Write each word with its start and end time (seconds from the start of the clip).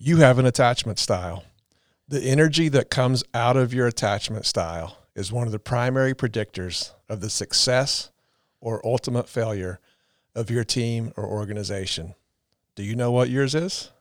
You 0.00 0.16
have 0.16 0.40
an 0.40 0.44
attachment 0.44 0.98
style. 0.98 1.44
The 2.08 2.20
energy 2.20 2.68
that 2.68 2.90
comes 2.90 3.22
out 3.32 3.56
of 3.56 3.72
your 3.72 3.86
attachment 3.86 4.44
style 4.44 4.98
is 5.14 5.30
one 5.30 5.46
of 5.46 5.52
the 5.52 5.60
primary 5.60 6.14
predictors 6.14 6.90
of 7.08 7.20
the 7.20 7.30
success 7.30 8.10
or 8.60 8.84
ultimate 8.84 9.28
failure 9.28 9.78
of 10.34 10.50
your 10.50 10.64
team 10.64 11.12
or 11.16 11.24
organization. 11.24 12.16
Do 12.74 12.82
you 12.82 12.96
know 12.96 13.12
what 13.12 13.30
yours 13.30 13.54
is? 13.54 13.92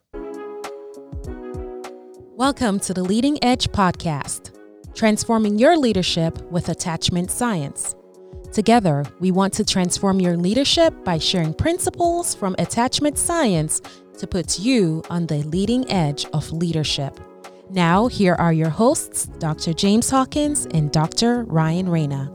Welcome 2.31 2.79
to 2.79 2.93
the 2.95 3.03
Leading 3.03 3.41
Edge 3.43 3.67
Podcast, 3.67 4.51
transforming 4.95 5.59
your 5.59 5.77
leadership 5.77 6.41
with 6.51 6.69
attachment 6.69 7.29
science. 7.29 7.95
Together, 8.51 9.05
we 9.19 9.31
want 9.31 9.53
to 9.53 9.63
transform 9.63 10.19
your 10.19 10.37
leadership 10.37 10.93
by 11.03 11.19
sharing 11.19 11.53
principles 11.53 12.33
from 12.33 12.55
attachment 12.57 13.17
science 13.17 13.81
to 14.17 14.27
put 14.27 14.59
you 14.59 15.03
on 15.09 15.27
the 15.27 15.43
leading 15.43 15.89
edge 15.91 16.25
of 16.33 16.51
leadership. 16.51 17.19
Now, 17.69 18.07
here 18.07 18.35
are 18.35 18.53
your 18.53 18.69
hosts, 18.69 19.25
Dr. 19.39 19.73
James 19.73 20.09
Hawkins 20.09 20.67
and 20.67 20.91
Dr. 20.91 21.43
Ryan 21.43 21.89
Reyna. 21.89 22.31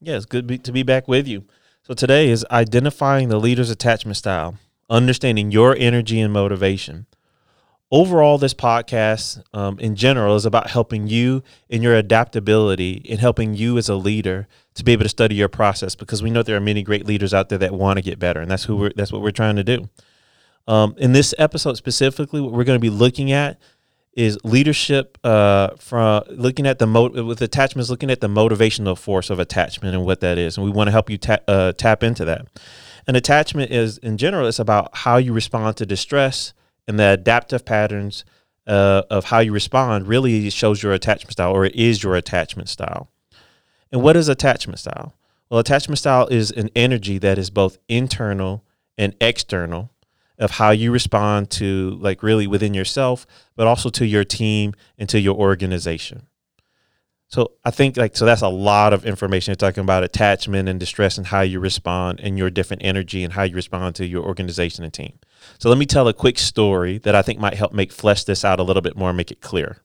It's 0.00 0.26
good 0.26 0.64
to 0.64 0.72
be 0.72 0.82
back 0.82 1.08
with 1.08 1.26
you. 1.26 1.44
So, 1.82 1.94
today 1.94 2.28
is 2.28 2.46
identifying 2.50 3.28
the 3.28 3.40
leader's 3.40 3.70
attachment 3.70 4.16
style, 4.16 4.58
understanding 4.88 5.50
your 5.50 5.76
energy 5.76 6.20
and 6.20 6.32
motivation. 6.32 7.06
Overall, 7.90 8.36
this 8.36 8.52
podcast 8.52 9.42
um, 9.54 9.78
in 9.78 9.96
general 9.96 10.36
is 10.36 10.44
about 10.44 10.68
helping 10.68 11.06
you 11.06 11.42
in 11.70 11.80
your 11.80 11.94
adaptability 11.94 13.06
and 13.08 13.18
helping 13.18 13.54
you 13.54 13.78
as 13.78 13.88
a 13.88 13.94
leader 13.94 14.46
to 14.74 14.84
be 14.84 14.92
able 14.92 15.04
to 15.04 15.08
study 15.08 15.34
your 15.34 15.48
process 15.48 15.94
because 15.94 16.22
we 16.22 16.30
know 16.30 16.42
there 16.42 16.56
are 16.56 16.60
many 16.60 16.82
great 16.82 17.06
leaders 17.06 17.32
out 17.32 17.48
there 17.48 17.56
that 17.56 17.72
want 17.72 17.96
to 17.96 18.02
get 18.02 18.18
better, 18.18 18.40
and 18.40 18.50
that's 18.50 18.64
who 18.64 18.76
we're, 18.76 18.92
that's 18.94 19.10
what 19.10 19.22
we're 19.22 19.30
trying 19.30 19.56
to 19.56 19.64
do. 19.64 19.88
Um, 20.66 20.96
in 20.98 21.14
this 21.14 21.34
episode 21.38 21.78
specifically, 21.78 22.42
what 22.42 22.52
we're 22.52 22.64
going 22.64 22.78
to 22.78 22.80
be 22.80 22.90
looking 22.90 23.32
at 23.32 23.58
is 24.12 24.36
leadership 24.44 25.16
uh, 25.24 25.70
from 25.78 26.24
looking 26.28 26.66
at 26.66 26.78
the 26.78 26.86
mo- 26.86 27.24
with 27.24 27.40
attachments, 27.40 27.88
looking 27.88 28.10
at 28.10 28.20
the 28.20 28.28
motivational 28.28 28.98
force 28.98 29.30
of 29.30 29.38
attachment 29.38 29.94
and 29.94 30.04
what 30.04 30.20
that 30.20 30.36
is, 30.36 30.58
and 30.58 30.66
we 30.66 30.70
want 30.70 30.88
to 30.88 30.92
help 30.92 31.08
you 31.08 31.16
ta- 31.16 31.38
uh, 31.48 31.72
tap 31.72 32.02
into 32.02 32.26
that. 32.26 32.48
An 33.06 33.16
attachment 33.16 33.70
is, 33.70 33.96
in 33.96 34.18
general, 34.18 34.46
it's 34.46 34.58
about 34.58 34.94
how 34.94 35.16
you 35.16 35.32
respond 35.32 35.78
to 35.78 35.86
distress 35.86 36.52
and 36.88 36.98
the 36.98 37.12
adaptive 37.12 37.64
patterns 37.64 38.24
uh, 38.66 39.02
of 39.10 39.26
how 39.26 39.38
you 39.38 39.52
respond 39.52 40.08
really 40.08 40.50
shows 40.50 40.82
your 40.82 40.92
attachment 40.92 41.32
style, 41.32 41.52
or 41.52 41.64
it 41.64 41.76
is 41.76 42.02
your 42.02 42.16
attachment 42.16 42.68
style. 42.68 43.08
And 43.92 44.02
what 44.02 44.16
is 44.16 44.28
attachment 44.28 44.78
style? 44.78 45.14
Well, 45.48 45.60
attachment 45.60 45.98
style 45.98 46.26
is 46.26 46.50
an 46.50 46.70
energy 46.74 47.18
that 47.18 47.38
is 47.38 47.50
both 47.50 47.78
internal 47.88 48.64
and 48.98 49.14
external 49.20 49.90
of 50.38 50.52
how 50.52 50.70
you 50.70 50.92
respond 50.92 51.50
to 51.50 51.96
like 52.00 52.22
really 52.22 52.46
within 52.46 52.74
yourself, 52.74 53.26
but 53.56 53.66
also 53.66 53.90
to 53.90 54.06
your 54.06 54.24
team 54.24 54.74
and 54.98 55.08
to 55.08 55.20
your 55.20 55.36
organization. 55.36 56.26
So 57.28 57.52
I 57.64 57.70
think 57.70 57.96
like 57.96 58.16
so 58.16 58.24
that's 58.24 58.40
a 58.40 58.48
lot 58.48 58.92
of 58.92 59.04
information 59.04 59.52
You're 59.52 59.56
talking 59.56 59.82
about 59.82 60.02
attachment 60.02 60.68
and 60.68 60.80
distress 60.80 61.18
and 61.18 61.26
how 61.26 61.42
you 61.42 61.60
respond 61.60 62.20
and 62.20 62.38
your 62.38 62.48
different 62.48 62.82
energy 62.84 63.22
and 63.22 63.34
how 63.34 63.42
you 63.42 63.54
respond 63.54 63.96
to 63.96 64.06
your 64.06 64.24
organization 64.24 64.84
and 64.84 64.92
team. 64.92 65.18
So 65.58 65.68
let 65.68 65.78
me 65.78 65.86
tell 65.86 66.08
a 66.08 66.14
quick 66.14 66.38
story 66.38 66.98
that 66.98 67.14
I 67.14 67.22
think 67.22 67.38
might 67.38 67.54
help 67.54 67.72
make 67.72 67.92
flesh 67.92 68.24
this 68.24 68.44
out 68.44 68.60
a 68.60 68.62
little 68.62 68.82
bit 68.82 68.96
more 68.96 69.10
and 69.10 69.16
make 69.16 69.30
it 69.30 69.40
clear. 69.40 69.82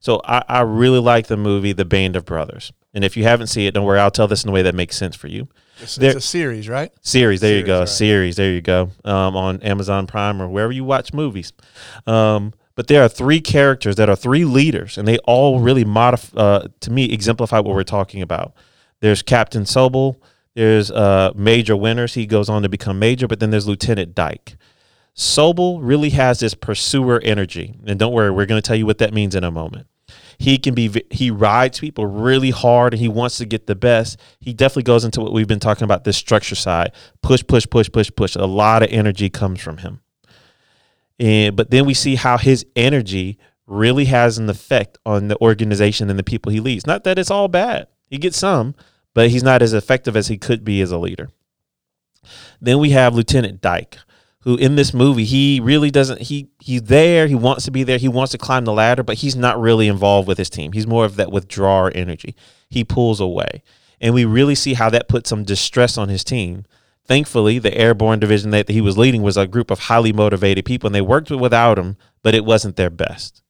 So 0.00 0.20
I, 0.24 0.44
I 0.48 0.60
really 0.60 1.00
like 1.00 1.26
the 1.26 1.36
movie 1.36 1.72
The 1.72 1.84
Band 1.84 2.14
of 2.16 2.24
Brothers. 2.24 2.72
And 2.94 3.04
if 3.04 3.16
you 3.16 3.24
haven't 3.24 3.48
seen 3.48 3.66
it, 3.66 3.74
don't 3.74 3.84
worry, 3.84 3.98
I'll 3.98 4.10
tell 4.10 4.28
this 4.28 4.44
in 4.44 4.50
a 4.50 4.52
way 4.52 4.62
that 4.62 4.74
makes 4.74 4.96
sense 4.96 5.16
for 5.16 5.28
you. 5.28 5.48
It's, 5.80 5.96
there, 5.96 6.10
it's 6.10 6.24
a 6.24 6.28
series, 6.28 6.68
right? 6.68 6.92
Series, 7.02 7.40
there 7.40 7.50
series, 7.50 7.60
you 7.60 7.66
go. 7.66 7.78
Right. 7.80 7.88
Series, 7.88 8.36
there 8.36 8.52
you 8.52 8.60
go. 8.60 8.90
Um, 9.04 9.36
on 9.36 9.62
Amazon 9.62 10.06
Prime 10.06 10.40
or 10.40 10.48
wherever 10.48 10.72
you 10.72 10.84
watch 10.84 11.12
movies. 11.12 11.52
Um, 12.06 12.52
but 12.74 12.86
there 12.86 13.02
are 13.02 13.08
three 13.08 13.40
characters 13.40 13.96
that 13.96 14.08
are 14.08 14.16
three 14.16 14.44
leaders, 14.44 14.98
and 14.98 15.06
they 15.06 15.18
all 15.18 15.58
really 15.58 15.84
modify, 15.84 16.40
uh, 16.40 16.68
to 16.80 16.90
me, 16.92 17.12
exemplify 17.12 17.58
what 17.58 17.74
we're 17.74 17.82
talking 17.82 18.22
about. 18.22 18.54
There's 19.00 19.22
Captain 19.22 19.64
Sobel, 19.64 20.16
there's 20.54 20.90
uh, 20.90 21.32
Major 21.34 21.76
Winters, 21.76 22.14
he 22.14 22.24
goes 22.24 22.48
on 22.48 22.62
to 22.62 22.68
become 22.68 22.98
Major, 22.98 23.26
but 23.26 23.40
then 23.40 23.50
there's 23.50 23.66
Lieutenant 23.66 24.14
Dike. 24.14 24.56
Sobel 25.18 25.80
really 25.82 26.10
has 26.10 26.40
this 26.40 26.54
pursuer 26.54 27.20
energy, 27.22 27.74
and 27.86 27.98
don't 27.98 28.12
worry, 28.12 28.30
we're 28.30 28.46
going 28.46 28.60
to 28.60 28.66
tell 28.66 28.76
you 28.76 28.86
what 28.86 28.98
that 28.98 29.12
means 29.12 29.34
in 29.34 29.44
a 29.44 29.50
moment. 29.50 29.86
He 30.38 30.56
can 30.56 30.72
be 30.72 31.02
he 31.10 31.32
rides 31.32 31.80
people 31.80 32.06
really 32.06 32.50
hard 32.50 32.94
and 32.94 33.00
he 33.00 33.08
wants 33.08 33.38
to 33.38 33.44
get 33.44 33.66
the 33.66 33.74
best. 33.74 34.20
He 34.38 34.52
definitely 34.52 34.84
goes 34.84 35.04
into 35.04 35.20
what 35.20 35.32
we've 35.32 35.48
been 35.48 35.58
talking 35.58 35.82
about 35.82 36.04
this 36.04 36.16
structure 36.16 36.54
side. 36.54 36.92
Push 37.22 37.42
push 37.48 37.66
push 37.68 37.90
push 37.90 38.08
push. 38.14 38.36
A 38.36 38.46
lot 38.46 38.84
of 38.84 38.88
energy 38.92 39.28
comes 39.28 39.60
from 39.60 39.78
him. 39.78 40.00
And 41.18 41.56
but 41.56 41.72
then 41.72 41.84
we 41.86 41.92
see 41.92 42.14
how 42.14 42.38
his 42.38 42.64
energy 42.76 43.36
really 43.66 44.04
has 44.04 44.38
an 44.38 44.48
effect 44.48 44.96
on 45.04 45.26
the 45.26 45.36
organization 45.40 46.08
and 46.08 46.18
the 46.18 46.22
people 46.22 46.52
he 46.52 46.60
leads. 46.60 46.86
Not 46.86 47.02
that 47.02 47.18
it's 47.18 47.32
all 47.32 47.48
bad. 47.48 47.88
He 48.08 48.16
gets 48.16 48.38
some 48.38 48.76
but 49.14 49.30
he's 49.30 49.42
not 49.42 49.62
as 49.62 49.72
effective 49.72 50.16
as 50.16 50.28
he 50.28 50.38
could 50.38 50.64
be 50.64 50.80
as 50.80 50.92
a 50.92 50.96
leader. 50.96 51.28
Then 52.60 52.78
we 52.78 52.90
have 52.90 53.16
lieutenant 53.16 53.60
Dike 53.60 53.98
who 54.48 54.56
in 54.56 54.76
this 54.76 54.94
movie 54.94 55.26
he 55.26 55.60
really 55.62 55.90
doesn't 55.90 56.22
he 56.22 56.48
he's 56.58 56.80
there 56.84 57.26
he 57.26 57.34
wants 57.34 57.66
to 57.66 57.70
be 57.70 57.82
there 57.82 57.98
he 57.98 58.08
wants 58.08 58.32
to 58.32 58.38
climb 58.38 58.64
the 58.64 58.72
ladder 58.72 59.02
but 59.02 59.18
he's 59.18 59.36
not 59.36 59.60
really 59.60 59.88
involved 59.88 60.26
with 60.26 60.38
his 60.38 60.48
team. 60.48 60.72
He's 60.72 60.86
more 60.86 61.04
of 61.04 61.16
that 61.16 61.30
withdrawer 61.30 61.92
energy. 61.94 62.34
He 62.70 62.82
pulls 62.82 63.20
away. 63.20 63.62
And 64.00 64.14
we 64.14 64.24
really 64.24 64.54
see 64.54 64.72
how 64.72 64.88
that 64.88 65.06
puts 65.06 65.28
some 65.28 65.44
distress 65.44 65.98
on 65.98 66.08
his 66.08 66.24
team. 66.24 66.64
Thankfully 67.04 67.58
the 67.58 67.76
airborne 67.76 68.20
division 68.20 68.50
that 68.52 68.70
he 68.70 68.80
was 68.80 68.96
leading 68.96 69.20
was 69.20 69.36
a 69.36 69.46
group 69.46 69.70
of 69.70 69.80
highly 69.80 70.14
motivated 70.14 70.64
people 70.64 70.88
and 70.88 70.94
they 70.94 71.02
worked 71.02 71.30
without 71.30 71.78
him 71.78 71.98
but 72.22 72.34
it 72.34 72.46
wasn't 72.46 72.76
their 72.76 72.88
best. 72.88 73.42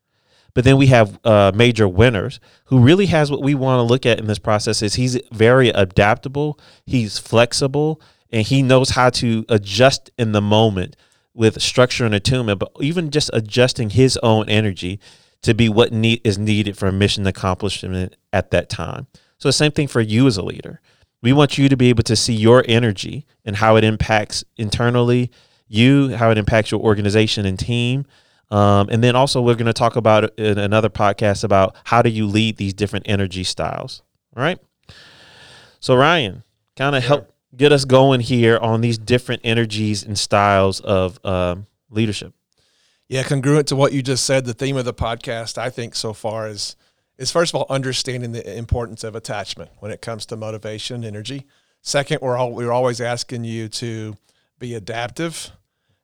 But 0.53 0.65
then 0.65 0.79
we 0.79 0.89
have 0.89 1.21
uh, 1.25 1.53
major 1.55 1.87
Winters 1.87 2.41
who 2.65 2.81
really 2.81 3.07
has 3.07 3.31
what 3.31 3.43
we 3.43 3.55
want 3.55 3.79
to 3.79 3.85
look 3.85 4.05
at 4.05 4.19
in 4.19 4.27
this 4.27 4.41
process 4.41 4.83
is 4.83 4.95
he's 4.95 5.17
very 5.31 5.69
adaptable 5.69 6.59
he's 6.87 7.21
flexible 7.21 8.01
and 8.33 8.47
he 8.47 8.63
knows 8.63 8.91
how 8.91 9.11
to 9.11 9.45
adjust 9.49 10.11
in 10.19 10.33
the 10.33 10.43
moment 10.43 10.97
with 11.35 11.63
structure 11.63 12.05
and 12.05 12.15
attunement, 12.15 12.59
but 12.59 12.73
even 12.81 13.11
just 13.11 13.31
adjusting 13.33 13.91
his 13.91 14.19
own 14.23 14.49
energy 14.49 14.99
to 15.43 15.55
be 15.55 15.69
what 15.69 15.93
need 15.93 16.21
is 16.25 16.39
needed 16.39 16.77
for 16.77 16.89
a 16.89 16.93
mission 16.93 17.27
accomplishment 17.27 18.17
at 18.33 18.51
that 18.51 18.69
time. 18.69 19.07
So 19.39 19.49
the 19.49 19.53
same 19.53 19.71
thing 19.71 19.87
for 19.87 20.01
you 20.01 20.27
as 20.27 20.37
a 20.37 20.43
leader. 20.43 20.81
We 21.23 21.33
want 21.33 21.59
you 21.59 21.69
to 21.69 21.77
be 21.77 21.89
able 21.89 22.03
to 22.05 22.17
see 22.17 22.35
your 22.35 22.65
energy 22.69 23.27
and 23.45 23.57
how 23.57 23.77
it 23.77 23.85
impacts 23.85 24.45
internally 24.57 25.31
you, 25.69 26.17
how 26.17 26.31
it 26.31 26.39
impacts 26.39 26.71
your 26.71 26.81
organization 26.81 27.47
and 27.47 27.59
team. 27.59 28.07
Um, 28.51 28.89
and 28.91 29.05
then 29.05 29.15
also 29.15 29.43
we're 29.43 29.55
going 29.55 29.67
to 29.67 29.73
talk 29.73 29.97
about 29.97 30.39
in 30.39 30.59
another 30.59 30.89
podcast 30.89 31.45
about 31.45 31.77
how 31.85 32.03
do 32.03 32.11
you 32.11 32.27
lead 32.27 32.57
these 32.57 32.73
different 32.73 33.07
energy 33.09 33.45
styles. 33.45 34.03
All 34.37 34.43
right. 34.43 34.59
So 35.81 35.95
Ryan, 35.95 36.43
kind 36.77 36.97
of 36.97 37.03
sure. 37.03 37.09
help 37.09 37.35
get 37.57 37.73
us 37.73 37.85
going 37.85 38.21
here 38.21 38.59
on 38.59 38.81
these 38.81 38.99
different 38.99 39.43
energies 39.45 40.03
and 40.03 40.19
styles 40.19 40.81
of 40.81 41.25
um, 41.25 41.67
leadership. 41.91 42.35
Yeah, 43.09 43.23
congruent 43.23 43.69
to 43.69 43.77
what 43.77 43.93
you 43.93 44.03
just 44.03 44.25
said, 44.25 44.45
the 44.45 44.53
theme 44.53 44.77
of 44.77 44.85
the 44.85 44.93
podcast, 44.93 45.57
I 45.57 45.71
think, 45.71 45.95
so 45.95 46.13
far 46.13 46.49
is 46.49 46.77
is 47.17 47.33
first 47.33 47.53
of 47.53 47.61
all 47.61 47.67
understanding 47.69 48.31
the 48.31 48.57
importance 48.57 49.03
of 49.03 49.17
attachment 49.17 49.71
when 49.81 49.91
it 49.91 50.01
comes 50.01 50.25
to 50.27 50.37
motivation, 50.37 50.97
and 50.97 51.05
energy. 51.05 51.47
Second, 51.83 52.21
we're 52.21 52.37
all 52.37 52.53
we're 52.53 52.73
always 52.73 53.01
asking 53.01 53.45
you 53.45 53.69
to 53.69 54.17
be 54.59 54.75
adaptive, 54.75 55.51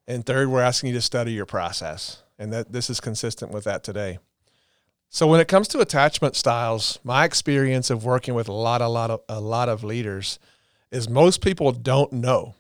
and 0.06 0.24
third, 0.24 0.48
we're 0.48 0.62
asking 0.62 0.88
you 0.88 0.94
to 0.94 1.02
study 1.02 1.32
your 1.32 1.46
process, 1.46 2.22
and 2.38 2.52
that 2.52 2.72
this 2.72 2.88
is 2.88 3.00
consistent 3.00 3.52
with 3.52 3.64
that 3.64 3.84
today. 3.84 4.18
So 5.10 5.26
when 5.26 5.40
it 5.40 5.46
comes 5.46 5.68
to 5.68 5.80
attachment 5.80 6.34
styles, 6.34 6.98
my 7.04 7.24
experience 7.24 7.90
of 7.90 8.04
working 8.04 8.34
with 8.34 8.48
a 8.48 8.52
lot, 8.52 8.80
a 8.80 8.88
lot 8.88 9.10
of 9.10 9.20
a 9.28 9.40
lot 9.40 9.68
of 9.68 9.84
leaders 9.84 10.38
is 10.94 11.08
most 11.08 11.42
people 11.42 11.72
don't 11.72 12.12
know 12.12 12.54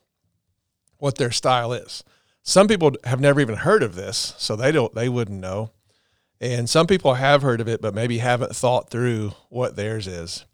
what 0.98 1.16
their 1.16 1.30
style 1.30 1.72
is. 1.72 2.02
Some 2.42 2.68
people 2.68 2.92
have 3.04 3.20
never 3.20 3.40
even 3.40 3.56
heard 3.56 3.82
of 3.82 3.94
this, 3.94 4.34
so 4.38 4.56
they 4.56 4.72
don't 4.72 4.94
they 4.94 5.08
wouldn't 5.08 5.40
know. 5.40 5.70
And 6.40 6.68
some 6.68 6.86
people 6.86 7.14
have 7.14 7.42
heard 7.42 7.60
of 7.60 7.68
it 7.68 7.80
but 7.80 7.94
maybe 7.94 8.18
haven't 8.18 8.54
thought 8.54 8.90
through 8.90 9.32
what 9.48 9.76
theirs 9.76 10.06
is. 10.06 10.44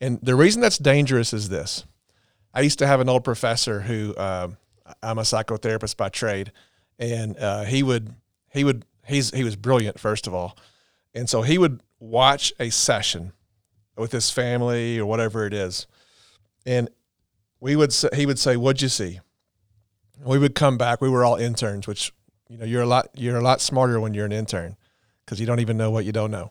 And 0.00 0.20
the 0.22 0.36
reason 0.36 0.60
that's 0.60 0.78
dangerous 0.78 1.32
is 1.32 1.48
this. 1.48 1.84
I 2.54 2.60
used 2.60 2.78
to 2.80 2.86
have 2.86 3.00
an 3.00 3.08
old 3.08 3.24
professor 3.24 3.80
who 3.80 4.14
uh, 4.14 4.48
I'm 5.02 5.18
a 5.18 5.22
psychotherapist 5.22 5.96
by 5.96 6.10
trade, 6.10 6.52
and 6.98 7.38
uh, 7.38 7.64
he 7.64 7.82
would 7.82 8.14
he 8.50 8.62
would 8.62 8.84
he's 9.06 9.30
he 9.30 9.42
was 9.42 9.56
brilliant 9.56 9.98
first 9.98 10.26
of 10.26 10.34
all, 10.34 10.56
and 11.14 11.28
so 11.28 11.42
he 11.42 11.58
would 11.58 11.80
watch 11.98 12.52
a 12.60 12.70
session 12.70 13.32
with 13.96 14.12
his 14.12 14.30
family 14.30 14.98
or 14.98 15.06
whatever 15.06 15.46
it 15.46 15.54
is, 15.54 15.86
and 16.66 16.88
we 17.62 17.76
would 17.76 17.92
say, 17.92 18.08
he 18.12 18.26
would 18.26 18.40
say, 18.40 18.56
"What'd 18.56 18.82
you 18.82 18.88
see?" 18.88 19.20
We 20.24 20.38
would 20.38 20.56
come 20.56 20.76
back. 20.76 21.00
We 21.00 21.08
were 21.08 21.24
all 21.24 21.36
interns, 21.36 21.86
which 21.86 22.12
you 22.48 22.58
know 22.58 22.64
you're 22.64 22.82
a 22.82 22.86
lot 22.86 23.08
you're 23.14 23.36
a 23.36 23.42
lot 23.42 23.60
smarter 23.60 24.00
when 24.00 24.14
you're 24.14 24.26
an 24.26 24.32
intern 24.32 24.76
because 25.24 25.38
you 25.38 25.46
don't 25.46 25.60
even 25.60 25.76
know 25.76 25.90
what 25.90 26.04
you 26.04 26.10
don't 26.10 26.32
know. 26.32 26.50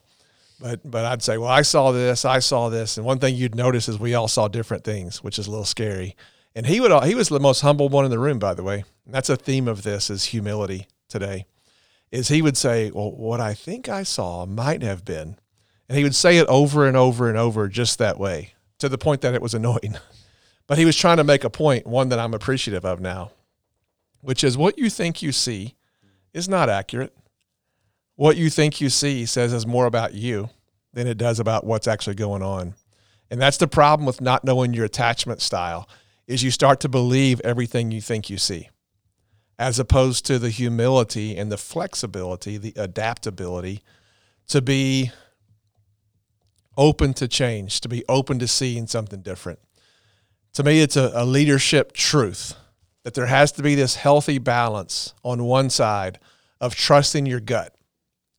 But 0.62 0.90
but 0.90 1.04
I'd 1.04 1.22
say, 1.22 1.38
well, 1.38 1.50
I 1.50 1.64
saw 1.64 1.92
this, 1.92 2.24
I 2.24 2.40
saw 2.40 2.70
this, 2.70 2.96
and 2.96 3.06
one 3.06 3.20
thing 3.20 3.36
you'd 3.36 3.56
notice 3.56 3.90
is 3.90 4.00
we 4.00 4.16
all 4.16 4.30
saw 4.30 4.48
different 4.48 4.86
things, 4.86 5.22
which 5.22 5.38
is 5.38 5.48
a 5.48 5.52
little 5.52 5.66
scary. 5.66 6.16
And 6.56 6.66
he 6.66 6.80
would 6.80 7.04
he 7.04 7.14
was 7.14 7.28
the 7.28 7.42
most 7.42 7.60
humble 7.60 7.90
one 7.90 8.06
in 8.06 8.12
the 8.12 8.20
room, 8.20 8.40
by 8.40 8.54
the 8.54 8.64
way. 8.64 8.86
And 9.06 9.14
that's 9.14 9.30
a 9.30 9.36
theme 9.36 9.68
of 9.68 9.84
this 9.84 10.10
is 10.10 10.26
humility 10.26 10.88
today. 11.10 11.46
Is 12.10 12.30
he 12.30 12.42
would 12.42 12.56
say, 12.56 12.90
Well, 12.90 13.12
what 13.12 13.42
I 13.42 13.54
think 13.54 13.90
I 13.90 14.04
saw 14.04 14.46
might 14.46 14.82
have 14.82 15.04
been. 15.04 15.38
And 15.90 15.98
he 15.98 16.06
would 16.06 16.16
say 16.16 16.38
it 16.38 16.48
over 16.48 16.88
and 16.88 16.96
over 16.96 17.28
and 17.28 17.38
over 17.38 17.68
just 17.68 18.00
that 18.00 18.18
way, 18.18 18.54
to 18.80 18.88
the 18.88 18.98
point 18.98 19.20
that 19.22 19.34
it 19.34 19.42
was 19.42 19.54
annoying. 19.54 19.98
But 20.68 20.78
he 20.78 20.86
was 20.86 20.96
trying 20.96 21.18
to 21.18 21.24
make 21.24 21.44
a 21.44 21.50
point, 21.50 21.86
one 21.86 22.10
that 22.10 22.20
I'm 22.20 22.34
appreciative 22.34 22.86
of 22.86 23.02
now, 23.02 23.32
which 24.22 24.44
is 24.44 24.58
what 24.58 24.78
you 24.78 24.90
think 24.90 25.22
you 25.22 25.32
see 25.32 25.76
is 26.34 26.48
not 26.48 26.70
accurate. 26.70 27.14
What 28.16 28.38
you 28.38 28.50
think 28.50 28.80
you 28.80 28.90
see 28.90 29.26
says 29.26 29.52
is 29.52 29.66
more 29.66 29.86
about 29.86 30.14
you 30.14 30.50
than 30.94 31.08
it 31.08 31.18
does 31.18 31.40
about 31.40 31.66
what's 31.66 31.88
actually 31.88 32.16
going 32.16 32.44
on. 32.44 32.76
And 33.30 33.42
that's 33.42 33.58
the 33.58 33.68
problem 33.68 34.06
with 34.06 34.22
not 34.22 34.44
knowing 34.44 34.74
your 34.74 34.86
attachment 34.86 35.42
style 35.42 35.90
is 36.28 36.44
you 36.44 36.52
start 36.52 36.80
to 36.82 36.90
believe 36.90 37.42
everything 37.42 37.92
you 37.92 38.02
think 38.02 38.30
you 38.30 38.38
see 38.38 38.70
as 39.58 39.78
opposed 39.78 40.26
to 40.26 40.40
the 40.40 40.50
humility 40.50 41.38
and 41.38 41.52
the 41.52 41.58
flexibility, 41.58 42.58
the 42.58 42.74
adaptability 42.76 43.82
to 44.48 44.62
be 44.62 45.12
open 46.76 47.14
to 47.14 47.28
change, 47.28 47.80
to 47.80 47.88
be 47.88 48.04
open 48.10 48.40
to 48.40 48.48
seeing 48.48 48.88
something 48.88 49.22
different 49.22 49.60
to 50.54 50.64
me, 50.64 50.82
it's 50.82 50.98
a, 50.98 51.12
a 51.14 51.26
leadership 51.26 51.94
truth 51.94 52.56
that 53.04 53.14
there 53.14 53.28
has 53.28 53.52
to 53.54 53.64
be 53.64 53.76
this 53.76 53.96
healthy 53.96 54.38
balance 54.38 55.14
on 55.24 55.44
one 55.44 55.70
side 55.70 56.20
of 56.60 56.76
trusting 56.76 57.26
your 57.26 57.40
gut, 57.40 57.76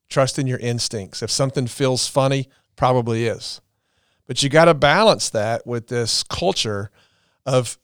trusting 0.09 0.47
your 0.47 0.59
instincts. 0.59 1.23
If 1.23 1.31
something 1.31 1.67
feels 1.67 2.06
funny, 2.06 2.49
probably 2.76 3.26
is. 3.26 3.61
But 4.26 4.43
you 4.43 4.49
got 4.49 4.67
to 4.67 4.75
balance 4.75 5.31
that 5.31 5.67
with 5.67 5.88
this 5.88 6.23
culture 6.23 6.91
of, 7.44 7.79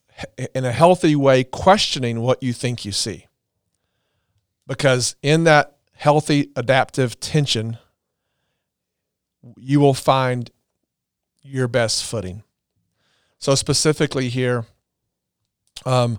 in 0.55 0.65
a 0.65 0.73
healthy 0.73 1.17
way, 1.17 1.43
questioning 1.43 2.21
what 2.21 2.43
you 2.43 2.53
think 2.53 2.85
you 2.85 2.93
see. 2.93 3.27
Because 4.67 5.17
in 5.23 5.45
that 5.45 5.79
healthy 5.95 6.51
adaptive 6.55 7.19
tension, 7.19 7.79
you 9.57 9.81
will 9.81 9.95
find 9.95 10.51
your 11.43 11.67
best 11.67 12.05
footing. 12.05 12.45
So 13.39 13.55
specifically 13.55 14.29
here, 14.29 14.67
um, 15.87 16.19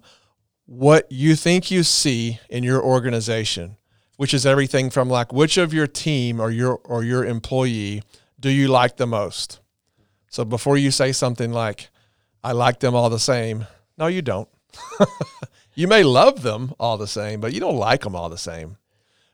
what 0.66 1.12
you 1.12 1.36
think 1.36 1.72
you 1.72 1.84
see 1.84 2.40
in 2.50 2.64
your 2.64 2.82
organization, 2.82 3.78
which 4.18 4.34
is 4.34 4.46
everything 4.46 4.90
from 4.90 5.10
like 5.10 5.34
which 5.34 5.58
of 5.58 5.74
your 5.74 5.88
team 5.88 6.40
or 6.40 6.52
your 6.52 6.78
or 6.84 7.04
your 7.04 7.26
employee 7.26 8.04
do 8.40 8.50
you 8.50 8.68
like 8.68 8.98
the 8.98 9.08
most? 9.08 9.60
So 10.30 10.46
before 10.46 10.78
you 10.78 10.92
say 10.92 11.12
something 11.12 11.52
like, 11.52 11.90
"I 12.44 12.52
like 12.52 12.80
them 12.80 12.96
all 12.96 13.10
the 13.10 13.20
same," 13.20 13.68
no, 13.98 14.08
you 14.08 14.22
don't. 14.22 14.48
you 15.74 15.88
may 15.88 16.04
love 16.04 16.44
them 16.44 16.74
all 16.80 16.98
the 16.98 17.08
same, 17.08 17.42
but 17.42 17.54
you 17.54 17.60
don't 17.60 17.76
like 17.76 18.02
them 18.02 18.16
all 18.16 18.30
the 18.30 18.38
same. 18.38 18.78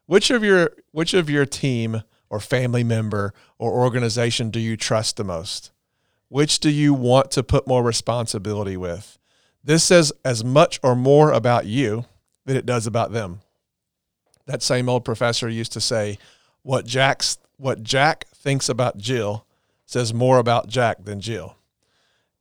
Which 0.05 0.31
of 0.31 0.43
your 0.43 0.71
which 0.91 1.13
of 1.13 1.29
your 1.29 1.45
team 1.45 2.03
or 2.29 2.39
family 2.39 2.83
member 2.83 3.33
or 3.59 3.71
organization 3.71 4.49
do 4.49 4.59
you 4.59 4.77
trust 4.77 5.17
the 5.17 5.23
most? 5.23 5.71
Which 6.29 6.59
do 6.59 6.69
you 6.69 6.93
want 6.93 7.31
to 7.31 7.43
put 7.43 7.67
more 7.67 7.83
responsibility 7.83 8.77
with? 8.77 9.17
This 9.63 9.83
says 9.83 10.11
as 10.23 10.43
much 10.43 10.79
or 10.83 10.95
more 10.95 11.31
about 11.31 11.65
you 11.65 12.05
than 12.45 12.57
it 12.57 12.65
does 12.65 12.87
about 12.87 13.11
them. 13.11 13.41
That 14.45 14.61
same 14.61 14.89
old 14.89 15.05
professor 15.05 15.49
used 15.49 15.73
to 15.73 15.81
say, 15.81 16.17
what 16.61 16.85
Jack's 16.85 17.37
what 17.57 17.83
Jack 17.83 18.25
thinks 18.35 18.67
about 18.67 18.97
Jill 18.97 19.45
says 19.85 20.13
more 20.13 20.39
about 20.39 20.67
Jack 20.67 21.05
than 21.05 21.21
Jill. 21.21 21.55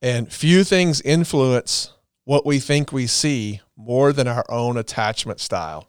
And 0.03 0.33
few 0.33 0.65
things 0.65 1.01
influence 1.03 1.93
what 2.25 2.45
we 2.45 2.59
think 2.59 2.91
we 2.91 3.07
see 3.07 3.61
more 3.77 4.13
than 4.13 4.27
our 4.27 4.45
own 4.49 4.77
attachment 4.77 5.41
style. 5.41 5.89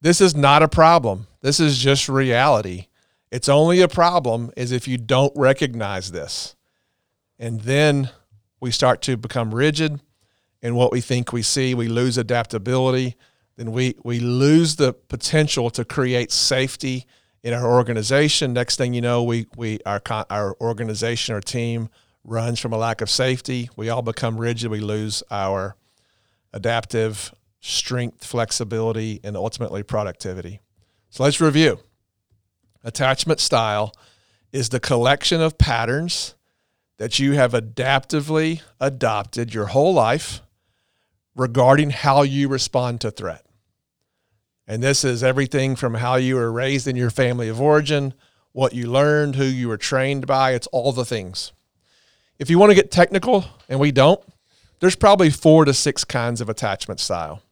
This 0.00 0.20
is 0.20 0.34
not 0.34 0.62
a 0.62 0.68
problem. 0.68 1.26
This 1.40 1.60
is 1.60 1.78
just 1.78 2.08
reality. 2.08 2.86
It's 3.30 3.48
only 3.48 3.80
a 3.80 3.88
problem 3.88 4.50
is 4.56 4.72
if 4.72 4.88
you 4.88 4.98
don't 4.98 5.32
recognize 5.36 6.12
this. 6.12 6.56
And 7.42 7.62
then 7.62 8.08
we 8.60 8.70
start 8.70 9.02
to 9.02 9.16
become 9.16 9.52
rigid 9.52 10.00
in 10.62 10.76
what 10.76 10.92
we 10.92 11.00
think 11.00 11.32
we 11.32 11.42
see. 11.42 11.74
We 11.74 11.88
lose 11.88 12.16
adaptability. 12.16 13.16
Then 13.56 13.72
we, 13.72 13.96
we 14.04 14.20
lose 14.20 14.76
the 14.76 14.92
potential 14.92 15.68
to 15.70 15.84
create 15.84 16.30
safety 16.30 17.04
in 17.42 17.52
our 17.52 17.68
organization. 17.68 18.52
Next 18.52 18.76
thing 18.76 18.94
you 18.94 19.00
know, 19.00 19.24
we, 19.24 19.48
we 19.56 19.80
our, 19.84 20.00
our 20.30 20.56
organization 20.60 21.34
or 21.34 21.40
team 21.40 21.88
runs 22.22 22.60
from 22.60 22.72
a 22.72 22.78
lack 22.78 23.00
of 23.00 23.10
safety. 23.10 23.68
We 23.74 23.88
all 23.88 24.02
become 24.02 24.38
rigid. 24.38 24.70
We 24.70 24.78
lose 24.78 25.24
our 25.28 25.74
adaptive 26.52 27.34
strength, 27.58 28.24
flexibility, 28.24 29.18
and 29.24 29.36
ultimately 29.36 29.82
productivity. 29.82 30.60
So 31.10 31.24
let's 31.24 31.40
review. 31.40 31.80
Attachment 32.84 33.40
style 33.40 33.92
is 34.52 34.68
the 34.68 34.78
collection 34.78 35.40
of 35.40 35.58
patterns 35.58 36.36
that 36.98 37.18
you 37.18 37.32
have 37.32 37.52
adaptively 37.52 38.62
adopted 38.80 39.54
your 39.54 39.66
whole 39.66 39.94
life 39.94 40.40
regarding 41.34 41.90
how 41.90 42.22
you 42.22 42.48
respond 42.48 43.00
to 43.00 43.10
threat. 43.10 43.44
And 44.66 44.82
this 44.82 45.04
is 45.04 45.24
everything 45.24 45.76
from 45.76 45.94
how 45.94 46.16
you 46.16 46.36
were 46.36 46.52
raised 46.52 46.86
in 46.86 46.96
your 46.96 47.10
family 47.10 47.48
of 47.48 47.60
origin, 47.60 48.14
what 48.52 48.74
you 48.74 48.86
learned, 48.86 49.36
who 49.36 49.44
you 49.44 49.68
were 49.68 49.76
trained 49.76 50.26
by, 50.26 50.52
it's 50.52 50.66
all 50.68 50.92
the 50.92 51.04
things. 51.04 51.52
If 52.38 52.50
you 52.50 52.58
want 52.58 52.70
to 52.70 52.76
get 52.76 52.90
technical, 52.90 53.44
and 53.68 53.80
we 53.80 53.92
don't, 53.92 54.20
there's 54.80 54.96
probably 54.96 55.30
four 55.30 55.64
to 55.64 55.74
six 55.74 56.04
kinds 56.04 56.40
of 56.40 56.48
attachment 56.48 57.00
style. 57.00 57.42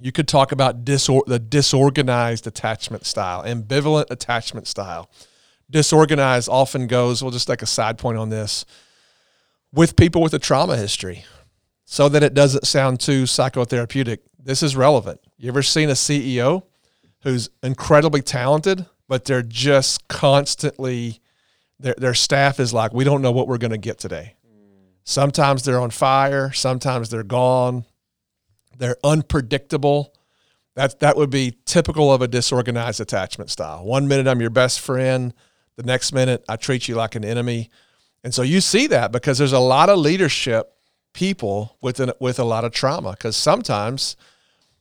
You 0.00 0.12
could 0.12 0.28
talk 0.28 0.52
about 0.52 0.84
disor- 0.84 1.24
the 1.26 1.38
disorganized 1.38 2.46
attachment 2.46 3.06
style, 3.06 3.42
ambivalent 3.42 4.10
attachment 4.10 4.66
style 4.66 5.10
disorganized 5.70 6.48
often 6.48 6.86
goes, 6.86 7.22
well, 7.22 7.30
just 7.30 7.48
like 7.48 7.62
a 7.62 7.66
side 7.66 7.98
point 7.98 8.18
on 8.18 8.30
this, 8.30 8.64
with 9.72 9.96
people 9.96 10.22
with 10.22 10.34
a 10.34 10.38
trauma 10.38 10.76
history 10.76 11.24
so 11.84 12.08
that 12.08 12.22
it 12.22 12.34
doesn't 12.34 12.66
sound 12.66 13.00
too 13.00 13.24
psychotherapeutic. 13.24 14.18
This 14.38 14.62
is 14.62 14.76
relevant. 14.76 15.20
You 15.38 15.48
ever 15.48 15.62
seen 15.62 15.88
a 15.88 15.94
CEO 15.94 16.62
who's 17.22 17.50
incredibly 17.62 18.22
talented, 18.22 18.86
but 19.08 19.24
they're 19.24 19.42
just 19.42 20.06
constantly, 20.08 21.20
their, 21.78 21.94
their 21.98 22.14
staff 22.14 22.60
is 22.60 22.72
like, 22.72 22.92
we 22.92 23.04
don't 23.04 23.22
know 23.22 23.32
what 23.32 23.48
we're 23.48 23.58
going 23.58 23.70
to 23.72 23.78
get 23.78 23.98
today. 23.98 24.34
Sometimes 25.04 25.62
they're 25.62 25.80
on 25.80 25.90
fire, 25.90 26.52
sometimes 26.52 27.10
they're 27.10 27.22
gone. 27.22 27.84
They're 28.78 28.96
unpredictable. 29.02 30.14
That, 30.74 31.00
that 31.00 31.16
would 31.16 31.30
be 31.30 31.56
typical 31.64 32.12
of 32.12 32.20
a 32.20 32.28
disorganized 32.28 33.00
attachment 33.00 33.50
style. 33.50 33.84
One 33.84 34.08
minute 34.08 34.26
I'm 34.26 34.40
your 34.40 34.50
best 34.50 34.80
friend, 34.80 35.32
the 35.76 35.82
next 35.82 36.12
minute, 36.12 36.44
I 36.48 36.56
treat 36.56 36.88
you 36.88 36.94
like 36.94 37.14
an 37.14 37.24
enemy. 37.24 37.70
And 38.24 38.34
so 38.34 38.42
you 38.42 38.60
see 38.60 38.86
that 38.88 39.12
because 39.12 39.38
there's 39.38 39.52
a 39.52 39.58
lot 39.58 39.88
of 39.88 39.98
leadership 39.98 40.72
people 41.12 41.76
with, 41.80 42.00
with 42.20 42.38
a 42.38 42.44
lot 42.44 42.64
of 42.64 42.72
trauma. 42.72 43.12
Because 43.12 43.36
sometimes 43.36 44.16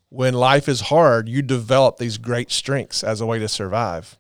when 0.10 0.34
life 0.34 0.68
is 0.70 0.82
hard, 0.82 1.28
you 1.28 1.42
develop 1.42 1.98
these 1.98 2.18
great 2.18 2.52
strengths 2.52 3.04
as 3.04 3.22
a 3.22 3.26
way 3.26 3.40
to 3.40 3.48
survive, 3.48 4.18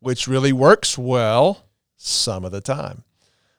which 0.00 0.28
really 0.28 0.52
works 0.52 0.98
well 0.98 1.64
some 1.96 2.44
of 2.44 2.52
the 2.52 2.60
time. 2.60 3.04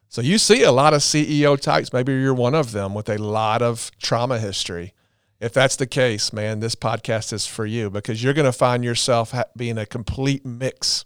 So 0.09 0.21
you 0.21 0.37
see 0.37 0.63
a 0.63 0.71
lot 0.71 0.93
of 0.93 1.01
CEO 1.01 1.59
types. 1.59 1.91
Maybe 1.91 2.13
you're 2.13 2.33
one 2.33 2.55
of 2.55 2.71
them 2.71 2.93
with 2.93 3.09
a 3.09 3.17
lot 3.17 3.61
of 3.61 3.91
trauma 4.01 4.39
history. 4.39 4.93
If 5.39 5.53
that's 5.53 5.75
the 5.75 5.85
case, 5.85 6.33
man, 6.33 6.59
this 6.59 6.75
podcast 6.75 7.31
is 7.33 7.45
for 7.45 7.65
you 7.65 7.89
because 7.89 8.23
you're 8.23 8.33
going 8.33 8.45
to 8.45 8.51
find 8.51 8.83
yourself 8.83 9.33
being 9.55 9.77
a 9.77 9.85
complete 9.85 10.45
mix 10.45 11.05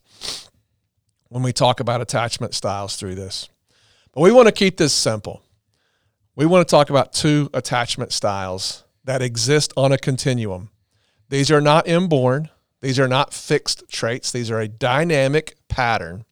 when 1.31 1.43
we 1.43 1.53
talk 1.53 1.79
about 1.79 2.01
attachment 2.01 2.53
styles 2.53 2.97
through 2.97 3.15
this. 3.15 3.47
But 4.11 4.19
we 4.19 4.33
want 4.33 4.49
to 4.49 4.51
keep 4.51 4.75
this 4.75 4.91
simple. 4.91 5.41
We 6.35 6.45
want 6.45 6.67
to 6.67 6.69
talk 6.69 6.89
about 6.89 7.13
two 7.13 7.49
attachment 7.53 8.11
styles 8.11 8.83
that 9.05 9.21
exist 9.21 9.71
on 9.77 9.93
a 9.93 9.97
continuum. 9.97 10.71
These 11.29 11.49
are 11.49 11.61
not 11.61 11.87
inborn, 11.87 12.49
these 12.81 12.99
are 12.99 13.07
not 13.07 13.33
fixed 13.33 13.87
traits, 13.87 14.33
these 14.33 14.51
are 14.51 14.59
a 14.59 14.67
dynamic 14.67 15.55
pattern 15.69 16.25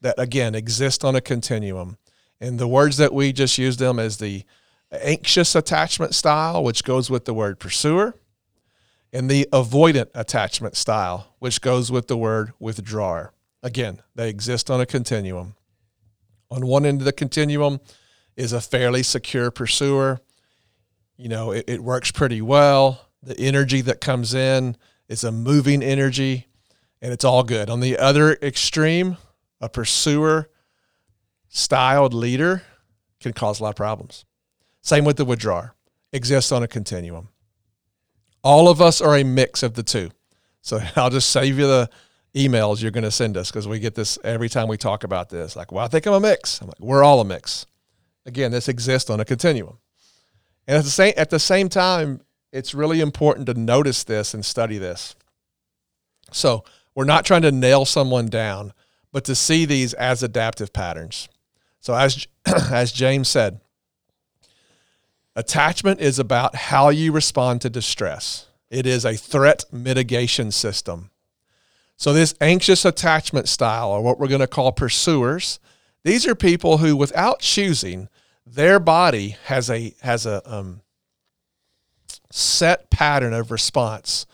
that, 0.00 0.16
again, 0.18 0.56
exist 0.56 1.04
on 1.04 1.14
a 1.14 1.20
continuum. 1.20 1.96
And 2.40 2.58
the 2.58 2.66
words 2.66 2.96
that 2.96 3.14
we 3.14 3.32
just 3.32 3.56
used 3.56 3.78
them 3.78 4.00
as 4.00 4.16
the 4.16 4.42
anxious 4.90 5.54
attachment 5.54 6.12
style, 6.12 6.64
which 6.64 6.82
goes 6.82 7.08
with 7.08 7.24
the 7.24 7.34
word 7.34 7.60
pursuer, 7.60 8.16
and 9.12 9.30
the 9.30 9.46
avoidant 9.52 10.08
attachment 10.12 10.76
style, 10.76 11.36
which 11.38 11.60
goes 11.60 11.92
with 11.92 12.08
the 12.08 12.16
word 12.16 12.52
withdrawer. 12.58 13.32
Again, 13.62 14.00
they 14.14 14.28
exist 14.28 14.70
on 14.70 14.80
a 14.80 14.86
continuum. 14.86 15.54
On 16.50 16.66
one 16.66 16.86
end 16.86 17.00
of 17.00 17.04
the 17.04 17.12
continuum 17.12 17.80
is 18.36 18.52
a 18.52 18.60
fairly 18.60 19.02
secure 19.02 19.50
pursuer. 19.50 20.20
You 21.16 21.28
know, 21.28 21.52
it, 21.52 21.64
it 21.68 21.80
works 21.82 22.10
pretty 22.10 22.40
well. 22.40 23.08
The 23.22 23.38
energy 23.38 23.82
that 23.82 24.00
comes 24.00 24.32
in 24.32 24.76
is 25.08 25.24
a 25.24 25.30
moving 25.30 25.82
energy, 25.82 26.46
and 27.02 27.12
it's 27.12 27.24
all 27.24 27.42
good. 27.42 27.68
On 27.68 27.80
the 27.80 27.98
other 27.98 28.32
extreme, 28.42 29.18
a 29.60 29.68
pursuer 29.68 30.48
styled 31.48 32.14
leader 32.14 32.62
can 33.20 33.32
cause 33.32 33.60
a 33.60 33.62
lot 33.62 33.70
of 33.70 33.76
problems. 33.76 34.24
Same 34.80 35.04
with 35.04 35.16
the 35.18 35.24
withdrawer. 35.24 35.74
exists 36.12 36.50
on 36.50 36.62
a 36.62 36.68
continuum. 36.68 37.28
All 38.42 38.68
of 38.68 38.80
us 38.80 39.02
are 39.02 39.16
a 39.16 39.24
mix 39.24 39.62
of 39.62 39.74
the 39.74 39.82
two. 39.82 40.10
So 40.62 40.80
I'll 40.96 41.10
just 41.10 41.30
save 41.30 41.58
you 41.58 41.66
the 41.66 41.90
emails 42.34 42.80
you're 42.80 42.90
going 42.90 43.04
to 43.04 43.10
send 43.10 43.36
us 43.36 43.50
because 43.50 43.66
we 43.66 43.78
get 43.78 43.94
this 43.94 44.18
every 44.24 44.48
time 44.48 44.68
we 44.68 44.76
talk 44.76 45.04
about 45.04 45.28
this. 45.28 45.56
Like, 45.56 45.72
well, 45.72 45.84
I 45.84 45.88
think 45.88 46.06
I'm 46.06 46.14
a 46.14 46.20
mix. 46.20 46.60
I'm 46.60 46.68
like, 46.68 46.80
we're 46.80 47.02
all 47.02 47.20
a 47.20 47.24
mix. 47.24 47.66
Again, 48.26 48.52
this 48.52 48.68
exists 48.68 49.10
on 49.10 49.20
a 49.20 49.24
continuum. 49.24 49.78
And 50.66 50.76
at 50.76 50.84
the 50.84 50.90
same 50.90 51.14
at 51.16 51.30
the 51.30 51.38
same 51.38 51.68
time, 51.68 52.20
it's 52.52 52.74
really 52.74 53.00
important 53.00 53.46
to 53.46 53.54
notice 53.54 54.04
this 54.04 54.34
and 54.34 54.44
study 54.44 54.78
this. 54.78 55.16
So 56.30 56.64
we're 56.94 57.04
not 57.04 57.24
trying 57.24 57.42
to 57.42 57.52
nail 57.52 57.84
someone 57.84 58.26
down, 58.26 58.72
but 59.12 59.24
to 59.24 59.34
see 59.34 59.64
these 59.64 59.94
as 59.94 60.22
adaptive 60.22 60.72
patterns. 60.72 61.28
So 61.80 61.94
as 61.94 62.26
as 62.70 62.92
James 62.92 63.28
said, 63.28 63.60
attachment 65.34 66.00
is 66.00 66.18
about 66.18 66.54
how 66.54 66.90
you 66.90 67.12
respond 67.12 67.62
to 67.62 67.70
distress. 67.70 68.46
It 68.70 68.86
is 68.86 69.04
a 69.04 69.16
threat 69.16 69.64
mitigation 69.72 70.52
system. 70.52 71.09
So 72.00 72.14
this 72.14 72.34
anxious 72.40 72.86
attachment 72.86 73.46
style, 73.46 73.90
or 73.90 74.00
what 74.00 74.18
we're 74.18 74.26
going 74.26 74.40
to 74.40 74.46
call 74.46 74.72
pursuers, 74.72 75.60
these 76.02 76.26
are 76.26 76.34
people 76.34 76.78
who, 76.78 76.96
without 76.96 77.40
choosing, 77.40 78.08
their 78.46 78.80
body 78.80 79.36
has 79.44 79.68
a 79.68 79.94
has 80.00 80.24
a 80.24 80.40
um, 80.50 80.80
set 82.30 82.88
pattern 82.88 83.34
of 83.34 83.50
response 83.50 84.24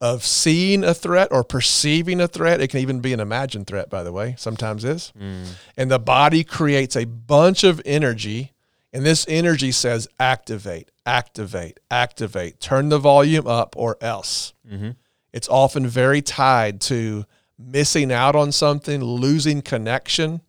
of 0.00 0.24
seeing 0.24 0.84
a 0.84 0.94
threat 0.94 1.26
or 1.32 1.42
perceiving 1.42 2.20
a 2.20 2.28
threat. 2.28 2.60
It 2.60 2.68
can 2.68 2.78
even 2.78 3.00
be 3.00 3.12
an 3.12 3.18
imagined 3.18 3.66
threat, 3.66 3.90
by 3.90 4.04
the 4.04 4.12
way, 4.12 4.36
sometimes 4.38 4.84
is. 4.84 5.12
Mm. 5.18 5.54
And 5.76 5.90
the 5.90 5.98
body 5.98 6.44
creates 6.44 6.94
a 6.94 7.04
bunch 7.04 7.64
of 7.64 7.82
energy. 7.84 8.52
And 8.92 9.04
this 9.04 9.26
energy 9.28 9.72
says 9.72 10.06
activate, 10.20 10.92
activate, 11.04 11.80
activate, 11.90 12.60
turn 12.60 12.90
the 12.90 12.98
volume 12.98 13.48
up 13.48 13.74
or 13.76 13.98
else. 14.00 14.54
Mm-hmm. 14.70 14.90
It's 15.32 15.48
often 15.48 15.86
very 15.86 16.22
tied 16.22 16.80
to 16.82 17.26
missing 17.58 18.12
out 18.12 18.36
on 18.36 18.52
something, 18.52 19.02
losing 19.02 19.62
connection. 19.62 20.40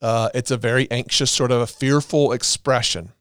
Uh, 0.00 0.30
it's 0.34 0.50
a 0.50 0.56
very 0.56 0.90
anxious, 0.90 1.30
sort 1.30 1.50
of 1.50 1.60
a 1.60 1.66
fearful 1.66 2.32
expression. 2.32 3.12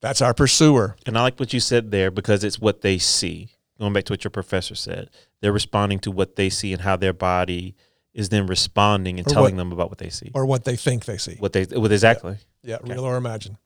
That's 0.00 0.20
our 0.20 0.34
pursuer. 0.34 0.96
And 1.06 1.16
I 1.16 1.22
like 1.22 1.40
what 1.40 1.52
you 1.52 1.60
said 1.60 1.90
there 1.90 2.10
because 2.10 2.44
it's 2.44 2.58
what 2.58 2.82
they 2.82 2.98
see. 2.98 3.50
Going 3.78 3.92
back 3.92 4.04
to 4.04 4.12
what 4.12 4.22
your 4.22 4.30
professor 4.30 4.74
said, 4.74 5.10
they're 5.40 5.52
responding 5.52 5.98
to 6.00 6.10
what 6.10 6.36
they 6.36 6.50
see 6.50 6.72
and 6.72 6.82
how 6.82 6.96
their 6.96 7.12
body 7.12 7.74
is 8.14 8.28
then 8.28 8.46
responding 8.46 9.18
and 9.18 9.26
or 9.26 9.30
telling 9.30 9.56
what, 9.56 9.60
them 9.60 9.72
about 9.72 9.88
what 9.88 9.98
they 9.98 10.10
see 10.10 10.30
or 10.34 10.44
what 10.44 10.64
they 10.64 10.76
think 10.76 11.04
they 11.04 11.16
see. 11.16 11.36
What 11.38 11.52
they, 11.52 11.64
what 11.64 11.90
exactly? 11.90 12.36
Yeah, 12.62 12.72
yeah 12.72 12.76
okay. 12.76 12.92
real 12.92 13.04
or 13.04 13.16
imagined. 13.16 13.56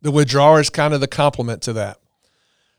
The 0.00 0.10
withdrawer 0.10 0.60
is 0.60 0.70
kind 0.70 0.94
of 0.94 1.00
the 1.00 1.08
complement 1.08 1.62
to 1.62 1.72
that. 1.74 1.98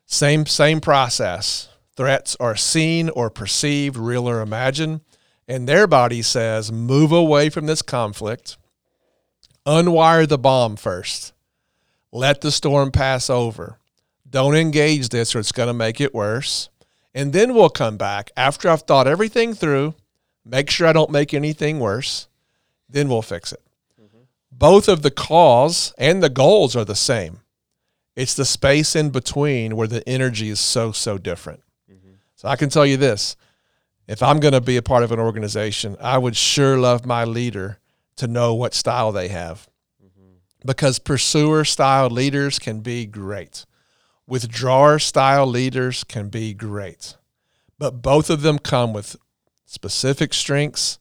Same 0.06 0.46
same 0.46 0.80
process. 0.80 1.67
Threats 1.98 2.38
are 2.39 2.56
seen 2.56 3.10
or 3.10 3.30
perceived, 3.30 3.98
real 3.98 4.30
or 4.30 4.39
imagined, 4.39 5.01
and 5.48 5.68
their 5.68 5.88
body 5.88 6.22
says, 6.22 6.72
"Move 6.72 7.12
away 7.12 7.50
from 7.50 7.66
this 7.66 7.82
conflict. 7.82 8.58
Unwire 9.66 10.27
the 10.27 10.38
bomb 10.38 10.75
first. 10.75 11.34
Let 12.12 12.42
the 12.42 12.51
storm 12.51 12.92
pass 12.92 13.30
over. 13.30 13.80
Don't 14.30 14.56
engage 14.56 15.10
this 15.10 15.36
or 15.36 15.39
it's 15.39 15.51
going 15.51 15.68
to 15.68 15.74
make 15.74 16.00
it 16.00 16.13
worse. 16.13 16.70
And 17.13 17.34
then 17.34 17.54
we'll 17.54 17.70
come 17.70 17.98
back 17.98 18.32
after 18.38 18.70
I've 18.70 18.84
thought 18.84 19.08
everything 19.08 19.54
through, 19.54 19.96
make 20.46 20.70
sure 20.70 20.88
I 20.88 20.94
don't 20.94 21.12
make 21.12 21.34
anything 21.34 21.80
worse, 21.80 22.27
then 22.88 23.10
we'll 23.10 23.22
fix 23.22 23.51
it. 23.51 23.62
Mm-hmm. 24.00 24.20
Both 24.51 24.88
of 24.88 25.01
the 25.01 25.12
cause 25.12 25.94
and 25.98 26.22
the 26.22 26.30
goals 26.30 26.75
are 26.75 26.86
the 26.86 26.96
same. 26.96 27.42
It's 28.16 28.36
the 28.36 28.46
space 28.46 28.96
in 28.96 29.10
between 29.10 29.75
where 29.75 29.88
the 29.88 30.08
energy 30.08 30.50
is 30.50 30.60
so, 30.60 30.92
so 30.92 31.18
different. 31.18 31.63
Mm-hmm. 32.38 32.48
So 32.48 32.48
I 32.48 32.56
can 32.56 32.70
tell 32.70 32.86
you 32.86 32.98
this 32.98 33.36
if 34.08 34.24
I'm 34.24 34.39
going 34.39 34.53
to 34.53 34.62
be 34.62 34.77
a 34.77 34.82
part 34.82 35.03
of 35.03 35.12
an 35.12 35.20
organization, 35.20 35.98
I 36.01 36.17
would 36.17 36.36
sure 36.36 36.77
love 36.77 37.06
my 37.06 37.25
leader 37.25 37.79
to 38.17 38.27
know 38.27 38.53
what 38.53 38.74
style 38.74 39.12
they 39.12 39.27
have 39.27 39.67
because 40.65 41.00
pursuer 41.00 41.63
style 41.63 42.10
leaders 42.10 42.60
can 42.60 42.82
be 42.82 43.06
great. 43.06 43.65
Withdrawer 44.27 45.00
style 45.00 45.48
leaders 45.48 46.03
can 46.03 46.29
be 46.29 46.53
great. 46.53 47.15
But 47.79 48.01
both 48.01 48.29
of 48.29 48.41
them 48.41 48.60
come 48.60 48.91
with 48.91 49.15
specific 49.65 50.34
strengths 50.34 51.00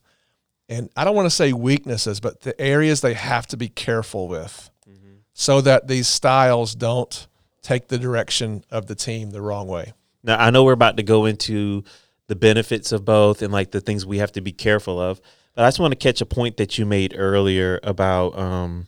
and 0.69 0.89
I 0.97 1.05
don't 1.05 1.15
want 1.15 1.27
to 1.27 1.35
say 1.35 1.53
weaknesses, 1.53 2.19
but 2.19 2.41
the 2.41 2.59
areas 2.59 2.99
they 2.99 3.13
have 3.13 3.47
to 3.47 3.57
be 3.57 3.69
careful 3.69 4.27
with 4.27 4.69
mm-hmm. 4.87 5.19
so 5.33 5.61
that 5.61 5.87
these 5.87 6.09
styles 6.09 6.75
don't 6.75 7.27
take 7.61 7.87
the 7.87 7.97
direction 7.97 8.65
of 8.69 8.87
the 8.87 8.95
team 8.95 9.31
the 9.31 9.41
wrong 9.41 9.67
way. 9.67 9.93
Now, 10.23 10.37
I 10.37 10.49
know 10.49 10.63
we're 10.63 10.73
about 10.73 10.97
to 10.97 11.03
go 11.03 11.25
into 11.25 11.83
the 12.27 12.35
benefits 12.35 12.91
of 12.91 13.05
both 13.05 13.41
and 13.41 13.53
like 13.53 13.71
the 13.71 13.81
things 13.81 14.05
we 14.05 14.17
have 14.17 14.31
to 14.33 14.41
be 14.41 14.51
careful 14.51 14.99
of, 14.99 15.21
but 15.55 15.63
I 15.63 15.67
just 15.67 15.79
want 15.79 15.91
to 15.91 15.97
catch 15.97 16.21
a 16.21 16.25
point 16.25 16.57
that 16.57 16.77
you 16.77 16.85
made 16.85 17.15
earlier 17.17 17.79
about 17.83 18.37
um, 18.37 18.87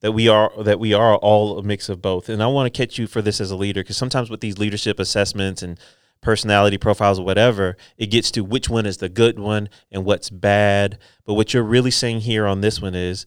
that 0.00 0.12
we 0.12 0.28
are 0.28 0.50
that 0.62 0.80
we 0.80 0.92
are 0.92 1.16
all 1.16 1.58
a 1.58 1.62
mix 1.62 1.88
of 1.88 2.02
both. 2.02 2.28
And 2.28 2.42
I 2.42 2.48
want 2.48 2.72
to 2.72 2.76
catch 2.76 2.98
you 2.98 3.06
for 3.06 3.22
this 3.22 3.40
as 3.40 3.50
a 3.50 3.56
leader 3.56 3.82
because 3.82 3.96
sometimes 3.96 4.28
with 4.28 4.40
these 4.40 4.58
leadership 4.58 4.98
assessments 4.98 5.62
and 5.62 5.78
personality 6.20 6.78
profiles 6.78 7.18
or 7.18 7.24
whatever, 7.24 7.76
it 7.96 8.06
gets 8.06 8.30
to 8.32 8.42
which 8.42 8.68
one 8.68 8.86
is 8.86 8.96
the 8.96 9.08
good 9.08 9.38
one 9.38 9.68
and 9.90 10.04
what's 10.04 10.30
bad. 10.30 10.98
But 11.24 11.34
what 11.34 11.54
you're 11.54 11.62
really 11.62 11.90
saying 11.90 12.20
here 12.20 12.46
on 12.46 12.60
this 12.60 12.80
one 12.80 12.94
is 12.94 13.26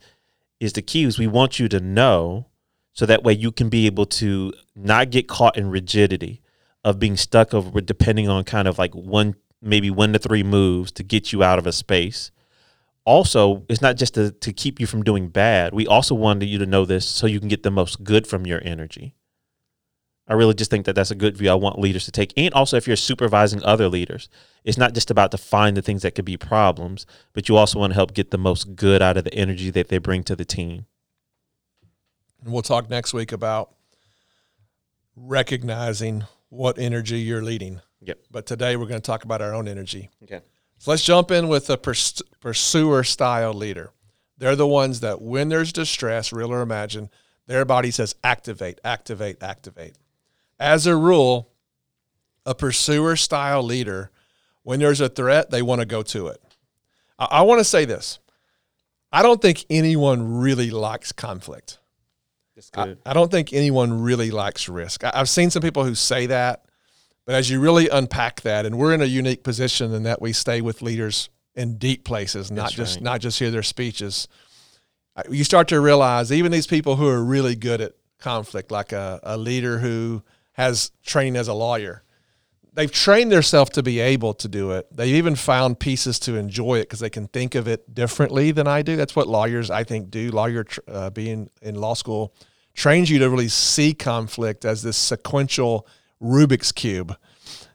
is 0.60 0.74
the 0.74 0.82
key 0.82 1.04
is 1.04 1.20
we 1.20 1.28
want 1.28 1.60
you 1.60 1.68
to 1.70 1.80
know 1.80 2.48
so 2.94 3.06
that 3.06 3.24
way 3.24 3.34
you 3.34 3.52
can 3.52 3.70
be 3.70 3.86
able 3.86 4.06
to 4.06 4.54
not 4.76 5.12
get 5.12 5.28
caught 5.28 5.58
in 5.58 5.70
rigidity 5.70 6.42
of 6.86 7.00
being 7.00 7.18
stuck 7.18 7.54
over 7.54 7.82
depending 7.82 8.30
on 8.30 8.44
kind 8.46 8.68
of 8.68 8.78
like 8.78 8.94
one 8.94 9.36
maybe 9.62 9.90
one 9.90 10.14
to 10.14 10.20
three 10.20 10.44
moves 10.44 10.92
to 10.92 11.04
get 11.04 11.34
you 11.34 11.44
out 11.44 11.58
of 11.58 11.66
a 11.66 11.72
space. 11.72 12.32
Also 13.04 13.66
it's 13.68 13.82
not 13.82 13.98
just 13.98 14.14
to, 14.14 14.32
to 14.32 14.54
keep 14.54 14.80
you 14.80 14.86
from 14.86 15.04
doing 15.04 15.28
bad. 15.28 15.74
We 15.74 15.88
also 15.88 16.14
wanted 16.14 16.46
you 16.46 16.60
to 16.60 16.66
know 16.68 16.86
this 16.86 17.06
so 17.06 17.26
you 17.26 17.40
can 17.40 17.50
get 17.50 17.64
the 17.64 17.72
most 17.72 18.04
good 18.04 18.28
from 18.28 18.46
your 18.46 18.62
energy. 18.64 19.16
I 20.28 20.34
really 20.34 20.54
just 20.54 20.72
think 20.72 20.86
that 20.86 20.94
that's 20.94 21.12
a 21.12 21.16
good 21.16 21.38
view. 21.38 21.50
I 21.50 21.56
want 21.56 21.80
leaders 21.80 22.06
to 22.06 22.12
take 22.12 22.32
and 22.38 22.54
also 22.54 22.78
if 22.78 22.86
you're 22.86 22.96
supervising 22.96 23.64
other 23.64 23.90
leaders 23.90 24.30
it's 24.64 24.78
not 24.78 24.94
just 24.94 25.10
about 25.10 25.32
to 25.32 25.38
find 25.38 25.76
the 25.76 25.82
things 25.82 26.04
that 26.04 26.14
could 26.14 26.26
be 26.26 26.38
problems 26.38 27.08
but 27.34 27.50
you 27.50 27.58
also 27.58 27.80
want 27.80 27.92
to 27.92 27.96
help 27.96 28.14
get 28.14 28.30
the 28.30 28.38
most 28.38 28.76
good 28.76 29.02
out 29.02 29.18
of 29.18 29.24
the 29.24 29.34
energy 29.34 29.72
that 29.72 29.88
they 29.88 29.98
bring 29.98 30.24
to 30.24 30.36
the 30.36 30.46
team. 30.46 30.86
And 32.44 32.54
we'll 32.54 32.62
talk 32.62 32.92
next 32.92 33.12
week 33.12 33.32
about 33.32 33.72
recognizing 35.16 36.26
what 36.50 36.78
energy 36.78 37.20
you're 37.20 37.44
leading 37.44 37.82
yep 38.02 38.20
but 38.32 38.46
today 38.46 38.76
we're 38.76 38.88
going 38.88 39.02
to 39.02 39.06
talk 39.06 39.24
about 39.24 39.42
our 39.42 39.54
own 39.54 39.68
energy 39.68 40.10
okay 40.24 40.42
so 40.78 40.92
let's 40.92 41.04
jump 41.04 41.32
in 41.32 41.48
with 41.48 41.70
a 41.70 41.78
pers- 41.78 42.22
pursuer 42.40 43.04
style 43.04 43.54
leader. 43.54 43.92
They're 44.38 44.56
the 44.56 44.68
ones 44.68 45.00
that 45.00 45.22
when 45.22 45.50
there's 45.50 45.72
distress, 45.72 46.34
real 46.34 46.52
or 46.52 46.62
imagined, 46.62 47.10
their 47.48 47.66
body 47.66 47.92
says 47.92 48.16
activate, 48.24 48.80
activate, 48.84 49.42
activate. 49.42 49.96
As 50.60 50.86
a 50.88 50.96
rule, 50.96 51.52
a 52.46 52.54
pursuer 52.54 53.16
style 53.16 53.64
leader, 53.64 54.12
when 54.64 54.80
there's 54.80 55.02
a 55.02 55.10
threat, 55.10 55.52
they 55.52 55.62
want 55.62 55.80
to 55.80 55.86
go 55.86 56.04
to 56.04 56.28
it. 56.28 56.42
I, 57.18 57.26
I 57.26 57.42
want 57.44 57.60
to 57.60 57.66
say 57.66 57.86
this. 57.86 58.20
I 59.12 59.22
don't 59.22 59.42
think 59.42 59.66
anyone 59.70 60.40
really 60.40 60.72
likes 60.72 61.12
conflict. 61.12 61.80
I, 63.06 63.10
I, 63.10 63.14
don't 63.14 63.30
think 63.30 63.54
anyone 63.54 64.02
really 64.02 64.32
likes 64.32 64.70
risk. 64.70 65.04
I, 65.04 65.12
I've 65.14 65.30
seen 65.30 65.50
some 65.50 65.62
people 65.62 65.84
who 65.84 65.96
say 65.96 66.28
that, 66.28 66.66
but 67.26 67.36
as 67.36 67.50
you 67.50 67.60
really 67.60 67.90
unpack 67.90 68.42
that, 68.42 68.66
and 68.66 68.78
we're 68.78 68.94
in 68.94 69.02
a 69.02 69.06
unique 69.06 69.44
position 69.44 69.94
in 69.94 70.04
that 70.04 70.22
we 70.22 70.32
stay 70.32 70.62
with 70.62 70.82
leaders 70.82 71.30
in 71.56 71.78
deep 71.78 72.06
places, 72.06 72.52
not 72.52 72.64
That's 72.64 72.74
just 72.74 72.96
right. 72.98 73.04
not 73.04 73.22
just 73.22 73.40
hear 73.40 73.52
their 73.52 73.64
speeches. 73.64 74.28
You 75.30 75.44
start 75.44 75.70
to 75.70 75.80
realize 75.80 76.32
even 76.32 76.52
these 76.52 76.68
people 76.68 76.98
who 76.98 77.08
are 77.08 77.24
really 77.24 77.56
good 77.56 77.82
at 77.82 77.94
conflict, 78.20 78.72
like 78.72 78.92
a, 78.92 79.20
a 79.24 79.38
leader 79.38 79.80
who 79.80 80.24
has 80.54 80.92
training 81.06 81.36
as 81.36 81.48
a 81.48 81.54
lawyer, 81.54 82.04
they've 82.76 82.92
trained 82.92 83.32
themselves 83.32 83.72
to 83.72 83.84
be 83.84 84.00
able 84.00 84.34
to 84.36 84.48
do 84.48 84.72
it. 84.72 84.88
They've 84.96 85.16
even 85.16 85.36
found 85.36 85.80
pieces 85.80 86.20
to 86.20 86.36
enjoy 86.36 86.80
it 86.80 86.84
because 86.84 87.00
they 87.00 87.10
can 87.10 87.28
think 87.28 87.56
of 87.56 87.68
it 87.68 87.94
differently 87.94 88.52
than 88.52 88.68
I 88.68 88.82
do. 88.82 88.96
That's 88.96 89.16
what 89.16 89.28
lawyers, 89.28 89.72
I 89.72 89.84
think, 89.84 90.12
do. 90.12 90.30
Lawyer 90.30 90.66
uh, 90.88 91.10
being 91.10 91.50
in 91.62 91.76
law 91.76 91.94
school 91.94 92.36
trains 92.74 93.10
you 93.10 93.20
to 93.20 93.30
really 93.30 93.48
see 93.48 93.94
conflict 93.94 94.66
as 94.66 94.84
this 94.84 94.98
sequential 94.98 95.88
Rubik's 96.22 96.72
Cube 96.72 97.18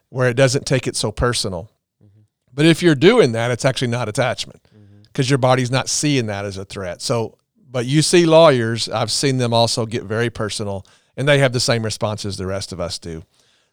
where 0.09 0.29
it 0.29 0.35
doesn't 0.35 0.65
take 0.65 0.87
it 0.87 0.95
so 0.95 1.11
personal. 1.11 1.71
Mm-hmm. 2.03 2.21
But 2.53 2.65
if 2.65 2.83
you're 2.83 2.95
doing 2.95 3.31
that, 3.31 3.49
it's 3.49 3.65
actually 3.65 3.87
not 3.87 4.07
attachment 4.07 4.61
because 5.03 5.25
mm-hmm. 5.25 5.31
your 5.31 5.37
body's 5.39 5.71
not 5.71 5.89
seeing 5.89 6.27
that 6.27 6.45
as 6.45 6.57
a 6.57 6.65
threat. 6.65 7.01
So, 7.01 7.37
but 7.69 7.85
you 7.85 8.01
see 8.01 8.25
lawyers, 8.25 8.89
I've 8.89 9.11
seen 9.11 9.37
them 9.37 9.53
also 9.53 9.85
get 9.85 10.03
very 10.03 10.29
personal 10.29 10.85
and 11.17 11.27
they 11.27 11.39
have 11.39 11.53
the 11.53 11.59
same 11.59 11.83
responses 11.83 12.37
the 12.37 12.45
rest 12.45 12.71
of 12.71 12.79
us 12.79 12.99
do. 12.99 13.23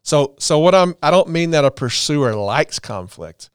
So, 0.09 0.37
so 0.39 0.59
what 0.59 0.75
I'm, 0.75 0.95
I 1.03 1.11
don't 1.11 1.29
mean 1.29 1.51
that 1.51 1.67
a 1.67 1.71
pursuer 1.71 2.35
likes 2.35 2.79
conflict. 2.79 3.51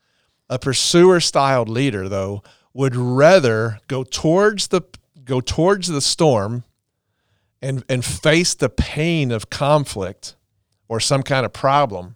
A 0.52 0.60
pursuer 0.60 1.20
styled 1.20 1.68
leader, 1.68 2.08
though, 2.08 2.44
would 2.76 2.96
rather 2.96 3.80
go 3.88 4.04
towards 4.04 4.68
the 4.68 4.84
go 5.26 5.42
towards 5.42 5.88
the 5.88 6.00
storm 6.00 6.64
and 7.60 7.84
and 7.90 8.06
face 8.06 8.54
the 8.54 8.70
pain 8.70 9.32
of 9.32 9.50
conflict 9.50 10.36
or 10.88 11.00
some 11.00 11.24
kind 11.24 11.44
of 11.44 11.54
problem 11.54 12.14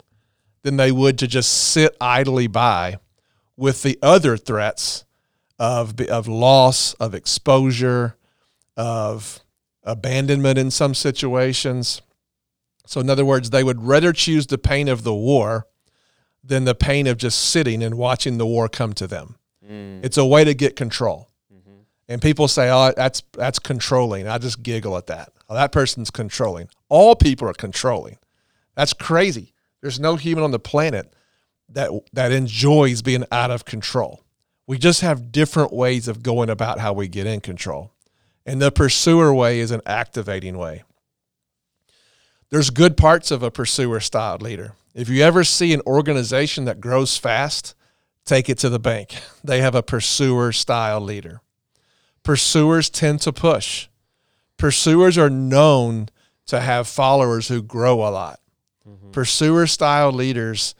than 0.61 0.77
they 0.77 0.91
would 0.91 1.17
to 1.17 1.25
just 1.25 1.51
sit 1.51 1.97
idly 1.99 2.45
by 2.45 2.99
with 3.55 3.81
the 3.81 3.97
other 4.03 4.37
threats 4.37 5.03
of 5.57 5.99
of 6.01 6.27
loss, 6.27 6.93
of 6.99 7.15
exposure, 7.15 8.15
of 8.75 9.39
abandonment 9.83 10.59
in 10.59 10.69
some 10.69 10.93
situations. 10.93 12.03
So 12.87 13.01
in 13.01 13.09
other 13.09 13.25
words, 13.25 13.49
they 13.49 13.63
would 13.63 13.83
rather 13.83 14.13
choose 14.13 14.47
the 14.47 14.57
pain 14.57 14.87
of 14.87 15.03
the 15.03 15.13
war 15.13 15.67
than 16.43 16.65
the 16.65 16.75
pain 16.75 17.05
of 17.07 17.17
just 17.17 17.49
sitting 17.49 17.83
and 17.83 17.95
watching 17.95 18.37
the 18.37 18.45
war 18.45 18.69
come 18.69 18.93
to 18.93 19.07
them. 19.07 19.35
Mm. 19.69 20.03
It's 20.03 20.17
a 20.17 20.25
way 20.25 20.43
to 20.43 20.53
get 20.53 20.75
control. 20.75 21.29
Mm-hmm. 21.53 21.81
And 22.07 22.21
people 22.21 22.47
say, 22.47 22.69
"Oh, 22.69 22.93
that's 22.95 23.21
that's 23.33 23.59
controlling." 23.59 24.27
I 24.27 24.37
just 24.37 24.63
giggle 24.63 24.95
at 24.97 25.07
that. 25.07 25.33
Oh, 25.49 25.55
that 25.55 25.71
person's 25.71 26.09
controlling. 26.09 26.69
All 26.89 27.15
people 27.15 27.47
are 27.49 27.53
controlling. 27.53 28.17
That's 28.75 28.93
crazy. 28.93 29.53
There's 29.81 29.99
no 29.99 30.15
human 30.15 30.43
on 30.43 30.51
the 30.51 30.59
planet 30.59 31.13
that 31.69 31.91
that 32.13 32.31
enjoys 32.31 33.01
being 33.01 33.25
out 33.31 33.51
of 33.51 33.65
control. 33.65 34.23
We 34.65 34.77
just 34.77 35.01
have 35.01 35.31
different 35.31 35.73
ways 35.73 36.07
of 36.07 36.23
going 36.23 36.49
about 36.49 36.79
how 36.79 36.93
we 36.93 37.07
get 37.07 37.27
in 37.27 37.41
control. 37.41 37.93
And 38.45 38.61
the 38.61 38.71
pursuer 38.71 39.33
way 39.33 39.59
is 39.59 39.71
an 39.71 39.81
activating 39.85 40.57
way. 40.57 40.83
There's 42.49 42.69
good 42.69 42.95
parts 42.95 43.31
of 43.31 43.43
a 43.43 43.51
pursuer 43.51 43.99
style 43.99 44.37
leader. 44.39 44.73
If 44.93 45.09
you 45.09 45.21
ever 45.21 45.43
see 45.43 45.73
an 45.73 45.81
organization 45.85 46.65
that 46.65 46.79
grows 46.79 47.17
fast, 47.17 47.75
take 48.25 48.49
it 48.49 48.57
to 48.59 48.69
the 48.69 48.79
bank. 48.79 49.15
They 49.43 49.61
have 49.61 49.75
a 49.75 49.83
pursuer 49.83 50.51
style 50.51 50.99
leader. 50.99 51.41
Pursuers 52.23 52.89
tend 52.89 53.21
to 53.21 53.31
push. 53.31 53.87
Pursuers 54.57 55.17
are 55.17 55.29
known 55.29 56.09
to 56.47 56.59
have 56.59 56.87
followers 56.87 57.47
who 57.47 57.61
grow 57.61 58.05
a 58.05 58.09
lot. 58.09 58.41
Mm-hmm. 58.87 59.11
Pursuer 59.11 59.67
style 59.67 60.11
leaders 60.11 60.75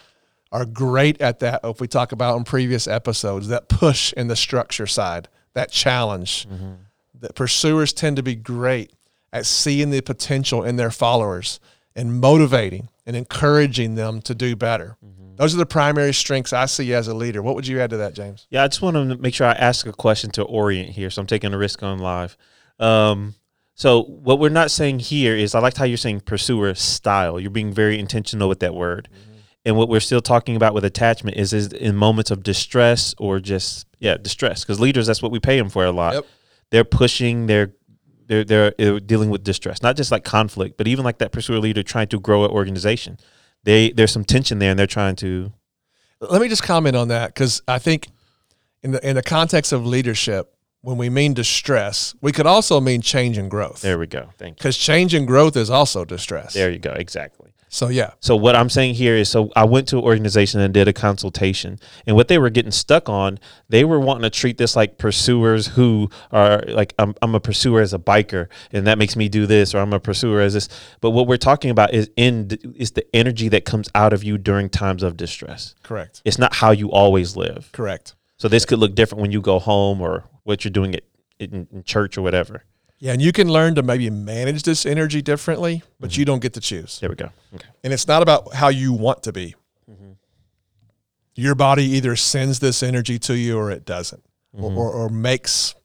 are 0.51 0.65
great 0.65 1.21
at 1.21 1.39
that. 1.39 1.62
If 1.63 1.79
we 1.79 1.88
talk 1.88 2.12
about 2.12 2.36
in 2.38 2.43
previous 2.43 2.88
episodes, 2.88 3.47
that 3.47 3.69
push 3.69 4.12
in 4.13 4.27
the 4.27 4.36
structure 4.36 4.88
side, 4.88 5.29
that 5.53 5.71
challenge. 5.71 6.47
Mm-hmm. 6.50 6.74
That 7.21 7.36
pursuers 7.36 7.93
tend 7.93 8.17
to 8.17 8.24
be 8.24 8.36
great 8.36 8.91
at 9.34 9.46
seeing 9.46 9.89
the 9.89 10.01
potential 10.01 10.63
in 10.63 10.75
their 10.75 10.91
followers 10.91 11.60
and 11.96 12.19
motivating 12.19 12.89
and 13.05 13.15
encouraging 13.15 13.96
them 13.96 14.22
to 14.22 14.36
do 14.36 14.55
better. 14.55 14.98
Mm-hmm. 15.03 15.36
Those 15.36 15.53
are 15.53 15.57
the 15.57 15.65
primary 15.65 16.13
strengths 16.13 16.53
I 16.53 16.65
see 16.65 16.93
as 16.93 17.07
a 17.07 17.13
leader. 17.13 17.41
What 17.41 17.55
would 17.55 17.67
you 17.67 17.79
add 17.79 17.91
to 17.91 17.98
that, 17.98 18.13
James? 18.13 18.48
Yeah, 18.50 18.63
I 18.63 18.67
just 18.67 18.81
want 18.81 18.96
to 18.96 19.17
make 19.17 19.34
sure 19.34 19.48
I 19.48 19.53
ask 19.53 19.86
a 19.86 19.93
question 19.93 20.31
to 20.31 20.43
orient 20.43 20.89
here. 20.89 21.10
So 21.10 21.22
I'm 21.22 21.27
taking 21.27 21.53
a 21.53 21.57
risk 21.57 21.84
on 21.84 22.00
live. 22.00 22.38
Um, 22.79 23.36
so 23.75 24.03
what 24.03 24.39
we're 24.39 24.50
not 24.50 24.72
saying 24.72 25.00
here 25.00 25.36
is 25.36 25.53
I 25.53 25.60
liked 25.60 25.77
how 25.77 25.86
you're 25.86 25.98
saying 25.98 26.22
pursuer 26.22 26.74
style. 26.74 27.39
You're 27.39 27.51
being 27.51 27.72
very 27.72 28.00
intentional 28.00 28.50
with 28.50 28.60
that 28.62 28.74
word. 28.74 29.07
Mm-hmm. 29.12 29.31
And 29.65 29.77
what 29.77 29.89
we're 29.89 30.00
still 30.00 30.22
talking 30.22 30.55
about 30.55 30.74
with 30.74 30.86
attachment 30.86 31.38
is 31.38 31.53
is 31.53 31.74
in 31.74 31.96
moments 31.96 32.31
of 32.31 32.41
distress 32.41 33.13
or 33.17 33.39
just 33.39 33.86
yeah 34.00 34.15
distress 34.15 34.63
because 34.63 34.79
leaders 34.79 35.07
that's 35.07 35.22
what 35.22 35.31
we 35.31 35.39
pay 35.39 35.57
them 35.57 35.69
for 35.69 35.86
a 35.86 35.91
lot. 35.91 36.13
Yep. 36.13 36.25
They're 36.72 36.84
pushing, 36.86 37.48
they're 37.48 37.74
they're 38.27 38.43
they're 38.43 39.00
dealing 39.00 39.29
with 39.29 39.43
distress, 39.43 39.81
not 39.81 39.96
just 39.96 40.12
like 40.12 40.24
conflict, 40.24 40.77
but 40.77 40.88
even 40.88 41.03
like 41.03 41.17
that 41.19 41.31
pursuer 41.31 41.60
leader 41.60 41.84
trying 41.84 42.07
to 42.10 42.19
grow 42.19 42.46
an 42.46 42.51
organization. 42.51 43.17
They 43.63 43.91
there's 43.91 44.12
some 44.12 44.24
tension 44.24 44.60
there, 44.60 44.72
and 44.72 44.79
they're 44.79 44.88
trying 44.88 45.15
to. 45.17 45.51
Let 46.19 46.41
me 46.41 46.48
just 46.48 46.63
comment 46.63 46.96
on 46.96 47.10
that 47.10 47.34
because 47.34 47.62
I 47.67 47.79
think 47.79 48.07
in 48.84 48.91
the 48.91 49.07
in 49.07 49.15
the 49.15 49.24
context 49.24 49.72
of 49.72 49.86
leadership, 49.86 50.53
when 50.81 50.98
we 50.98 51.10
mean 51.10 51.34
distress, 51.34 52.15
we 52.22 52.31
could 52.31 52.48
also 52.48 52.79
mean 52.79 53.01
change 53.01 53.38
and 53.38 53.51
growth. 53.51 53.81
There 53.81 54.00
we 54.00 54.07
go. 54.07 54.29
Thank 54.38 54.53
you. 54.53 54.55
Because 54.55 54.77
change 54.77 55.13
and 55.13 55.27
growth 55.27 55.55
is 55.57 55.69
also 55.69 56.05
distress. 56.05 56.53
There 56.53 56.72
you 56.72 56.79
go. 56.79 56.91
Exactly. 56.91 57.37
So 57.69 57.89
yeah. 57.89 58.12
So 58.19 58.36
what 58.36 58.55
I'm 58.55 58.69
saying 58.69 58.95
here 58.95 59.15
is, 59.15 59.29
so 59.29 59.51
I 59.55 59.65
went 59.65 59.88
to 59.89 59.97
an 59.97 60.03
organization 60.03 60.62
and 60.62 60.74
did 60.74 60.87
a 60.87 60.94
consultation, 60.94 61.79
and 62.05 62.15
what 62.15 62.27
they 62.27 62.37
were 62.37 62.50
getting 62.50 62.72
stuck 62.72 63.09
on, 63.09 63.39
they 63.70 63.83
were 63.83 64.00
wanting 64.00 64.24
to 64.24 64.29
treat 64.29 64.57
this 64.57 64.75
like 64.75 64.98
pursuers 64.98 65.68
who 65.68 66.09
are 66.31 66.63
like, 66.68 66.94
I'm, 66.98 67.13
I'm 67.22 67.35
a 67.35 67.39
pursuer 67.39 67.81
as 67.81 67.94
a 67.94 68.00
biker, 68.00 68.48
and 68.72 68.87
that 68.87 68.98
makes 68.98 69.15
me 69.15 69.27
do 69.29 69.46
this, 69.46 69.75
or 69.75 69.79
I'm 69.79 69.94
a 69.94 70.00
pursuer 70.00 70.42
as 70.42 70.53
this. 70.53 70.70
But 71.01 71.11
what 71.11 71.27
we're 71.27 71.37
talking 71.37 71.70
about 71.70 71.94
is 71.94 72.09
in 72.15 72.50
is 72.75 72.92
the 72.92 73.05
energy 73.15 73.50
that 73.50 73.65
comes 73.65 73.89
out 73.94 74.13
of 74.13 74.24
you 74.24 74.37
during 74.37 74.70
times 74.70 75.03
of 75.03 75.18
distress. 75.18 75.75
Correct. 75.83 76.22
It's 76.24 76.39
not 76.39 76.55
how 76.55 76.72
you 76.72 76.92
always 76.92 77.35
live. 77.35 77.70
Correct. 77.74 78.15
So 78.37 78.48
this 78.48 78.65
could 78.65 78.79
look 78.79 78.96
different 78.96 79.22
when 79.22 79.31
you 79.31 79.42
go 79.42 79.59
home 79.59 80.00
or 80.00 80.24
what 80.44 80.63
you're 80.63 80.72
doing 80.72 80.96
at, 80.96 81.03
in, 81.39 81.68
in 81.72 81.83
church 81.83 82.18
or 82.18 82.22
whatever. 82.22 82.63
Yeah, 83.00 83.14
and 83.14 83.22
you 83.22 83.31
can 83.31 83.48
learn 83.48 83.75
to 83.75 83.83
maybe 83.83 84.10
manage 84.10 84.64
this 84.64 84.86
energy 84.86 85.22
differently, 85.22 85.83
but 86.00 86.10
mm-hmm. 86.10 86.20
you 86.20 86.25
don't 86.25 86.42
get 86.42 86.53
to 86.53 86.60
choose. 86.60 87.00
There 87.00 87.10
we 87.10 87.16
go. 87.16 87.29
Okay. 87.53 87.68
And 87.83 87.94
it's 87.94 88.07
not 88.07 88.24
about 88.24 88.55
how 88.55 88.70
you 88.70 88.92
want 88.92 89.24
to 89.24 89.33
be. 89.33 89.55
Mm-hmm. 89.90 90.14
Your 91.36 91.53
body 91.53 91.83
either 91.83 92.16
sends 92.16 92.60
this 92.60 92.81
energy 92.81 93.20
to 93.20 93.38
you 93.38 93.57
or 93.57 93.70
it 93.70 93.86
doesn't, 93.86 94.24
mm-hmm. 94.55 94.64
or, 94.64 94.72
or, 94.74 94.92
or, 94.92 95.10
makes 95.10 95.75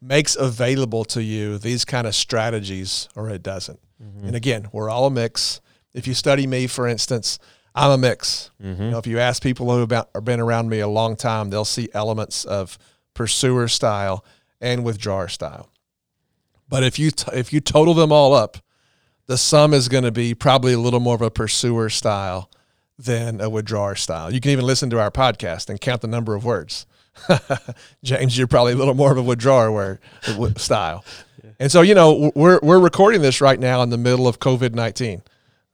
makes 0.00 0.36
available 0.36 1.04
to 1.04 1.22
you 1.22 1.58
these 1.58 1.84
kind 1.84 2.06
of 2.06 2.14
strategies 2.14 3.08
or 3.14 3.28
it 3.28 3.42
doesn't. 3.42 3.80
Mm-hmm. 4.02 4.26
And 4.28 4.36
again, 4.36 4.68
we're 4.72 4.88
all 4.88 5.06
a 5.06 5.10
mix. 5.10 5.60
If 5.92 6.06
you 6.06 6.14
study 6.14 6.46
me, 6.46 6.66
for 6.66 6.86
instance, 6.86 7.38
I'm 7.74 7.90
a 7.90 7.98
mix. 7.98 8.50
Mm-hmm. 8.62 8.82
You 8.82 8.90
know, 8.92 8.98
if 8.98 9.06
you 9.06 9.18
ask 9.18 9.42
people 9.42 9.70
who 9.70 9.86
have 9.86 10.24
been 10.24 10.40
around 10.40 10.70
me 10.70 10.80
a 10.80 10.88
long 10.88 11.16
time, 11.16 11.50
they'll 11.50 11.64
see 11.66 11.88
elements 11.92 12.44
of 12.44 12.78
pursuer 13.14 13.68
style 13.68 14.24
and 14.60 14.84
withdrawer 14.84 15.28
style. 15.28 15.70
But 16.68 16.82
if 16.82 16.98
you 16.98 17.10
t- 17.10 17.30
if 17.32 17.52
you 17.52 17.60
total 17.60 17.94
them 17.94 18.12
all 18.12 18.34
up, 18.34 18.58
the 19.26 19.38
sum 19.38 19.72
is 19.74 19.88
going 19.88 20.04
to 20.04 20.12
be 20.12 20.34
probably 20.34 20.72
a 20.72 20.78
little 20.78 21.00
more 21.00 21.14
of 21.14 21.22
a 21.22 21.30
pursuer 21.30 21.88
style 21.90 22.50
than 22.98 23.40
a 23.40 23.50
withdrawer 23.50 23.94
style. 23.94 24.32
You 24.32 24.40
can 24.40 24.50
even 24.50 24.64
listen 24.64 24.90
to 24.90 25.00
our 25.00 25.10
podcast 25.10 25.68
and 25.68 25.80
count 25.80 26.00
the 26.00 26.08
number 26.08 26.34
of 26.34 26.44
words. 26.44 26.86
James, 28.04 28.36
you're 28.36 28.46
probably 28.46 28.72
a 28.72 28.76
little 28.76 28.94
more 28.94 29.12
of 29.12 29.18
a 29.18 29.22
withdrawer 29.22 29.72
word 29.72 30.00
style. 30.58 31.04
Yeah. 31.42 31.50
And 31.60 31.72
so, 31.72 31.82
you 31.82 31.94
know, 31.94 32.30
we're 32.34 32.60
we're 32.62 32.78
recording 32.78 33.22
this 33.22 33.40
right 33.40 33.58
now 33.58 33.82
in 33.82 33.90
the 33.90 33.98
middle 33.98 34.28
of 34.28 34.38
COVID 34.38 34.74
nineteen. 34.74 35.22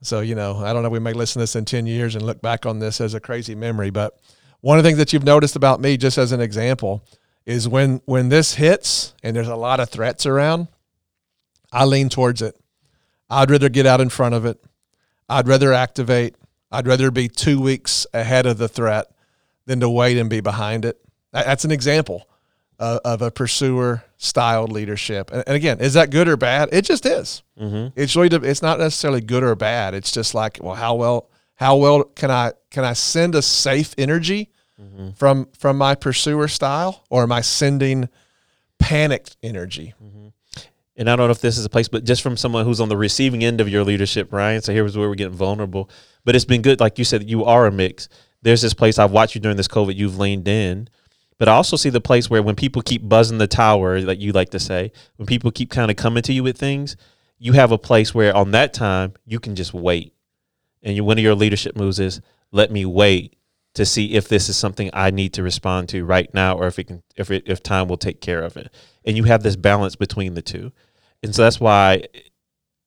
So, 0.03 0.21
you 0.21 0.35
know, 0.35 0.57
I 0.57 0.73
don't 0.73 0.83
know. 0.83 0.89
We 0.89 0.99
may 0.99 1.13
listen 1.13 1.35
to 1.35 1.43
this 1.45 1.57
in 1.57 1.65
ten 1.65 1.87
years 1.87 2.15
and 2.15 2.25
look 2.25 2.41
back 2.43 2.67
on 2.67 2.79
this 2.79 3.01
as 3.01 3.15
a 3.15 3.21
crazy 3.21 3.55
memory. 3.55 3.91
But 3.91 4.19
one 4.61 4.79
of 4.79 4.85
the 4.85 4.89
things 4.89 4.99
that 4.99 5.13
you've 5.13 5.25
noticed 5.25 5.57
about 5.57 5.81
me, 5.81 5.97
just 5.97 6.19
as 6.19 6.33
an 6.33 6.41
example, 6.41 7.05
is 7.47 7.69
when 7.69 8.01
when 8.05 8.29
this 8.29 8.55
hits 8.55 9.15
and 9.23 9.35
there's 9.35 9.49
a 9.49 9.57
lot 9.57 9.81
of 9.81 9.91
threats 9.91 10.27
around, 10.27 10.69
I 11.73 11.85
lean 11.85 12.09
towards 12.09 12.43
it. 12.43 12.57
I'd 13.31 13.51
rather 13.51 13.69
get 13.69 13.87
out 13.87 14.01
in 14.01 14.11
front 14.11 14.35
of 14.35 14.45
it. 14.45 14.63
I'd 15.29 15.49
rather 15.49 15.73
activate. 15.73 16.37
I'd 16.71 16.87
rather 16.87 17.11
be 17.11 17.29
two 17.29 17.61
weeks 17.61 18.07
ahead 18.13 18.47
of 18.47 18.59
the 18.59 18.69
threat 18.69 19.07
than 19.67 19.81
to 19.81 19.89
wait 19.89 20.19
and 20.19 20.29
be 20.29 20.41
behind 20.41 20.85
it. 20.85 21.01
That's 21.33 21.65
an 21.65 21.71
example 21.71 22.29
of, 22.79 23.01
of 23.05 23.23
a 23.23 23.31
pursuer 23.31 24.05
styled 24.19 24.71
leadership. 24.71 25.31
And, 25.33 25.45
and, 25.47 25.57
again, 25.57 25.81
is 25.81 25.95
that 25.95 26.11
good 26.11 26.29
or 26.29 26.37
bad? 26.37 26.69
It 26.73 26.85
just 26.85 27.07
is. 27.07 27.43
Mm-hmm. 27.59 27.99
It's 27.99 28.15
really 28.15 28.49
it's 28.49 28.63
not 28.63 28.79
necessarily 28.79 29.23
good 29.23 29.43
or 29.43 29.55
bad. 29.55 29.95
It's 29.95 30.13
just 30.13 30.35
like, 30.35 30.59
well, 30.63 30.75
how 30.75 30.95
well 30.95 31.31
how 31.55 31.77
well 31.77 32.05
can 32.05 32.31
I 32.31 32.53
can 32.71 32.85
I 32.85 32.93
send 32.93 33.35
a 33.35 33.43
safe 33.43 33.95
energy 33.97 34.51
mm-hmm. 34.81 35.11
from 35.13 35.49
from 35.59 35.79
my 35.79 35.95
pursuer 35.95 36.49
style, 36.49 37.05
or 37.09 37.23
am 37.23 37.33
I 37.33 37.41
sending 37.41 38.11
panicked 38.79 39.37
energy? 39.43 39.95
Mm-hmm 40.03 40.22
and 41.03 41.11
I 41.11 41.17
don't 41.17 41.27
know 41.27 41.33
if 41.33 41.41
this 41.41 41.59
is 41.59 41.65
a 41.65 41.69
place, 41.69 41.89
but 41.89 42.05
just 42.05 42.23
from 42.23 42.37
someone 42.37 42.65
who's 42.65 42.81
on 42.81 42.89
the 42.89 42.97
receiving 42.97 43.43
end 43.43 43.61
of 43.61 43.69
your 43.69 43.83
leadership, 43.83 44.33
Ryan. 44.33 44.63
So 44.63 44.73
here's 44.73 44.97
where 44.97 45.09
we're 45.09 45.17
getting 45.17 45.37
vulnerable. 45.37 45.91
But 46.25 46.37
it's 46.37 46.45
been 46.45 46.63
good, 46.63 46.79
like 46.79 46.97
you 46.97 47.05
said, 47.05 47.29
you 47.29 47.45
are 47.45 47.67
a 47.67 47.73
mix. 47.73 48.09
There's 48.43 48.63
this 48.63 48.73
place 48.73 49.01
I've 49.01 49.11
watched 49.11 49.35
you 49.35 49.41
during 49.41 49.57
this 49.57 49.67
COVID. 49.67 49.97
You've 49.97 50.21
leaned 50.21 50.47
in, 50.47 50.89
but 51.39 51.49
I 51.49 51.55
also 51.55 51.77
see 51.77 51.91
the 51.91 52.01
place 52.01 52.31
where 52.31 52.41
when 52.41 52.55
people 52.55 52.83
keep 52.83 53.09
buzzing 53.09 53.39
the 53.39 53.49
tower, 53.49 54.01
like 54.01 54.21
you 54.21 54.31
like 54.31 54.51
to 54.51 54.61
say, 54.61 54.93
when 55.17 55.27
people 55.27 55.51
keep 55.51 55.71
kind 55.71 55.91
of 55.91 55.97
coming 55.97 56.23
to 56.23 56.33
you 56.33 56.45
with 56.45 56.57
things, 56.57 56.97
you 57.37 57.53
have 57.55 57.73
a 57.73 57.79
place 57.79 58.15
where 58.15 58.37
on 58.37 58.53
that 58.53 58.73
time 58.73 59.15
you 59.27 59.41
can 59.41 59.57
just 59.57 59.75
wait. 59.75 60.15
And 60.85 60.95
you, 60.95 61.03
one 61.03 61.19
of 61.19 61.25
your 61.25 61.35
leadership 61.35 61.75
moves 61.75 61.99
is 61.99 62.21
let 62.53 62.71
me 62.71 62.87
wait 62.87 63.37
to 63.75 63.85
see 63.85 64.15
if 64.15 64.29
this 64.29 64.49
is 64.49 64.57
something 64.57 64.89
I 64.93 65.11
need 65.11 65.33
to 65.33 65.43
respond 65.43 65.89
to 65.89 66.05
right 66.05 66.33
now, 66.33 66.57
or 66.57 66.69
if 66.69 66.79
it 66.79 66.85
can, 66.85 67.03
if 67.17 67.33
it, 67.33 67.43
if 67.47 67.61
time 67.61 67.89
will 67.89 67.97
take 67.97 68.21
care 68.21 68.43
of 68.43 68.57
it. 68.57 68.73
And 69.05 69.17
you 69.17 69.25
have 69.25 69.43
this 69.43 69.57
balance 69.57 69.97
between 69.97 70.35
the 70.35 70.43
two, 70.43 70.71
and 71.23 71.35
so 71.35 71.43
that's 71.43 71.61
why 71.61 72.05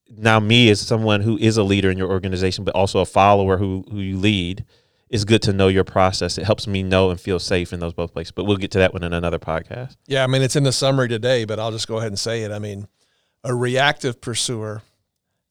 now 0.09 0.39
me 0.39 0.69
as 0.69 0.79
someone 0.79 1.21
who 1.21 1.37
is 1.37 1.57
a 1.57 1.63
leader 1.63 1.89
in 1.89 1.97
your 1.97 2.09
organization, 2.09 2.63
but 2.63 2.75
also 2.75 2.99
a 2.99 3.05
follower 3.05 3.57
who 3.57 3.85
who 3.91 3.99
you 3.99 4.17
lead, 4.17 4.65
is 5.09 5.25
good 5.25 5.41
to 5.43 5.53
know 5.53 5.67
your 5.67 5.83
process. 5.83 6.37
It 6.37 6.45
helps 6.45 6.67
me 6.67 6.83
know 6.83 7.09
and 7.09 7.19
feel 7.19 7.39
safe 7.39 7.73
in 7.73 7.79
those 7.79 7.93
both 7.93 8.13
places. 8.13 8.31
But 8.31 8.45
we'll 8.45 8.57
get 8.57 8.71
to 8.71 8.79
that 8.79 8.93
one 8.93 9.03
in 9.03 9.13
another 9.13 9.39
podcast. 9.39 9.95
Yeah, 10.07 10.23
I 10.23 10.27
mean 10.27 10.41
it's 10.41 10.55
in 10.55 10.63
the 10.63 10.71
summary 10.71 11.07
today, 11.07 11.45
but 11.45 11.59
I'll 11.59 11.71
just 11.71 11.87
go 11.87 11.97
ahead 11.97 12.09
and 12.09 12.19
say 12.19 12.43
it. 12.43 12.51
I 12.51 12.59
mean, 12.59 12.87
a 13.43 13.53
reactive 13.53 14.21
pursuer 14.21 14.81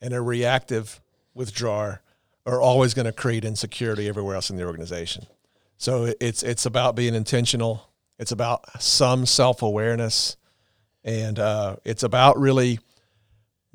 and 0.00 0.12
a 0.12 0.20
reactive 0.20 1.00
withdrawer 1.34 2.02
are 2.46 2.60
always 2.60 2.94
going 2.94 3.06
to 3.06 3.12
create 3.12 3.44
insecurity 3.44 4.08
everywhere 4.08 4.34
else 4.34 4.50
in 4.50 4.56
the 4.56 4.64
organization. 4.64 5.26
So 5.78 6.12
it's 6.20 6.42
it's 6.42 6.66
about 6.66 6.94
being 6.94 7.14
intentional. 7.14 7.90
It's 8.18 8.32
about 8.32 8.82
some 8.82 9.26
self 9.26 9.62
awareness, 9.62 10.36
and 11.04 11.38
uh, 11.38 11.76
it's 11.84 12.02
about 12.02 12.38
really 12.38 12.80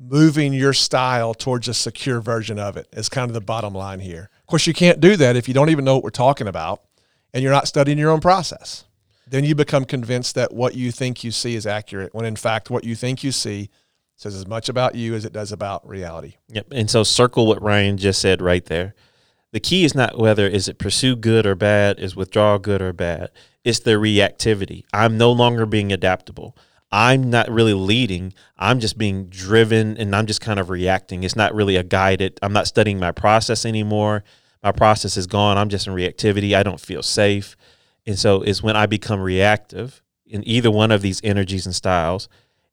moving 0.00 0.52
your 0.52 0.72
style 0.72 1.34
towards 1.34 1.68
a 1.68 1.74
secure 1.74 2.20
version 2.20 2.58
of 2.58 2.76
it 2.76 2.88
is 2.92 3.08
kind 3.08 3.28
of 3.30 3.34
the 3.34 3.40
bottom 3.40 3.74
line 3.74 4.00
here. 4.00 4.30
Of 4.40 4.46
course, 4.46 4.66
you 4.66 4.72
can't 4.72 4.98
do 4.98 5.14
that 5.16 5.36
if 5.36 5.46
you 5.46 5.54
don't 5.54 5.68
even 5.68 5.84
know 5.84 5.94
what 5.94 6.04
we're 6.04 6.10
talking 6.10 6.48
about 6.48 6.82
and 7.34 7.42
you're 7.42 7.52
not 7.52 7.68
studying 7.68 7.98
your 7.98 8.10
own 8.10 8.20
process. 8.20 8.84
Then 9.28 9.44
you 9.44 9.54
become 9.54 9.84
convinced 9.84 10.34
that 10.34 10.52
what 10.52 10.74
you 10.74 10.90
think 10.90 11.22
you 11.22 11.30
see 11.30 11.54
is 11.54 11.66
accurate 11.66 12.14
when 12.14 12.24
in 12.24 12.34
fact 12.34 12.70
what 12.70 12.82
you 12.82 12.96
think 12.96 13.22
you 13.22 13.30
see 13.30 13.68
says 14.16 14.34
as 14.34 14.46
much 14.46 14.68
about 14.68 14.94
you 14.94 15.14
as 15.14 15.24
it 15.24 15.32
does 15.32 15.52
about 15.52 15.86
reality. 15.86 16.34
Yep. 16.48 16.68
And 16.72 16.90
so 16.90 17.04
circle 17.04 17.46
what 17.46 17.62
Ryan 17.62 17.96
just 17.96 18.20
said 18.20 18.42
right 18.42 18.64
there. 18.64 18.94
The 19.52 19.60
key 19.60 19.84
is 19.84 19.94
not 19.94 20.18
whether 20.18 20.46
is 20.46 20.68
it 20.68 20.78
pursue 20.78 21.16
good 21.16 21.46
or 21.46 21.54
bad, 21.54 21.98
is 21.98 22.16
withdraw 22.16 22.58
good 22.58 22.82
or 22.82 22.92
bad. 22.92 23.30
It's 23.64 23.80
the 23.80 23.92
reactivity. 23.92 24.84
I'm 24.92 25.18
no 25.18 25.30
longer 25.32 25.66
being 25.66 25.92
adaptable. 25.92 26.56
I'm 26.92 27.30
not 27.30 27.48
really 27.48 27.74
leading. 27.74 28.34
I'm 28.58 28.80
just 28.80 28.98
being 28.98 29.26
driven 29.26 29.96
and 29.96 30.14
I'm 30.14 30.26
just 30.26 30.40
kind 30.40 30.58
of 30.58 30.70
reacting. 30.70 31.22
It's 31.22 31.36
not 31.36 31.54
really 31.54 31.76
a 31.76 31.84
guided. 31.84 32.38
I'm 32.42 32.52
not 32.52 32.66
studying 32.66 32.98
my 32.98 33.12
process 33.12 33.64
anymore. 33.64 34.24
My 34.62 34.72
process 34.72 35.16
is 35.16 35.26
gone. 35.26 35.56
I'm 35.56 35.68
just 35.68 35.86
in 35.86 35.94
reactivity. 35.94 36.54
I 36.54 36.62
don't 36.62 36.80
feel 36.80 37.02
safe. 37.02 37.56
And 38.06 38.18
so 38.18 38.42
it's 38.42 38.62
when 38.62 38.76
I 38.76 38.86
become 38.86 39.20
reactive 39.20 40.02
in 40.26 40.46
either 40.46 40.70
one 40.70 40.90
of 40.90 41.02
these 41.02 41.20
energies 41.22 41.64
and 41.64 41.74
styles. 41.74 42.28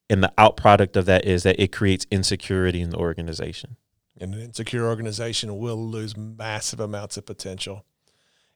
And 0.10 0.24
the 0.24 0.34
outproduct 0.38 0.96
of 0.96 1.06
that 1.06 1.26
is 1.26 1.44
that 1.44 1.60
it 1.60 1.72
creates 1.72 2.08
insecurity 2.10 2.82
in 2.82 2.90
the 2.90 2.98
organization. 2.98 3.76
And 4.20 4.34
an 4.34 4.42
insecure 4.42 4.88
organization 4.88 5.58
will 5.58 5.78
lose 5.78 6.18
massive 6.18 6.80
amounts 6.80 7.18
of 7.18 7.26
potential. 7.26 7.86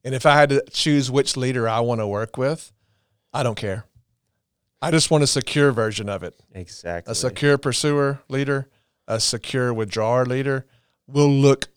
And 0.04 0.16
if 0.16 0.26
I 0.26 0.34
had 0.36 0.50
to 0.50 0.64
choose 0.72 1.12
which 1.12 1.38
leader 1.38 1.70
I 1.70 1.82
want 1.82 2.02
to 2.02 2.08
work 2.08 2.36
with, 2.38 2.72
I 3.32 3.44
don't 3.44 3.56
care. 3.56 3.86
I 4.82 4.92
just 4.92 5.12
want 5.12 5.24
a 5.24 5.28
secure 5.28 5.72
version 5.72 6.10
of 6.10 6.24
it. 6.24 6.34
Exactly. 6.54 7.12
A 7.12 7.16
secure 7.16 7.58
pursuer 7.58 8.22
leader, 8.30 8.68
a 9.08 9.20
secure 9.20 9.74
withdrawer 9.74 10.26
leader 10.26 10.66
will 11.08 11.30
look 11.30 11.68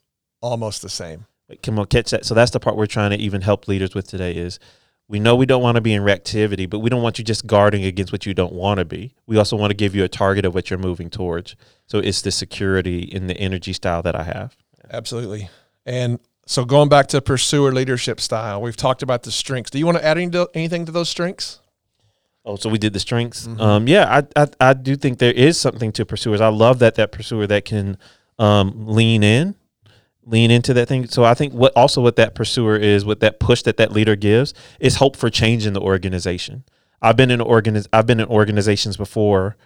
almost 0.40 0.82
the 0.82 0.88
same. 0.88 1.26
Can 1.62 1.76
we 1.76 1.84
catch 1.86 2.10
that? 2.10 2.24
So 2.24 2.34
that's 2.34 2.52
the 2.52 2.60
part 2.60 2.76
we're 2.76 2.86
trying 2.86 3.10
to 3.10 3.16
even 3.16 3.42
help 3.42 3.68
leaders 3.68 3.94
with 3.94 4.08
today 4.08 4.32
is 4.32 4.58
we 5.06 5.20
know 5.20 5.36
we 5.36 5.44
don't 5.44 5.62
want 5.62 5.74
to 5.74 5.82
be 5.82 5.92
in 5.92 6.02
reactivity, 6.02 6.68
but 6.68 6.78
we 6.78 6.88
don't 6.88 7.02
want 7.02 7.18
you 7.18 7.24
just 7.24 7.46
guarding 7.46 7.84
against 7.84 8.10
what 8.10 8.24
you 8.24 8.32
don't 8.32 8.54
want 8.54 8.78
to 8.78 8.86
be. 8.86 9.14
We 9.26 9.36
also 9.36 9.54
want 9.54 9.70
to 9.70 9.74
give 9.74 9.94
you 9.94 10.02
a 10.02 10.08
target 10.08 10.46
of 10.46 10.54
what 10.54 10.70
you're 10.70 10.78
moving 10.78 11.10
towards. 11.10 11.56
So 11.86 11.98
it's 11.98 12.22
the 12.22 12.30
security 12.30 13.00
in 13.00 13.26
the 13.26 13.36
energy 13.36 13.74
style 13.74 14.02
that 14.02 14.16
I 14.16 14.22
have. 14.22 14.56
Absolutely. 14.90 15.50
And 15.84 16.20
so 16.46 16.64
going 16.64 16.88
back 16.88 17.08
to 17.08 17.20
pursuer 17.20 17.70
leadership 17.72 18.18
style, 18.18 18.62
we've 18.62 18.76
talked 18.76 19.02
about 19.02 19.24
the 19.24 19.30
strengths. 19.30 19.70
Do 19.70 19.78
you 19.78 19.84
want 19.84 19.98
to 19.98 20.04
add 20.04 20.16
anything 20.16 20.86
to 20.86 20.92
those 20.92 21.10
strengths? 21.10 21.60
Oh, 22.44 22.56
so 22.56 22.68
we 22.68 22.78
did 22.78 22.92
the 22.92 23.00
strengths. 23.00 23.46
Mm-hmm. 23.46 23.60
Um, 23.60 23.88
yeah, 23.88 24.22
I, 24.36 24.42
I, 24.42 24.48
I 24.60 24.74
do 24.74 24.96
think 24.96 25.18
there 25.18 25.32
is 25.32 25.58
something 25.58 25.92
to 25.92 26.04
pursuers. 26.04 26.40
I 26.40 26.48
love 26.48 26.78
that 26.80 26.96
that 26.96 27.10
pursuer 27.10 27.46
that 27.46 27.64
can 27.64 27.96
um, 28.38 28.86
lean 28.86 29.22
in, 29.22 29.54
lean 30.26 30.50
into 30.50 30.74
that 30.74 30.86
thing. 30.86 31.06
So 31.08 31.24
I 31.24 31.32
think 31.32 31.54
what 31.54 31.72
also 31.74 32.02
what 32.02 32.16
that 32.16 32.34
pursuer 32.34 32.76
is, 32.76 33.04
what 33.04 33.20
that 33.20 33.40
push 33.40 33.62
that 33.62 33.78
that 33.78 33.92
leader 33.92 34.14
gives, 34.14 34.52
is 34.78 34.96
hope 34.96 35.16
for 35.16 35.30
change 35.30 35.66
in 35.66 35.72
the 35.72 35.80
organization. 35.80 36.64
I've 37.00 37.16
been 37.16 37.30
in 37.30 37.40
organiz- 37.40 37.88
I've 37.92 38.06
been 38.06 38.20
in 38.20 38.28
organizations 38.28 38.96
before 38.96 39.56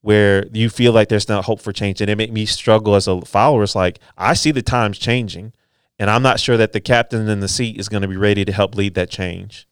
where 0.00 0.46
you 0.52 0.68
feel 0.68 0.92
like 0.92 1.08
there's 1.08 1.28
not 1.28 1.46
hope 1.46 1.60
for 1.60 1.72
change, 1.72 2.00
and 2.00 2.10
it 2.10 2.16
made 2.16 2.32
me 2.32 2.46
struggle 2.46 2.94
as 2.94 3.06
a 3.06 3.20
follower. 3.22 3.62
It's 3.62 3.74
like 3.74 3.98
I 4.16 4.34
see 4.34 4.50
the 4.50 4.62
times 4.62 4.98
changing, 4.98 5.52
and 5.98 6.10
I'm 6.10 6.22
not 6.22 6.40
sure 6.40 6.56
that 6.56 6.72
the 6.72 6.80
captain 6.80 7.28
in 7.28 7.40
the 7.40 7.48
seat 7.48 7.78
is 7.78 7.88
going 7.88 8.02
to 8.02 8.08
be 8.08 8.16
ready 8.16 8.44
to 8.46 8.52
help 8.52 8.74
lead 8.74 8.94
that 8.94 9.10
change 9.10 9.66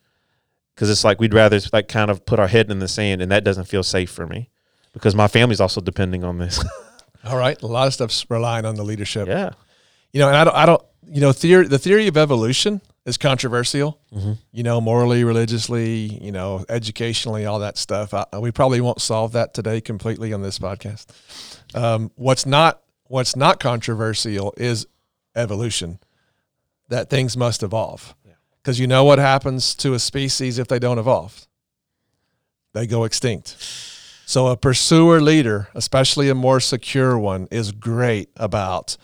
because 0.75 0.91
it's 0.91 1.05
like 1.05 1.21
we'd 1.21 1.35
rather 1.35 1.61
like 1.73 1.89
kind 1.89 2.11
of 2.11 2.25
put 2.27 2.39
our 2.39 2.49
head 2.49 2.71
in 2.71 2.79
the 2.79 2.89
sand, 2.89 3.23
and 3.23 3.31
that 3.31 3.45
doesn't 3.45 3.65
feel 3.65 3.83
safe 3.83 4.11
for 4.11 4.27
me 4.27 4.51
because 4.93 5.15
my 5.15 5.29
family's 5.29 5.61
also 5.61 5.81
depending 5.81 6.25
on 6.25 6.39
this. 6.39 6.63
All 7.25 7.37
right, 7.37 7.61
a 7.63 7.67
lot 7.67 7.87
of 7.87 7.95
stuff's 7.95 8.29
relying 8.29 8.65
on 8.65 8.75
the 8.75 8.83
leadership. 8.83 9.29
Yeah, 9.29 9.51
you 10.13 10.21
know, 10.21 10.29
and 10.29 10.37
I 10.37 10.45
don't, 10.45 10.57
I 10.57 10.67
don't, 10.67 10.83
you 11.07 11.21
know, 11.21 11.33
theory, 11.33 11.67
the 11.67 11.79
theory 11.79 12.09
of 12.09 12.17
evolution 12.17 12.81
is 13.05 13.17
controversial. 13.17 14.01
Mm-hmm. 14.13 14.33
You 14.53 14.63
know, 14.63 14.81
morally, 14.81 15.25
religiously, 15.25 16.19
you 16.23 16.33
know, 16.33 16.65
educationally, 16.69 17.47
all 17.47 17.61
that 17.61 17.79
stuff. 17.79 18.13
I, 18.15 18.25
we 18.39 18.51
probably 18.51 18.81
won't 18.81 19.01
solve 19.01 19.33
that 19.33 19.55
today 19.55 19.81
completely 19.81 20.33
on 20.33 20.43
this 20.43 20.59
podcast. 20.59 21.07
Um, 21.75 22.11
what's 22.17 22.47
not 22.47 22.83
what's 23.05 23.37
not 23.37 23.61
controversial 23.61 24.55
is 24.57 24.87
evolution. 25.37 25.99
That 26.89 27.09
things 27.09 27.37
must 27.37 27.63
evolve. 27.63 28.15
Because 28.63 28.79
you 28.79 28.87
know 28.87 29.03
what 29.03 29.19
happens 29.19 29.75
to 29.77 29.95
a 29.95 29.99
species 29.99 30.59
if 30.59 30.69
they 30.69 30.79
don't 30.79 30.99
evolve? 30.99 31.47
They 32.75 32.87
go 32.87 33.05
extinct. 33.05 33.57
So 34.25 34.47
a 34.47 34.57
pursuer 34.57 35.21
leader, 35.21 35.69
especially 35.75 36.29
a 36.31 36.35
more 36.35 36.61
secure 36.61 37.19
one, 37.19 37.49
is 37.51 37.73
great 37.73 38.31
about 38.37 38.97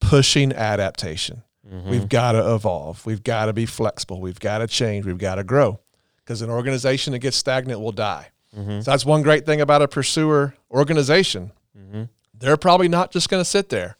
pushing 0.00 0.52
adaptation. 0.52 1.42
Mm-hmm. 1.68 1.90
We've 1.90 2.08
got 2.08 2.32
to 2.32 2.54
evolve. 2.54 3.04
We've 3.04 3.22
got 3.22 3.46
to 3.46 3.52
be 3.52 3.66
flexible. 3.66 4.20
We've 4.20 4.40
got 4.40 4.58
to 4.58 4.66
change. 4.66 5.04
We've 5.04 5.18
got 5.18 5.34
to 5.34 5.44
grow. 5.44 5.80
Because 6.18 6.40
an 6.40 6.50
organization 6.50 7.12
that 7.12 7.18
gets 7.18 7.36
stagnant 7.36 7.80
will 7.80 7.92
die. 7.92 8.28
Mm-hmm. 8.56 8.80
So 8.80 8.90
that's 8.90 9.04
one 9.04 9.22
great 9.22 9.44
thing 9.44 9.60
about 9.60 9.82
a 9.82 9.88
pursuer 9.88 10.54
organization. 10.70 11.50
Mm-hmm. 11.76 12.04
They're 12.38 12.56
probably 12.56 12.88
not 12.88 13.10
just 13.10 13.28
going 13.28 13.40
to 13.40 13.48
sit 13.48 13.68
there. 13.68 13.96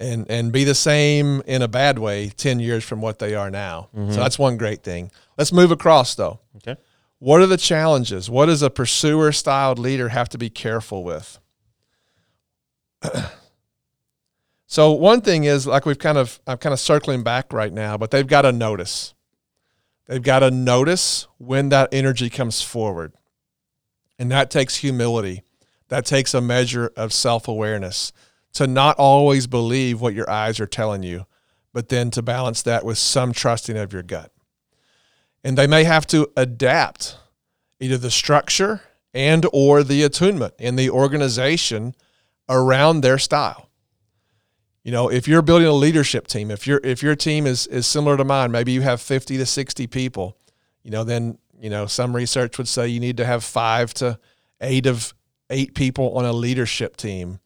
And 0.00 0.28
and 0.28 0.52
be 0.52 0.64
the 0.64 0.74
same 0.74 1.40
in 1.46 1.62
a 1.62 1.68
bad 1.68 1.98
way 1.98 2.28
10 2.28 2.58
years 2.58 2.82
from 2.82 3.00
what 3.00 3.20
they 3.20 3.34
are 3.34 3.50
now. 3.50 3.88
Mm-hmm. 3.96 4.10
So 4.10 4.20
that's 4.20 4.38
one 4.38 4.56
great 4.56 4.82
thing. 4.82 5.10
Let's 5.38 5.52
move 5.52 5.70
across 5.70 6.14
though. 6.16 6.40
Okay. 6.56 6.76
What 7.20 7.40
are 7.40 7.46
the 7.46 7.56
challenges? 7.56 8.28
What 8.28 8.46
does 8.46 8.60
a 8.60 8.70
pursuer 8.70 9.32
styled 9.32 9.78
leader 9.78 10.08
have 10.08 10.28
to 10.30 10.38
be 10.38 10.50
careful 10.50 11.04
with? 11.04 11.38
so 14.66 14.92
one 14.92 15.20
thing 15.20 15.44
is 15.44 15.66
like 15.66 15.86
we've 15.86 15.98
kind 15.98 16.18
of 16.18 16.40
I'm 16.46 16.58
kind 16.58 16.72
of 16.72 16.80
circling 16.80 17.22
back 17.22 17.52
right 17.52 17.72
now, 17.72 17.96
but 17.96 18.10
they've 18.10 18.26
got 18.26 18.42
to 18.42 18.52
notice. 18.52 19.14
They've 20.06 20.22
got 20.22 20.40
to 20.40 20.50
notice 20.50 21.26
when 21.38 21.70
that 21.70 21.88
energy 21.92 22.28
comes 22.28 22.60
forward. 22.62 23.12
And 24.18 24.30
that 24.30 24.50
takes 24.50 24.76
humility. 24.76 25.42
That 25.88 26.04
takes 26.04 26.34
a 26.34 26.40
measure 26.40 26.92
of 26.96 27.12
self-awareness 27.12 28.12
to 28.54 28.66
not 28.66 28.96
always 28.98 29.46
believe 29.46 30.00
what 30.00 30.14
your 30.14 30.28
eyes 30.30 30.58
are 30.60 30.66
telling 30.66 31.02
you, 31.02 31.26
but 31.72 31.88
then 31.88 32.10
to 32.10 32.22
balance 32.22 32.62
that 32.62 32.84
with 32.84 32.98
some 32.98 33.32
trusting 33.32 33.76
of 33.76 33.92
your 33.92 34.02
gut. 34.02 34.32
And 35.42 35.58
they 35.58 35.66
may 35.66 35.84
have 35.84 36.06
to 36.08 36.30
adapt 36.36 37.18
either 37.80 37.98
the 37.98 38.10
structure 38.10 38.80
and 39.12 39.46
or 39.52 39.82
the 39.82 40.02
attunement 40.02 40.54
in 40.58 40.76
the 40.76 40.88
organization 40.88 41.94
around 42.48 43.00
their 43.00 43.18
style. 43.18 43.68
You 44.82 44.92
know, 44.92 45.10
if 45.10 45.26
you're 45.26 45.42
building 45.42 45.68
a 45.68 45.72
leadership 45.72 46.26
team, 46.26 46.50
if 46.50 46.66
your 46.66 46.80
if 46.84 47.02
your 47.02 47.16
team 47.16 47.46
is 47.46 47.66
is 47.66 47.86
similar 47.86 48.16
to 48.16 48.24
mine, 48.24 48.50
maybe 48.50 48.72
you 48.72 48.82
have 48.82 49.00
50 49.00 49.38
to 49.38 49.46
60 49.46 49.86
people, 49.86 50.36
you 50.82 50.90
know, 50.90 51.04
then, 51.04 51.38
you 51.58 51.70
know, 51.70 51.86
some 51.86 52.14
research 52.14 52.58
would 52.58 52.68
say 52.68 52.88
you 52.88 53.00
need 53.00 53.16
to 53.16 53.24
have 53.24 53.42
5 53.42 53.94
to 53.94 54.18
8 54.60 54.86
of 54.86 55.14
8 55.48 55.74
people 55.74 56.16
on 56.16 56.24
a 56.24 56.32
leadership 56.32 56.96
team 56.96 57.40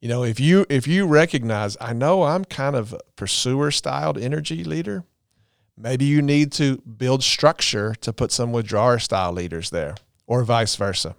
you 0.00 0.08
know 0.08 0.22
if 0.24 0.38
you 0.38 0.64
if 0.68 0.86
you 0.86 1.06
recognize 1.06 1.76
i 1.80 1.92
know 1.92 2.22
i'm 2.22 2.44
kind 2.44 2.76
of 2.76 2.92
a 2.92 3.00
pursuer 3.18 3.70
styled 3.70 4.16
energy 4.16 4.64
leader. 4.64 5.04
Maybe 5.76 6.06
you 6.06 6.22
need 6.22 6.50
to 6.52 6.78
build 6.78 7.22
structure 7.22 7.94
to 8.00 8.12
put 8.12 8.32
some 8.32 8.52
withdrawer 8.52 8.98
style 8.98 9.32
leaders 9.32 9.70
there 9.70 9.96
or 10.26 10.42
vice 10.44 10.74
versa. 10.76 11.14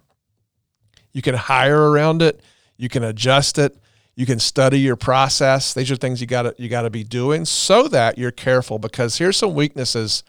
You 1.12 1.22
can 1.22 1.34
hire 1.34 1.90
around 1.90 2.20
it. 2.20 2.42
You 2.76 2.88
can 2.88 3.04
adjust 3.04 3.58
it. 3.58 3.76
You 4.16 4.26
can 4.26 4.38
study 4.38 4.80
your 4.80 4.96
process. 4.96 5.72
These 5.72 5.90
are 5.90 5.96
things 5.96 6.20
you 6.20 6.26
got 6.26 6.42
to 6.42 6.54
you 6.58 6.68
got 6.68 6.82
to 6.82 6.90
be 6.90 7.04
doing 7.04 7.44
so 7.44 7.88
that 7.88 8.18
you're 8.18 8.30
careful 8.30 8.78
because 8.78 9.18
here's 9.18 9.36
some 9.36 9.54
weaknesses 9.54 10.24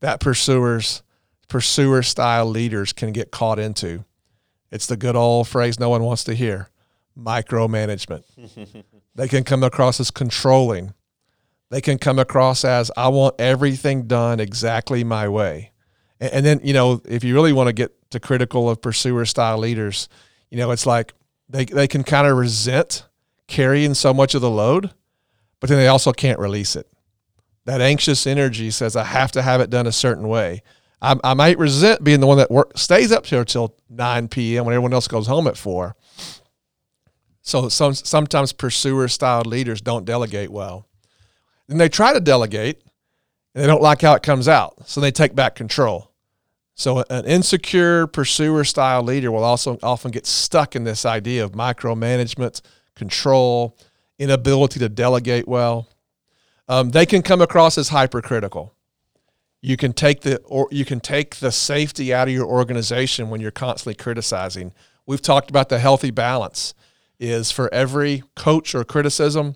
that 0.00 0.20
pursuers 0.20 1.02
pursuer 1.48 2.02
style 2.02 2.46
leaders 2.46 2.92
can 2.92 3.12
get 3.12 3.30
caught 3.30 3.58
into. 3.58 4.04
It's 4.70 4.86
the 4.86 4.96
good 4.96 5.16
old 5.16 5.48
phrase 5.48 5.80
no 5.80 5.90
one 5.90 6.04
wants 6.04 6.24
to 6.24 6.34
hear 6.34 6.70
micromanagement. 7.20 8.24
they 9.14 9.28
can 9.28 9.44
come 9.44 9.62
across 9.62 10.00
as 10.00 10.10
controlling. 10.10 10.94
They 11.70 11.80
can 11.80 11.98
come 11.98 12.18
across 12.18 12.64
as 12.64 12.90
I 12.96 13.08
want 13.08 13.36
everything 13.38 14.06
done 14.06 14.40
exactly 14.40 15.04
my 15.04 15.28
way. 15.28 15.72
And, 16.20 16.32
and 16.32 16.46
then, 16.46 16.60
you 16.64 16.72
know, 16.72 17.00
if 17.04 17.22
you 17.22 17.34
really 17.34 17.52
want 17.52 17.68
to 17.68 17.72
get 17.72 18.10
to 18.10 18.20
critical 18.20 18.68
of 18.68 18.82
pursuer 18.82 19.24
style 19.24 19.58
leaders, 19.58 20.08
you 20.50 20.58
know, 20.58 20.70
it's 20.72 20.86
like 20.86 21.14
they, 21.48 21.64
they 21.64 21.86
can 21.86 22.02
kind 22.02 22.26
of 22.26 22.36
resent 22.36 23.06
carrying 23.46 23.94
so 23.94 24.12
much 24.12 24.34
of 24.34 24.40
the 24.40 24.50
load, 24.50 24.90
but 25.60 25.68
then 25.68 25.78
they 25.78 25.88
also 25.88 26.12
can't 26.12 26.38
release 26.38 26.74
it. 26.76 26.88
That 27.66 27.80
anxious 27.80 28.26
energy 28.26 28.70
says, 28.70 28.96
I 28.96 29.04
have 29.04 29.30
to 29.32 29.42
have 29.42 29.60
it 29.60 29.70
done 29.70 29.86
a 29.86 29.92
certain 29.92 30.26
way. 30.26 30.62
I, 31.02 31.16
I 31.22 31.34
might 31.34 31.58
resent 31.58 32.02
being 32.02 32.20
the 32.20 32.26
one 32.26 32.38
that 32.38 32.50
work, 32.50 32.76
stays 32.76 33.12
up 33.12 33.26
here 33.26 33.44
till 33.44 33.76
9 33.88 34.28
p.m. 34.28 34.64
when 34.64 34.74
everyone 34.74 34.92
else 34.92 35.08
goes 35.08 35.26
home 35.26 35.46
at 35.46 35.56
4 35.56 35.94
so 37.50 37.68
some 37.68 37.94
sometimes 37.94 38.52
pursuer 38.52 39.08
style 39.08 39.42
leaders 39.44 39.80
don't 39.80 40.04
delegate 40.04 40.50
well. 40.50 40.86
Then 41.66 41.78
they 41.78 41.88
try 41.88 42.12
to 42.12 42.20
delegate 42.20 42.82
and 43.54 43.62
they 43.62 43.66
don't 43.66 43.82
like 43.82 44.02
how 44.02 44.14
it 44.14 44.22
comes 44.22 44.48
out. 44.48 44.88
So 44.88 45.00
they 45.00 45.10
take 45.10 45.34
back 45.34 45.56
control. 45.56 46.12
So 46.74 47.04
an 47.10 47.26
insecure 47.26 48.06
pursuer 48.06 48.64
style 48.64 49.02
leader 49.02 49.30
will 49.30 49.44
also 49.44 49.78
often 49.82 50.12
get 50.12 50.26
stuck 50.26 50.74
in 50.74 50.84
this 50.84 51.04
idea 51.04 51.44
of 51.44 51.52
micromanagement, 51.52 52.62
control, 52.94 53.76
inability 54.18 54.78
to 54.78 54.88
delegate 54.88 55.46
well. 55.46 55.88
Um, 56.68 56.90
they 56.90 57.04
can 57.04 57.20
come 57.20 57.42
across 57.42 57.76
as 57.76 57.88
hypercritical. 57.88 58.74
You 59.60 59.76
can 59.76 59.92
take 59.92 60.20
the 60.20 60.38
or 60.44 60.68
you 60.70 60.84
can 60.84 61.00
take 61.00 61.36
the 61.36 61.52
safety 61.52 62.14
out 62.14 62.28
of 62.28 62.34
your 62.34 62.46
organization 62.46 63.28
when 63.28 63.40
you're 63.40 63.50
constantly 63.50 63.94
criticizing. 63.94 64.72
We've 65.04 65.20
talked 65.20 65.50
about 65.50 65.68
the 65.68 65.80
healthy 65.80 66.12
balance 66.12 66.74
is 67.20 67.52
for 67.52 67.72
every 67.72 68.24
coach 68.34 68.74
or 68.74 68.82
criticism. 68.82 69.54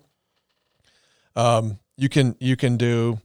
Um, 1.35 1.79
you 1.97 2.07
can 2.07 2.37
you 2.39 2.55
can 2.55 2.77
do 2.77 3.19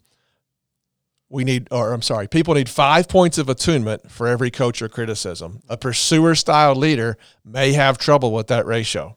we 1.31 1.45
need, 1.45 1.69
or 1.71 1.93
I'm 1.93 2.03
sorry, 2.03 2.27
people 2.27 2.55
need 2.55 2.69
five 2.69 3.09
points 3.09 3.39
of 3.39 3.49
attunement 3.49 4.11
for 4.11 4.27
every 4.27 4.51
coach 4.51 4.83
or 4.83 4.89
criticism. 4.89 5.63
A 5.69 5.77
pursuer 5.77 6.35
style 6.35 6.75
leader 6.75 7.17
may 7.45 7.73
have 7.73 7.99
trouble 7.99 8.33
with 8.33 8.49
that 8.49 8.67
ratio 8.67 9.17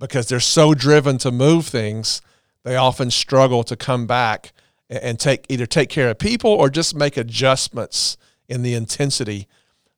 because 0.00 0.28
they're 0.28 0.40
so 0.40 0.74
driven 0.74 1.18
to 1.18 1.30
move 1.30 1.66
things, 1.66 2.20
they 2.64 2.74
often 2.74 3.12
struggle 3.12 3.62
to 3.62 3.76
come 3.76 4.08
back 4.08 4.52
and 4.90 5.18
take 5.20 5.46
either 5.48 5.66
take 5.66 5.88
care 5.88 6.10
of 6.10 6.18
people 6.18 6.50
or 6.50 6.68
just 6.68 6.94
make 6.94 7.16
adjustments 7.16 8.16
in 8.48 8.62
the 8.62 8.74
intensity 8.74 9.46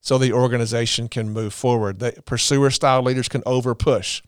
so 0.01 0.19
the 0.19 0.33
organization 0.33 1.09
can 1.09 1.31
move 1.31 1.53
forward. 1.53 1.99
The 1.99 2.23
pursuer 2.27 2.71
style 2.71 3.03
leaders 3.03 3.29
can 3.29 3.43
over 3.47 3.75
push. 3.75 4.23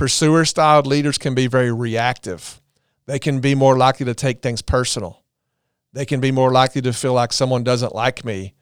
Pursuer 0.00 0.44
style 0.44 0.82
leaders 0.82 1.18
can 1.18 1.34
be 1.34 1.46
very 1.46 1.72
reactive. 1.72 2.60
They 3.06 3.18
can 3.18 3.40
be 3.40 3.54
more 3.54 3.76
likely 3.76 4.06
to 4.06 4.14
take 4.14 4.40
things 4.40 4.62
personal 4.62 5.20
they 5.92 6.06
can 6.06 6.20
be 6.20 6.30
more 6.30 6.52
likely 6.52 6.82
to 6.82 6.92
feel 6.92 7.12
like 7.12 7.32
someone 7.32 7.64
doesn't 7.64 7.94
like 7.94 8.24
me. 8.24 8.54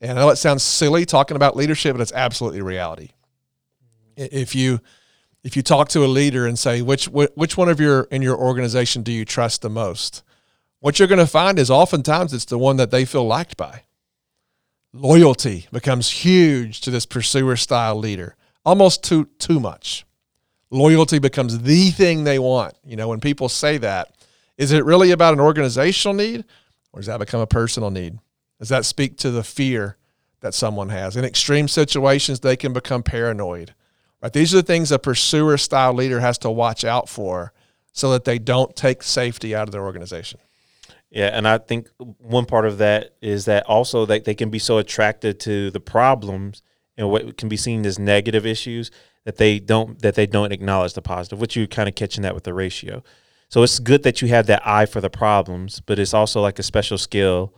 And 0.00 0.18
I 0.18 0.22
know 0.22 0.30
it 0.30 0.36
sounds 0.36 0.62
silly 0.62 1.04
talking 1.04 1.36
about 1.36 1.56
leadership, 1.56 1.94
but 1.94 2.00
it's 2.00 2.12
absolutely 2.12 2.62
reality. 2.62 3.10
If 4.16 4.54
you 4.54 4.80
if 5.42 5.56
you 5.56 5.62
talk 5.62 5.88
to 5.90 6.04
a 6.04 6.06
leader 6.06 6.46
and 6.46 6.58
say 6.58 6.82
which 6.82 7.06
which 7.06 7.56
one 7.56 7.68
of 7.68 7.80
your 7.80 8.02
in 8.04 8.22
your 8.22 8.36
organization 8.36 9.02
do 9.02 9.12
you 9.12 9.24
trust 9.24 9.62
the 9.62 9.70
most, 9.70 10.22
what 10.80 10.98
you're 10.98 11.08
going 11.08 11.18
to 11.18 11.26
find 11.26 11.58
is 11.58 11.70
oftentimes 11.70 12.32
it's 12.32 12.44
the 12.44 12.58
one 12.58 12.76
that 12.76 12.90
they 12.90 13.04
feel 13.04 13.26
liked 13.26 13.56
by. 13.56 13.82
Loyalty 14.92 15.66
becomes 15.72 16.10
huge 16.10 16.80
to 16.82 16.90
this 16.90 17.06
pursuer 17.06 17.56
style 17.56 17.96
leader, 17.96 18.36
almost 18.64 19.02
too 19.02 19.28
too 19.38 19.58
much. 19.58 20.06
Loyalty 20.74 21.20
becomes 21.20 21.60
the 21.60 21.90
thing 21.92 22.24
they 22.24 22.38
want. 22.38 22.74
You 22.84 22.96
know, 22.96 23.08
when 23.08 23.20
people 23.20 23.48
say 23.48 23.78
that, 23.78 24.12
is 24.58 24.72
it 24.72 24.84
really 24.84 25.12
about 25.12 25.32
an 25.32 25.40
organizational 25.40 26.14
need 26.14 26.44
or 26.92 27.00
does 27.00 27.06
that 27.06 27.20
become 27.20 27.40
a 27.40 27.46
personal 27.46 27.90
need? 27.90 28.18
Does 28.58 28.70
that 28.70 28.84
speak 28.84 29.16
to 29.18 29.30
the 29.30 29.44
fear 29.44 29.96
that 30.40 30.52
someone 30.52 30.88
has? 30.88 31.16
In 31.16 31.24
extreme 31.24 31.68
situations, 31.68 32.40
they 32.40 32.56
can 32.56 32.72
become 32.72 33.04
paranoid. 33.04 33.72
Right? 34.20 34.32
These 34.32 34.52
are 34.52 34.58
the 34.58 34.62
things 34.64 34.90
a 34.90 34.98
pursuer 34.98 35.56
style 35.58 35.94
leader 35.94 36.18
has 36.18 36.38
to 36.38 36.50
watch 36.50 36.84
out 36.84 37.08
for 37.08 37.52
so 37.92 38.10
that 38.10 38.24
they 38.24 38.40
don't 38.40 38.74
take 38.74 39.04
safety 39.04 39.54
out 39.54 39.68
of 39.68 39.72
their 39.72 39.84
organization. 39.84 40.40
Yeah, 41.10 41.30
and 41.32 41.46
I 41.46 41.58
think 41.58 41.88
one 42.18 42.46
part 42.46 42.66
of 42.66 42.78
that 42.78 43.14
is 43.22 43.44
that 43.44 43.64
also 43.66 44.06
that 44.06 44.24
they 44.24 44.34
can 44.34 44.50
be 44.50 44.58
so 44.58 44.78
attracted 44.78 45.38
to 45.40 45.70
the 45.70 45.78
problems 45.78 46.62
and 46.96 47.08
what 47.08 47.36
can 47.36 47.48
be 47.48 47.56
seen 47.56 47.86
as 47.86 47.98
negative 47.98 48.44
issues 48.44 48.90
that 49.24 49.36
they 49.36 49.58
don't 49.58 50.00
that 50.00 50.14
they 50.14 50.26
don't 50.26 50.52
acknowledge 50.52 50.94
the 50.94 51.02
positive. 51.02 51.40
Which 51.40 51.56
you're 51.56 51.66
kind 51.66 51.88
of 51.88 51.94
catching 51.94 52.22
that 52.22 52.34
with 52.34 52.44
the 52.44 52.54
ratio. 52.54 53.02
So 53.48 53.62
it's 53.62 53.78
good 53.78 54.02
that 54.02 54.20
you 54.20 54.28
have 54.28 54.46
that 54.46 54.66
eye 54.66 54.86
for 54.86 55.00
the 55.00 55.10
problems, 55.10 55.80
but 55.80 55.98
it's 55.98 56.14
also 56.14 56.40
like 56.40 56.58
a 56.58 56.62
special 56.62 56.98
skill 56.98 57.54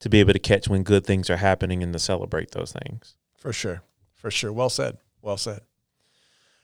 to 0.00 0.08
be 0.08 0.20
able 0.20 0.32
to 0.32 0.38
catch 0.38 0.68
when 0.68 0.82
good 0.82 1.06
things 1.06 1.30
are 1.30 1.36
happening 1.36 1.82
and 1.82 1.92
to 1.92 1.98
celebrate 1.98 2.50
those 2.50 2.72
things. 2.72 3.16
For 3.36 3.52
sure. 3.52 3.82
For 4.14 4.30
sure. 4.30 4.52
Well 4.52 4.70
said. 4.70 4.98
Well 5.22 5.36
said. 5.36 5.60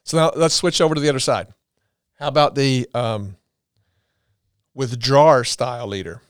So 0.05 0.17
now 0.17 0.33
let's 0.37 0.55
switch 0.55 0.81
over 0.81 0.95
to 0.95 1.01
the 1.01 1.09
other 1.09 1.19
side. 1.19 1.49
How 2.19 2.29
about 2.29 2.55
the 2.55 2.89
um, 2.95 3.37
withdrawer 4.75 5.45
style 5.45 5.87
leader? 5.87 6.23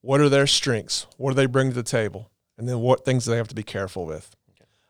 What 0.00 0.20
are 0.20 0.28
their 0.28 0.46
strengths? 0.46 1.06
What 1.16 1.30
do 1.30 1.34
they 1.36 1.46
bring 1.46 1.70
to 1.70 1.74
the 1.74 1.82
table? 1.82 2.30
And 2.58 2.68
then 2.68 2.80
what 2.80 3.04
things 3.04 3.24
do 3.24 3.30
they 3.30 3.36
have 3.38 3.48
to 3.48 3.54
be 3.54 3.62
careful 3.62 4.06
with? 4.06 4.35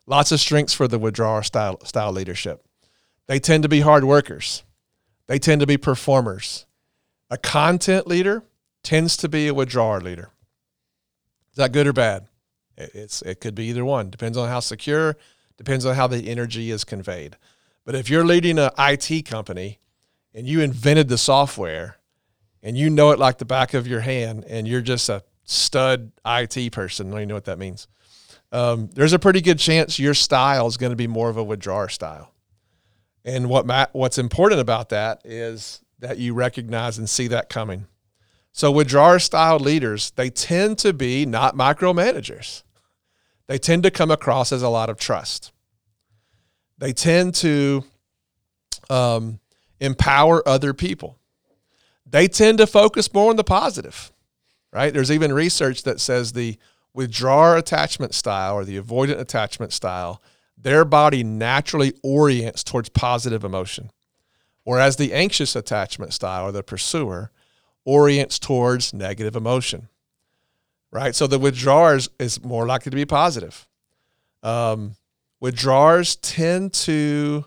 Lots 0.06 0.30
of 0.32 0.40
strengths 0.40 0.72
for 0.72 0.86
the 0.86 0.98
withdrawer 0.98 1.42
style 1.42 1.84
style 1.84 2.12
leadership. 2.12 2.64
They 3.26 3.40
tend 3.40 3.62
to 3.64 3.68
be 3.68 3.80
hard 3.80 4.04
workers. 4.04 4.62
They 5.26 5.38
tend 5.38 5.60
to 5.60 5.66
be 5.66 5.76
performers. 5.76 6.66
A 7.28 7.36
content 7.36 8.06
leader 8.06 8.44
tends 8.84 9.16
to 9.16 9.28
be 9.28 9.48
a 9.48 9.54
withdrawer 9.54 10.00
leader. 10.00 10.30
Is 11.50 11.56
that 11.56 11.72
good 11.72 11.88
or 11.88 11.92
bad? 11.92 12.28
It's 12.76 13.22
it 13.22 13.40
could 13.40 13.54
be 13.54 13.64
either 13.66 13.84
one. 13.84 14.10
Depends 14.10 14.38
on 14.38 14.48
how 14.48 14.60
secure, 14.60 15.16
depends 15.56 15.84
on 15.84 15.96
how 15.96 16.06
the 16.06 16.28
energy 16.28 16.70
is 16.70 16.84
conveyed. 16.84 17.36
But 17.84 17.94
if 17.94 18.08
you're 18.08 18.24
leading 18.24 18.58
an 18.58 18.70
IT 18.78 19.24
company 19.26 19.78
and 20.34 20.46
you 20.46 20.60
invented 20.60 21.08
the 21.08 21.18
software 21.18 21.96
and 22.62 22.76
you 22.76 22.90
know 22.90 23.10
it 23.10 23.18
like 23.18 23.38
the 23.38 23.44
back 23.44 23.74
of 23.74 23.86
your 23.86 24.00
hand 24.00 24.44
and 24.48 24.68
you're 24.68 24.82
just 24.82 25.08
a 25.08 25.22
stud 25.44 26.12
IT 26.24 26.72
person, 26.72 27.08
I 27.08 27.10
don't 27.10 27.18
even 27.20 27.28
know 27.28 27.34
what 27.34 27.44
that 27.46 27.58
means. 27.58 27.88
Um, 28.52 28.88
there's 28.94 29.12
a 29.12 29.18
pretty 29.18 29.40
good 29.40 29.58
chance 29.58 29.98
your 29.98 30.14
style 30.14 30.66
is 30.66 30.76
going 30.76 30.90
to 30.90 30.96
be 30.96 31.06
more 31.06 31.28
of 31.28 31.36
a 31.36 31.44
withdrawer 31.44 31.88
style. 31.88 32.32
And 33.24 33.48
what 33.48 33.66
what's 33.92 34.18
important 34.18 34.60
about 34.60 34.90
that 34.90 35.20
is 35.24 35.80
that 35.98 36.18
you 36.18 36.32
recognize 36.32 36.98
and 36.98 37.10
see 37.10 37.26
that 37.28 37.48
coming. 37.48 37.86
So 38.52 38.70
withdrawer 38.70 39.18
style 39.18 39.58
leaders, 39.58 40.12
they 40.12 40.30
tend 40.30 40.78
to 40.78 40.92
be 40.92 41.26
not 41.26 41.56
micromanagers. 41.56 42.62
They 43.48 43.58
tend 43.58 43.82
to 43.82 43.90
come 43.90 44.10
across 44.10 44.52
as 44.52 44.62
a 44.62 44.68
lot 44.68 44.88
of 44.88 44.96
trust. 44.96 45.52
They 46.78 46.92
tend 46.92 47.34
to 47.36 47.84
um, 48.88 49.40
empower 49.80 50.46
other 50.48 50.72
people. 50.72 51.18
They 52.08 52.28
tend 52.28 52.58
to 52.58 52.66
focus 52.66 53.12
more 53.12 53.30
on 53.30 53.36
the 53.36 53.44
positive, 53.44 54.12
right? 54.72 54.92
There's 54.92 55.10
even 55.10 55.32
research 55.32 55.82
that 55.82 56.00
says 56.00 56.32
the 56.32 56.56
withdrawer 56.96 57.58
attachment 57.58 58.14
style 58.14 58.54
or 58.54 58.64
the 58.64 58.80
avoidant 58.80 59.20
attachment 59.20 59.70
style, 59.70 60.22
their 60.56 60.82
body 60.84 61.22
naturally 61.22 61.92
orients 62.02 62.64
towards 62.64 62.88
positive 62.88 63.44
emotion. 63.44 63.90
Whereas 64.64 64.96
the 64.96 65.12
anxious 65.12 65.54
attachment 65.54 66.14
style 66.14 66.46
or 66.46 66.52
the 66.52 66.62
pursuer 66.62 67.30
orients 67.84 68.38
towards 68.38 68.94
negative 68.94 69.36
emotion, 69.36 69.88
right? 70.90 71.14
So 71.14 71.26
the 71.26 71.38
withdrawers 71.38 72.08
is 72.18 72.42
more 72.42 72.66
likely 72.66 72.90
to 72.90 72.96
be 72.96 73.04
positive. 73.04 73.68
Um, 74.42 74.96
withdrawers 75.38 76.16
tend 76.16 76.72
to 76.72 77.44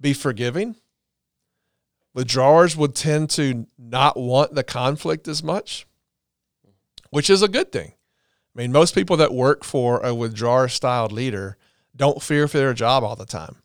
be 0.00 0.12
forgiving. 0.12 0.76
Withdrawers 2.12 2.76
would 2.76 2.94
tend 2.94 3.30
to 3.30 3.66
not 3.78 4.18
want 4.18 4.54
the 4.54 4.62
conflict 4.62 5.26
as 5.28 5.42
much, 5.42 5.86
which 7.08 7.30
is 7.30 7.42
a 7.42 7.48
good 7.48 7.72
thing. 7.72 7.94
I 8.54 8.60
mean, 8.60 8.72
most 8.72 8.94
people 8.94 9.16
that 9.16 9.32
work 9.32 9.64
for 9.64 10.00
a 10.00 10.14
withdrawer 10.14 10.68
styled 10.68 11.12
leader 11.12 11.56
don't 11.96 12.22
fear 12.22 12.48
for 12.48 12.58
their 12.58 12.74
job 12.74 13.02
all 13.02 13.16
the 13.16 13.26
time. 13.26 13.56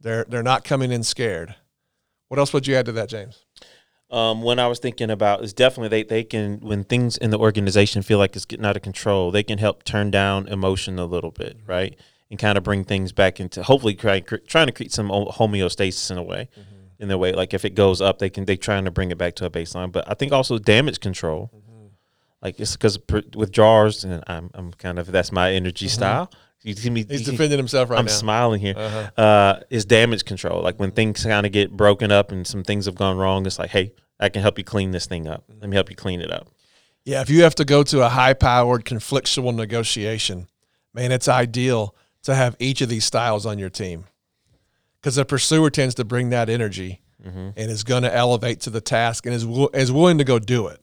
They're 0.00 0.24
they're 0.28 0.42
not 0.42 0.64
coming 0.64 0.90
in 0.90 1.02
scared. 1.02 1.54
What 2.28 2.38
else 2.38 2.52
would 2.52 2.66
you 2.66 2.76
add 2.76 2.86
to 2.86 2.92
that, 2.92 3.08
James? 3.08 3.44
Um, 4.10 4.42
when 4.42 4.58
I 4.58 4.66
was 4.66 4.80
thinking 4.80 5.10
about 5.10 5.44
is 5.44 5.52
definitely 5.52 5.88
they, 5.88 6.02
they 6.02 6.24
can 6.24 6.58
when 6.60 6.84
things 6.84 7.16
in 7.16 7.30
the 7.30 7.38
organization 7.38 8.02
feel 8.02 8.18
like 8.18 8.34
it's 8.34 8.44
getting 8.44 8.66
out 8.66 8.76
of 8.76 8.82
control, 8.82 9.30
they 9.30 9.42
can 9.42 9.58
help 9.58 9.84
turn 9.84 10.10
down 10.10 10.48
emotion 10.48 10.98
a 10.98 11.04
little 11.04 11.30
bit, 11.30 11.58
mm-hmm. 11.58 11.70
right, 11.70 11.96
and 12.30 12.38
kind 12.38 12.58
of 12.58 12.64
bring 12.64 12.82
things 12.82 13.12
back 13.12 13.38
into 13.38 13.62
hopefully 13.62 13.94
try, 13.94 14.20
trying 14.20 14.66
to 14.66 14.72
create 14.72 14.92
some 14.92 15.08
homeostasis 15.10 16.10
in 16.10 16.18
a 16.18 16.22
way, 16.22 16.48
mm-hmm. 16.58 17.02
in 17.02 17.08
their 17.08 17.18
way. 17.18 17.32
Like 17.32 17.54
if 17.54 17.64
it 17.64 17.76
goes 17.76 18.00
up, 18.00 18.18
they 18.18 18.30
can 18.30 18.46
they 18.46 18.56
trying 18.56 18.84
to 18.84 18.90
bring 18.90 19.12
it 19.12 19.18
back 19.18 19.36
to 19.36 19.44
a 19.44 19.50
baseline. 19.50 19.92
But 19.92 20.10
I 20.10 20.14
think 20.14 20.32
also 20.32 20.58
damage 20.58 20.98
control, 20.98 21.50
mm-hmm. 21.54 21.69
Like 22.42 22.58
it's 22.58 22.72
because 22.72 22.98
withdrawers 23.34 24.04
and 24.04 24.22
I'm 24.26 24.50
I'm 24.54 24.72
kind 24.72 24.98
of 24.98 25.10
that's 25.10 25.32
my 25.32 25.52
energy 25.52 25.86
mm-hmm. 25.86 25.94
style. 25.94 26.30
You 26.62 26.74
see 26.74 26.90
me? 26.90 27.06
He's 27.08 27.24
defending 27.24 27.58
himself 27.58 27.88
right 27.88 27.98
I'm 27.98 28.04
now. 28.04 28.12
I'm 28.12 28.18
smiling 28.18 28.60
here. 28.60 28.74
Uh-huh. 28.76 29.22
Uh, 29.22 29.60
is 29.70 29.86
damage 29.86 30.24
control. 30.26 30.62
Like 30.62 30.78
when 30.78 30.90
things 30.90 31.24
kind 31.24 31.46
of 31.46 31.52
get 31.52 31.70
broken 31.74 32.12
up 32.12 32.32
and 32.32 32.46
some 32.46 32.62
things 32.62 32.84
have 32.84 32.94
gone 32.94 33.16
wrong, 33.16 33.46
it's 33.46 33.58
like, 33.58 33.70
hey, 33.70 33.92
I 34.18 34.28
can 34.28 34.42
help 34.42 34.58
you 34.58 34.64
clean 34.64 34.90
this 34.90 35.06
thing 35.06 35.26
up. 35.26 35.44
Let 35.48 35.70
me 35.70 35.74
help 35.74 35.88
you 35.88 35.96
clean 35.96 36.20
it 36.20 36.30
up. 36.30 36.48
Yeah, 37.04 37.22
if 37.22 37.30
you 37.30 37.42
have 37.44 37.54
to 37.54 37.64
go 37.64 37.82
to 37.84 38.02
a 38.02 38.10
high-powered 38.10 38.84
conflictual 38.84 39.54
negotiation, 39.54 40.48
man, 40.92 41.12
it's 41.12 41.28
ideal 41.28 41.94
to 42.24 42.34
have 42.34 42.56
each 42.58 42.82
of 42.82 42.90
these 42.90 43.06
styles 43.06 43.46
on 43.46 43.58
your 43.58 43.70
team 43.70 44.04
because 45.00 45.14
the 45.14 45.24
pursuer 45.24 45.70
tends 45.70 45.94
to 45.94 46.04
bring 46.04 46.28
that 46.28 46.50
energy 46.50 47.00
mm-hmm. 47.24 47.50
and 47.56 47.70
is 47.70 47.84
going 47.84 48.02
to 48.02 48.14
elevate 48.14 48.60
to 48.60 48.70
the 48.70 48.82
task 48.82 49.24
and 49.24 49.34
is 49.34 49.46
is 49.72 49.90
willing 49.90 50.18
to 50.18 50.24
go 50.24 50.38
do 50.38 50.66
it. 50.66 50.80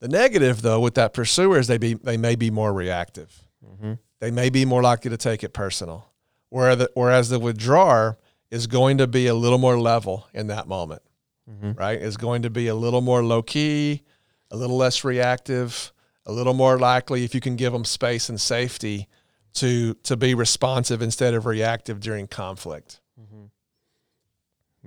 The 0.00 0.08
negative, 0.08 0.62
though, 0.62 0.80
with 0.80 0.94
that 0.94 1.14
pursuer 1.14 1.58
is 1.58 1.66
they 1.66 1.78
be 1.78 1.94
they 1.94 2.16
may 2.16 2.34
be 2.34 2.50
more 2.50 2.72
reactive. 2.72 3.44
Mm-hmm 3.64 3.94
they 4.20 4.30
may 4.30 4.50
be 4.50 4.64
more 4.64 4.82
likely 4.82 5.10
to 5.10 5.16
take 5.16 5.44
it 5.44 5.52
personal. 5.52 6.12
Whereas 6.48 6.78
the, 6.78 6.90
whereas 6.94 7.28
the 7.28 7.38
withdrawer 7.38 8.18
is 8.50 8.66
going 8.66 8.98
to 8.98 9.06
be 9.06 9.26
a 9.26 9.34
little 9.34 9.58
more 9.58 9.78
level 9.78 10.26
in 10.32 10.46
that 10.46 10.68
moment, 10.68 11.02
mm-hmm. 11.50 11.72
right? 11.72 12.00
Is 12.00 12.16
going 12.16 12.42
to 12.42 12.50
be 12.50 12.68
a 12.68 12.74
little 12.74 13.00
more 13.00 13.22
low 13.22 13.42
key, 13.42 14.02
a 14.50 14.56
little 14.56 14.76
less 14.76 15.04
reactive, 15.04 15.92
a 16.24 16.32
little 16.32 16.54
more 16.54 16.78
likely 16.78 17.24
if 17.24 17.34
you 17.34 17.40
can 17.40 17.56
give 17.56 17.72
them 17.72 17.84
space 17.84 18.28
and 18.28 18.40
safety 18.40 19.08
to 19.54 19.94
to 19.94 20.16
be 20.16 20.34
responsive 20.34 21.02
instead 21.02 21.34
of 21.34 21.46
reactive 21.46 22.00
during 22.00 22.26
conflict. 22.26 23.00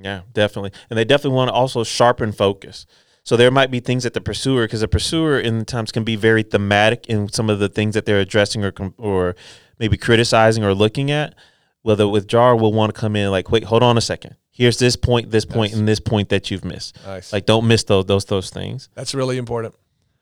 Yeah, 0.01 0.21
definitely. 0.31 0.71
And 0.89 0.97
they 0.97 1.05
definitely 1.05 1.35
want 1.35 1.49
to 1.49 1.53
also 1.53 1.83
sharpen 1.83 2.31
focus. 2.31 2.85
So 3.29 3.37
there 3.37 3.51
might 3.51 3.69
be 3.69 3.79
things 3.79 4.01
that 4.05 4.15
the 4.15 4.21
pursuer, 4.21 4.63
because 4.63 4.81
the 4.81 4.87
pursuer 4.87 5.39
in 5.39 5.63
times 5.63 5.91
can 5.91 6.03
be 6.03 6.15
very 6.15 6.41
thematic 6.41 7.05
in 7.05 7.29
some 7.29 7.47
of 7.47 7.59
the 7.59 7.69
things 7.69 7.93
that 7.93 8.07
they're 8.07 8.19
addressing 8.19 8.65
or 8.65 8.73
or 8.97 9.35
maybe 9.77 9.97
criticizing 9.97 10.63
or 10.63 10.73
looking 10.73 11.11
at. 11.11 11.35
Well, 11.83 11.95
the 11.95 12.07
withdrawer 12.07 12.55
will 12.55 12.73
want 12.73 12.91
to 12.91 12.99
come 12.99 13.15
in 13.15 13.29
like, 13.29 13.51
wait, 13.51 13.65
hold 13.65 13.83
on 13.83 13.99
a 13.99 14.01
second. 14.01 14.35
Here's 14.49 14.79
this 14.79 14.95
point, 14.95 15.29
this 15.29 15.45
point, 15.45 15.73
Nice. 15.73 15.79
and 15.79 15.87
this 15.87 15.99
point 15.99 16.29
that 16.29 16.49
you've 16.49 16.65
missed. 16.65 16.97
Nice. 17.05 17.31
Like, 17.31 17.45
don't 17.45 17.67
miss 17.67 17.83
those 17.83 18.07
those 18.07 18.25
those 18.25 18.49
things. 18.49 18.89
That's 18.95 19.13
really 19.13 19.37
important. 19.37 19.75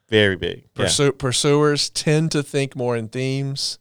Very 0.10 0.36
big. 0.36 0.66
Yeah. 0.78 1.12
Pursuers 1.18 1.90
tend 1.90 2.34
to 2.34 2.44
think 2.44 2.76
more 2.76 2.98
in 2.98 3.08
themes. 3.08 3.80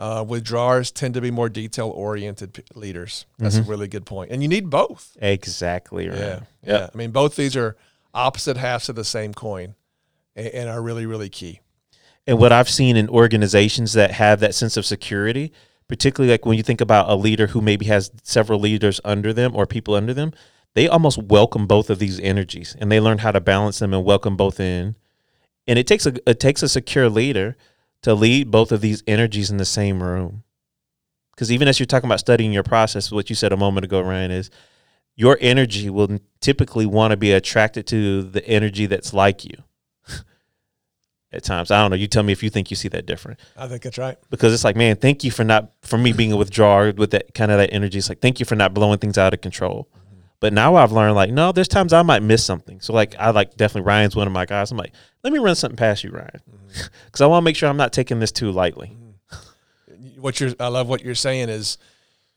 Uh, 0.00 0.24
withdrawers 0.26 0.90
tend 0.90 1.14
to 1.14 1.20
be 1.20 1.30
more 1.30 1.48
detail 1.48 1.88
oriented 1.90 2.54
p- 2.54 2.64
leaders. 2.74 3.26
That's 3.38 3.58
a 3.58 3.62
really 3.62 3.86
good 3.86 4.06
point. 4.06 4.32
And 4.32 4.42
you 4.42 4.48
need 4.48 4.70
both. 4.70 5.16
Exactly 5.22 6.08
right. 6.08 6.18
Yeah. 6.18 6.40
Yeah. 6.64 6.78
Yeah. 6.78 6.88
I 6.92 6.96
mean, 6.96 7.12
both 7.12 7.36
these 7.36 7.54
are 7.54 7.76
opposite 8.14 8.56
halves 8.56 8.88
of 8.88 8.96
the 8.96 9.04
same 9.04 9.34
coin 9.34 9.74
and, 10.36 10.48
and 10.48 10.68
are 10.68 10.82
really, 10.82 11.06
really 11.06 11.28
key. 11.28 11.60
And 12.26 12.38
what 12.38 12.52
I've 12.52 12.68
seen 12.68 12.96
in 12.96 13.08
organizations 13.08 13.94
that 13.94 14.12
have 14.12 14.40
that 14.40 14.54
sense 14.54 14.76
of 14.76 14.86
security, 14.86 15.52
particularly 15.88 16.32
like 16.32 16.46
when 16.46 16.56
you 16.56 16.62
think 16.62 16.80
about 16.80 17.08
a 17.08 17.14
leader 17.14 17.48
who 17.48 17.60
maybe 17.60 17.86
has 17.86 18.10
several 18.22 18.60
leaders 18.60 19.00
under 19.04 19.32
them 19.32 19.56
or 19.56 19.66
people 19.66 19.94
under 19.94 20.14
them, 20.14 20.32
they 20.74 20.86
almost 20.86 21.18
welcome 21.18 21.66
both 21.66 21.90
of 21.90 21.98
these 21.98 22.20
energies 22.20 22.76
and 22.78 22.92
they 22.92 23.00
learn 23.00 23.18
how 23.18 23.32
to 23.32 23.40
balance 23.40 23.78
them 23.80 23.92
and 23.92 24.04
welcome 24.04 24.36
both 24.36 24.60
in. 24.60 24.96
And 25.66 25.78
it 25.78 25.86
takes 25.86 26.06
a 26.06 26.14
it 26.28 26.40
takes 26.40 26.62
a 26.62 26.68
secure 26.68 27.08
leader 27.08 27.56
to 28.02 28.14
lead 28.14 28.50
both 28.50 28.72
of 28.72 28.80
these 28.80 29.02
energies 29.06 29.50
in 29.50 29.56
the 29.56 29.64
same 29.64 30.02
room. 30.02 30.44
Because 31.32 31.50
even 31.50 31.68
as 31.68 31.78
you're 31.78 31.86
talking 31.86 32.08
about 32.08 32.20
studying 32.20 32.52
your 32.52 32.62
process, 32.62 33.10
what 33.10 33.30
you 33.30 33.36
said 33.36 33.52
a 33.52 33.56
moment 33.56 33.84
ago, 33.84 34.00
Ryan, 34.00 34.30
is 34.30 34.50
your 35.20 35.36
energy 35.42 35.90
will 35.90 36.18
typically 36.40 36.86
want 36.86 37.10
to 37.10 37.16
be 37.16 37.30
attracted 37.32 37.86
to 37.86 38.22
the 38.22 38.42
energy 38.48 38.86
that's 38.86 39.12
like 39.12 39.44
you. 39.44 39.52
At 41.32 41.44
times, 41.44 41.70
I 41.70 41.82
don't 41.82 41.90
know. 41.90 41.96
You 41.96 42.06
tell 42.06 42.22
me 42.22 42.32
if 42.32 42.42
you 42.42 42.48
think 42.48 42.70
you 42.70 42.76
see 42.76 42.88
that 42.88 43.04
different 43.04 43.38
I 43.54 43.68
think 43.68 43.82
that's 43.82 43.98
right. 43.98 44.16
because 44.30 44.54
it's 44.54 44.64
like, 44.64 44.76
man, 44.76 44.96
thank 44.96 45.22
you 45.22 45.30
for 45.30 45.44
not 45.44 45.72
for 45.82 45.98
me 45.98 46.14
being 46.14 46.32
a 46.32 46.38
withdrawer 46.38 46.94
with 46.96 47.10
that 47.10 47.34
kind 47.34 47.52
of 47.52 47.58
that 47.58 47.68
energy. 47.70 47.98
It's 47.98 48.08
like, 48.08 48.20
thank 48.20 48.40
you 48.40 48.46
for 48.46 48.56
not 48.56 48.72
blowing 48.72 48.98
things 48.98 49.18
out 49.18 49.34
of 49.34 49.42
control. 49.42 49.90
But 50.40 50.54
now 50.54 50.76
I've 50.76 50.90
learned 50.90 51.14
like, 51.16 51.30
no, 51.30 51.52
there's 51.52 51.68
times 51.68 51.92
I 51.92 52.00
might 52.00 52.22
miss 52.22 52.42
something. 52.42 52.80
So 52.80 52.94
like, 52.94 53.14
I 53.18 53.28
like 53.28 53.56
definitely 53.56 53.86
Ryan's 53.86 54.16
one 54.16 54.26
of 54.26 54.32
my 54.32 54.46
guys. 54.46 54.70
I'm 54.70 54.78
like, 54.78 54.94
let 55.22 55.34
me 55.34 55.38
run 55.38 55.54
something 55.54 55.76
past 55.76 56.02
you, 56.02 56.12
Ryan, 56.12 56.40
mm-hmm. 56.50 56.86
because 57.04 57.20
I 57.20 57.26
want 57.26 57.42
to 57.42 57.44
make 57.44 57.56
sure 57.56 57.68
I'm 57.68 57.76
not 57.76 57.92
taking 57.92 58.20
this 58.20 58.32
too 58.32 58.50
lightly. 58.50 58.96
Mm-hmm. 58.96 59.06
What 60.20 60.38
you're, 60.38 60.52
I 60.60 60.68
love 60.68 60.86
what 60.86 61.02
you're 61.02 61.14
saying 61.14 61.48
is 61.48 61.78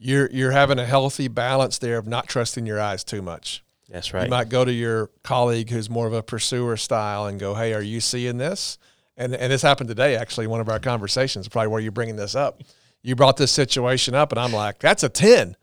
you're, 0.04 0.30
you're 0.32 0.52
having 0.52 0.80
a 0.80 0.86
healthy 0.86 1.28
balance 1.28 1.78
there 1.78 1.98
of 1.98 2.08
not 2.08 2.28
trusting 2.28 2.66
your 2.66 2.80
eyes 2.80 3.04
too 3.04 3.22
much. 3.22 3.64
That's 3.90 4.14
right. 4.14 4.24
You 4.24 4.30
might 4.30 4.50
go 4.50 4.66
to 4.66 4.72
your 4.72 5.10
colleague 5.24 5.70
who's 5.70 5.90
more 5.90 6.08
of 6.08 6.14
a 6.14 6.24
pursuer 6.24 6.78
style 6.78 7.28
and 7.28 7.40
go, 7.40 7.54
"Hey, 7.54 7.74
are 7.74 7.82
you 7.82 8.02
seeing 8.02 8.38
this?" 8.38 8.80
And 9.18 9.36
and 9.36 9.52
this 9.52 9.62
happened 9.62 9.90
today, 9.90 10.16
actually, 10.16 10.48
one 10.48 10.62
of 10.62 10.70
our 10.70 10.80
conversations. 10.80 11.48
Probably 11.48 11.68
where 11.68 11.82
you're 11.82 11.92
bringing 11.92 12.16
this 12.16 12.34
up. 12.34 12.62
You 13.04 13.16
brought 13.16 13.38
this 13.38 13.52
situation 13.52 14.16
up, 14.16 14.32
and 14.32 14.40
I'm 14.40 14.54
like, 14.54 14.80
"That's 14.80 15.04
a 15.04 15.10
ten. 15.10 15.56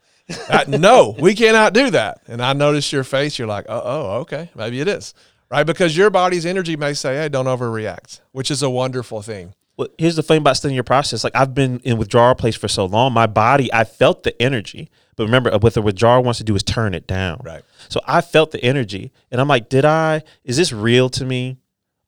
No, 0.67 1.15
we 1.19 1.35
cannot 1.35 1.73
do 1.73 1.89
that." 1.89 2.21
And 2.27 2.41
I 2.41 2.53
notice 2.53 2.93
your 2.93 3.03
face. 3.03 3.37
You're 3.37 3.49
like, 3.49 3.65
"Oh, 3.67 3.81
oh, 3.83 4.19
okay, 4.21 4.49
maybe 4.55 4.79
it 4.79 4.87
is." 4.87 5.13
Right, 5.49 5.65
because 5.65 5.97
your 5.97 6.09
body's 6.09 6.45
energy 6.45 6.77
may 6.77 6.93
say, 6.93 7.15
"Hey, 7.15 7.27
don't 7.27 7.47
overreact," 7.47 8.21
which 8.31 8.49
is 8.49 8.63
a 8.63 8.69
wonderful 8.69 9.21
thing. 9.21 9.53
Well, 9.77 9.87
here's 9.97 10.15
the 10.15 10.23
thing 10.23 10.37
about 10.37 10.57
studying 10.57 10.75
your 10.75 10.83
process. 10.83 11.23
Like 11.23 11.35
I've 11.35 11.53
been 11.53 11.79
in 11.83 11.97
withdrawal 11.97 12.35
place 12.35 12.55
for 12.55 12.67
so 12.67 12.85
long, 12.85 13.13
my 13.13 13.27
body, 13.27 13.71
I 13.73 13.83
felt 13.83 14.23
the 14.23 14.39
energy. 14.41 14.89
But 15.15 15.25
remember, 15.25 15.53
uh, 15.53 15.59
what 15.59 15.73
the 15.73 15.81
withdrawal 15.81 16.23
wants 16.23 16.37
to 16.39 16.43
do 16.43 16.55
is 16.55 16.63
turn 16.63 16.93
it 16.93 17.07
down. 17.07 17.41
Right. 17.43 17.63
So 17.89 17.99
I 18.05 18.21
felt 18.21 18.51
the 18.51 18.63
energy, 18.63 19.11
and 19.29 19.41
I'm 19.41 19.47
like, 19.47 19.69
did 19.69 19.85
I? 19.85 20.23
Is 20.43 20.57
this 20.57 20.71
real 20.71 21.09
to 21.09 21.25
me, 21.25 21.57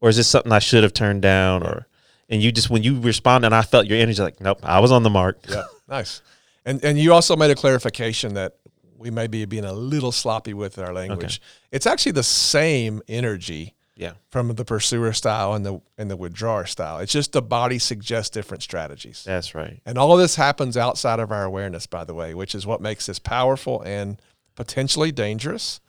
or 0.01 0.09
is 0.09 0.17
this 0.17 0.27
something 0.27 0.51
I 0.51 0.59
should 0.59 0.83
have 0.83 0.93
turned 0.93 1.21
down? 1.21 1.63
Or 1.63 1.87
and 2.29 2.41
you 2.41 2.51
just 2.51 2.69
when 2.69 2.83
you 2.83 2.99
respond, 2.99 3.45
and 3.45 3.53
I 3.53 3.61
felt 3.61 3.87
your 3.87 3.97
energy, 3.97 4.21
like, 4.21 4.39
nope, 4.41 4.59
I 4.63 4.79
was 4.79 4.91
on 4.91 5.03
the 5.03 5.09
mark. 5.09 5.39
Yeah, 5.49 5.65
nice. 5.87 6.21
And 6.65 6.83
and 6.83 6.97
you 6.97 7.13
also 7.13 7.35
made 7.35 7.51
a 7.51 7.55
clarification 7.55 8.35
that 8.35 8.57
we 8.97 9.11
may 9.11 9.27
be 9.27 9.43
being 9.45 9.65
a 9.65 9.73
little 9.73 10.11
sloppy 10.11 10.53
with 10.53 10.79
our 10.79 10.93
language. 10.93 11.41
Okay. 11.41 11.67
It's 11.73 11.85
actually 11.85 12.13
the 12.13 12.23
same 12.23 13.01
energy 13.07 13.75
Yeah. 13.95 14.13
from 14.31 14.49
the 14.55 14.65
pursuer 14.65 15.13
style 15.13 15.53
and 15.53 15.65
the 15.65 15.79
and 15.97 16.09
the 16.09 16.17
withdrawer 16.17 16.65
style. 16.65 16.97
It's 16.99 17.11
just 17.11 17.31
the 17.31 17.41
body 17.41 17.77
suggests 17.77 18.31
different 18.31 18.63
strategies. 18.63 19.23
That's 19.23 19.53
right. 19.53 19.81
And 19.85 19.97
all 19.97 20.13
of 20.13 20.19
this 20.19 20.35
happens 20.35 20.75
outside 20.77 21.19
of 21.19 21.31
our 21.31 21.43
awareness, 21.43 21.85
by 21.85 22.03
the 22.03 22.13
way, 22.13 22.33
which 22.33 22.55
is 22.55 22.65
what 22.65 22.81
makes 22.81 23.05
this 23.05 23.19
powerful 23.19 23.81
and 23.83 24.19
potentially 24.55 25.11
dangerous, 25.11 25.79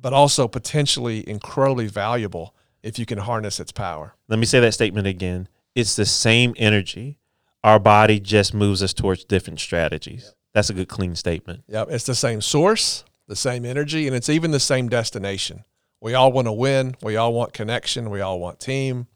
but 0.00 0.12
also 0.12 0.46
potentially 0.46 1.28
incredibly 1.28 1.86
valuable 1.86 2.54
if 2.82 2.98
you 2.98 3.06
can 3.06 3.18
harness 3.18 3.58
its 3.58 3.72
power. 3.72 4.14
Let 4.28 4.38
me 4.38 4.46
say 4.46 4.60
that 4.60 4.74
statement 4.74 5.06
again. 5.06 5.48
It's 5.74 5.96
the 5.96 6.06
same 6.06 6.54
energy. 6.56 7.18
Our 7.64 7.78
body 7.78 8.20
just 8.20 8.54
moves 8.54 8.82
us 8.82 8.92
towards 8.92 9.24
different 9.24 9.58
strategies. 9.58 10.34
That's 10.52 10.70
a 10.70 10.74
good, 10.74 10.88
clean 10.88 11.16
statement. 11.16 11.64
Yep, 11.66 11.88
it's 11.90 12.04
the 12.04 12.14
same 12.14 12.40
source, 12.40 13.04
the 13.26 13.34
same 13.34 13.64
energy, 13.64 14.06
and 14.06 14.14
it's 14.14 14.28
even 14.28 14.50
the 14.50 14.60
same 14.60 14.88
destination. 14.88 15.64
We 16.04 16.12
all 16.12 16.32
want 16.32 16.48
to 16.48 16.52
win. 16.52 16.96
We 17.00 17.16
all 17.16 17.32
want 17.32 17.54
connection. 17.54 18.10
We 18.10 18.20
all 18.20 18.38
want 18.38 18.60
team. 18.60 19.06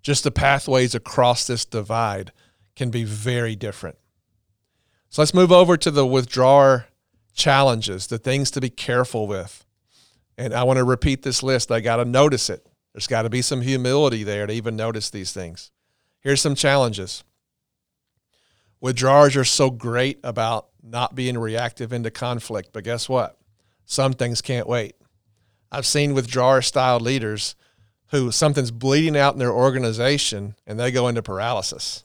Just 0.00 0.22
the 0.22 0.30
pathways 0.30 0.94
across 0.94 1.44
this 1.44 1.64
divide 1.64 2.30
can 2.76 2.90
be 2.90 3.02
very 3.02 3.56
different. 3.56 3.98
So 5.08 5.22
let's 5.22 5.34
move 5.34 5.50
over 5.50 5.76
to 5.76 5.90
the 5.90 6.06
withdrawer 6.06 6.86
challenges, 7.34 8.06
the 8.06 8.18
things 8.18 8.52
to 8.52 8.60
be 8.60 8.70
careful 8.70 9.26
with. 9.26 9.66
And 10.38 10.54
I 10.54 10.62
want 10.62 10.76
to 10.76 10.84
repeat 10.84 11.24
this 11.24 11.42
list. 11.42 11.72
I 11.72 11.80
got 11.80 11.96
to 11.96 12.04
notice 12.04 12.48
it. 12.48 12.64
There's 12.94 13.08
got 13.08 13.22
to 13.22 13.30
be 13.30 13.42
some 13.42 13.62
humility 13.62 14.22
there 14.22 14.46
to 14.46 14.52
even 14.52 14.76
notice 14.76 15.10
these 15.10 15.32
things. 15.32 15.72
Here's 16.20 16.40
some 16.40 16.54
challenges. 16.54 17.24
Withdrawers 18.80 19.34
are 19.34 19.42
so 19.42 19.68
great 19.68 20.20
about 20.22 20.68
not 20.80 21.16
being 21.16 21.36
reactive 21.38 21.92
into 21.92 22.12
conflict, 22.12 22.68
but 22.72 22.84
guess 22.84 23.08
what? 23.08 23.36
Some 23.84 24.12
things 24.12 24.40
can't 24.40 24.68
wait. 24.68 24.94
I've 25.72 25.86
seen 25.86 26.12
withdrawer 26.12 26.60
style 26.60 27.00
leaders 27.00 27.56
who 28.08 28.30
something's 28.30 28.70
bleeding 28.70 29.16
out 29.16 29.32
in 29.32 29.38
their 29.38 29.50
organization 29.50 30.54
and 30.66 30.78
they 30.78 30.92
go 30.92 31.08
into 31.08 31.22
paralysis 31.22 32.04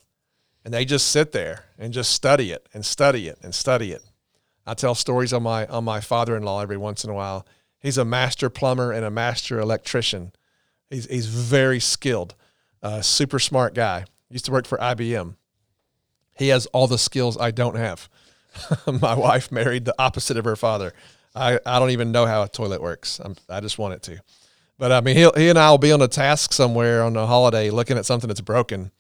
and 0.64 0.74
they 0.74 0.86
just 0.86 1.10
sit 1.10 1.34
there 1.34 1.66
and 1.78 1.94
just 1.94 2.14
study 2.14 2.52
it 2.52 2.68
and 2.74 2.86
study 2.86 3.28
it 3.28 3.38
and 3.44 3.54
study 3.54 3.92
it. 3.92 4.04
I 4.66 4.74
tell 4.74 4.96
stories 4.96 5.34
on 5.34 5.44
my 5.44 5.66
on 5.68 5.84
my 5.84 6.00
father-in-law 6.00 6.62
every 6.62 6.78
once 6.78 7.04
in 7.04 7.10
a 7.10 7.14
while. 7.14 7.46
He's 7.80 7.98
a 7.98 8.06
master 8.06 8.50
plumber 8.50 8.92
and 8.92 9.06
a 9.06 9.12
master 9.12 9.60
electrician. 9.60 10.32
He's 10.90 11.06
he's 11.06 11.28
very 11.28 11.80
skilled, 11.80 12.36
uh, 12.82 13.02
super 13.02 13.40
smart 13.40 13.76
guy. 13.76 14.06
Used 14.30 14.46
to 14.46 14.52
work 14.52 14.66
for 14.66 14.78
IBM. 14.78 15.36
He 16.38 16.50
has 16.50 16.66
all 16.68 16.88
the 16.88 16.98
skills 16.98 17.38
I 17.38 17.52
don't 17.52 17.76
have. 17.76 18.10
my 19.02 19.14
wife 19.14 19.52
married 19.52 19.86
the 19.86 19.96
opposite 20.00 20.38
of 20.38 20.46
her 20.46 20.56
father. 20.56 20.94
I, 21.38 21.60
I 21.66 21.80
don't 21.80 21.92
even 21.92 22.12
know 22.12 22.26
how 22.26 22.44
a 22.44 22.50
toilet 22.50 22.82
works. 22.82 23.20
I'm, 23.20 23.36
I 23.50 23.60
just 23.60 23.78
want 23.78 23.94
it 23.94 24.04
to. 24.04 24.22
But 24.78 24.92
I 24.92 25.02
mean, 25.02 25.16
he 25.16 25.30
he 25.36 25.50
and 25.50 25.58
I 25.58 25.72
will 25.72 25.78
be 25.78 25.92
on 25.92 26.02
a 26.02 26.08
task 26.08 26.54
somewhere 26.54 27.04
on 27.04 27.16
a 27.16 27.26
holiday 27.26 27.70
looking 27.70 27.98
at 27.98 28.06
something 28.06 28.28
that's 28.28 28.42
broken, 28.42 28.92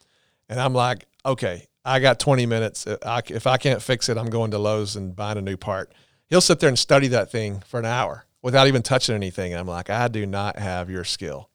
and 0.49 0.59
I'm 0.59 0.73
like, 0.73 1.05
okay, 1.25 1.67
I 1.85 1.99
got 1.99 2.19
20 2.19 2.45
minutes. 2.45 2.85
Uh, 2.85 2.97
I, 3.05 3.21
if 3.27 3.47
I 3.47 3.57
can't 3.57 3.81
fix 3.81 4.09
it, 4.09 4.17
I'm 4.17 4.29
going 4.29 4.51
to 4.51 4.57
Lowe's 4.57 4.95
and 4.95 5.15
buying 5.15 5.37
a 5.37 5.41
new 5.41 5.55
part. 5.55 5.93
He'll 6.27 6.41
sit 6.41 6.59
there 6.59 6.67
and 6.69 6.77
study 6.77 7.07
that 7.09 7.31
thing 7.31 7.61
for 7.65 7.79
an 7.79 7.85
hour 7.85 8.25
without 8.41 8.67
even 8.67 8.81
touching 8.81 9.15
anything. 9.15 9.53
And 9.53 9.59
I'm 9.59 9.67
like, 9.67 9.89
I 9.89 10.07
do 10.09 10.25
not 10.25 10.59
have 10.59 10.89
your 10.89 11.05
skill. 11.05 11.49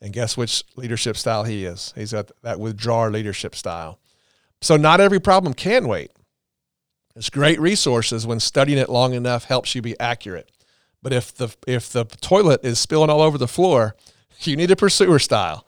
And 0.00 0.12
guess 0.12 0.36
which 0.36 0.64
leadership 0.76 1.16
style 1.16 1.44
he 1.44 1.64
is? 1.64 1.92
He's 1.96 2.12
got 2.12 2.30
that 2.42 2.60
withdrawer 2.60 3.10
leadership 3.10 3.54
style. 3.54 3.98
So 4.60 4.76
not 4.76 5.00
every 5.00 5.20
problem 5.20 5.54
can 5.54 5.88
wait. 5.88 6.10
It's 7.16 7.30
great 7.30 7.60
resources 7.60 8.26
when 8.26 8.40
studying 8.40 8.78
it 8.78 8.88
long 8.88 9.14
enough 9.14 9.44
helps 9.44 9.74
you 9.74 9.82
be 9.82 9.98
accurate. 9.98 10.50
But 11.02 11.12
if 11.12 11.34
the 11.34 11.54
if 11.66 11.90
the 11.90 12.04
toilet 12.04 12.64
is 12.64 12.78
spilling 12.78 13.10
all 13.10 13.22
over 13.22 13.38
the 13.38 13.48
floor, 13.48 13.96
you 14.40 14.56
need 14.56 14.70
a 14.70 14.76
pursuer 14.76 15.18
style. 15.18 15.66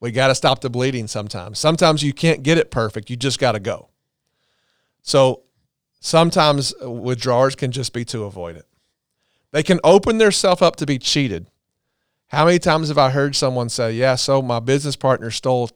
We 0.00 0.12
got 0.12 0.28
to 0.28 0.34
stop 0.34 0.60
the 0.60 0.68
bleeding 0.68 1.06
sometimes. 1.06 1.58
Sometimes 1.58 2.02
you 2.02 2.12
can't 2.12 2.42
get 2.42 2.58
it 2.58 2.70
perfect. 2.70 3.08
You 3.08 3.16
just 3.16 3.38
got 3.38 3.52
to 3.52 3.60
go. 3.60 3.88
So 5.02 5.44
sometimes 6.00 6.74
uh, 6.82 6.90
withdrawers 6.90 7.54
can 7.54 7.72
just 7.72 7.92
be 7.92 8.04
to 8.06 8.24
avoid 8.24 8.56
it. 8.56 8.66
They 9.52 9.62
can 9.62 9.80
open 9.82 10.18
themselves 10.18 10.60
up 10.60 10.76
to 10.76 10.86
be 10.86 10.98
cheated. 10.98 11.48
How 12.26 12.44
many 12.44 12.58
times 12.58 12.88
have 12.88 12.98
I 12.98 13.10
heard 13.10 13.34
someone 13.34 13.68
say, 13.68 13.92
"Yeah, 13.92 14.16
so 14.16 14.42
my 14.42 14.60
business 14.60 14.96
partner 14.96 15.30
stole 15.30 15.70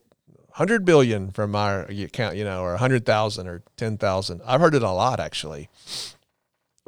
100 0.58 0.84
billion 0.84 1.30
from 1.30 1.54
our 1.54 1.82
account, 1.82 2.36
you 2.36 2.44
know, 2.44 2.62
or 2.62 2.70
100,000 2.72 3.46
or 3.46 3.62
10,000." 3.76 4.42
I've 4.44 4.60
heard 4.60 4.74
it 4.74 4.82
a 4.82 4.90
lot 4.90 5.20
actually. 5.20 5.68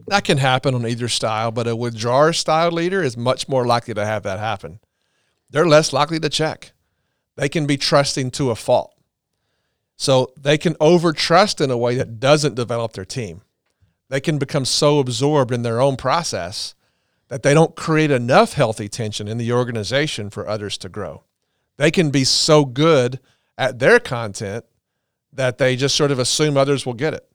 That 0.06 0.24
can 0.24 0.38
happen 0.38 0.74
on 0.74 0.86
either 0.86 1.08
style, 1.08 1.50
but 1.50 1.68
a 1.68 1.76
withdrawer 1.76 2.32
style 2.32 2.70
leader 2.70 3.02
is 3.02 3.16
much 3.16 3.48
more 3.48 3.66
likely 3.66 3.94
to 3.94 4.04
have 4.04 4.22
that 4.24 4.38
happen. 4.38 4.80
They're 5.50 5.66
less 5.66 5.92
likely 5.92 6.18
to 6.20 6.28
check. 6.28 6.72
they 7.36 7.48
can 7.48 7.66
be 7.66 7.78
trusting 7.78 8.30
to 8.30 8.50
a 8.50 8.54
fault. 8.54 8.94
So 9.96 10.32
they 10.38 10.58
can 10.58 10.76
over 10.78 11.12
trust 11.12 11.60
in 11.60 11.70
a 11.70 11.78
way 11.78 11.94
that 11.94 12.20
doesn't 12.20 12.54
develop 12.54 12.92
their 12.92 13.04
team. 13.06 13.42
They 14.10 14.20
can 14.20 14.38
become 14.38 14.66
so 14.66 14.98
absorbed 14.98 15.52
in 15.52 15.62
their 15.62 15.80
own 15.80 15.96
process 15.96 16.74
that 17.28 17.42
they 17.42 17.54
don't 17.54 17.76
create 17.76 18.10
enough 18.10 18.54
healthy 18.54 18.88
tension 18.88 19.28
in 19.28 19.38
the 19.38 19.52
organization 19.52 20.28
for 20.28 20.46
others 20.46 20.76
to 20.78 20.88
grow. 20.88 21.22
They 21.76 21.90
can 21.90 22.10
be 22.10 22.24
so 22.24 22.64
good 22.64 23.20
at 23.60 23.78
their 23.78 24.00
content 24.00 24.64
that 25.34 25.58
they 25.58 25.76
just 25.76 25.94
sort 25.94 26.10
of 26.10 26.18
assume 26.18 26.56
others 26.56 26.86
will 26.86 26.94
get 26.94 27.12
it. 27.12 27.28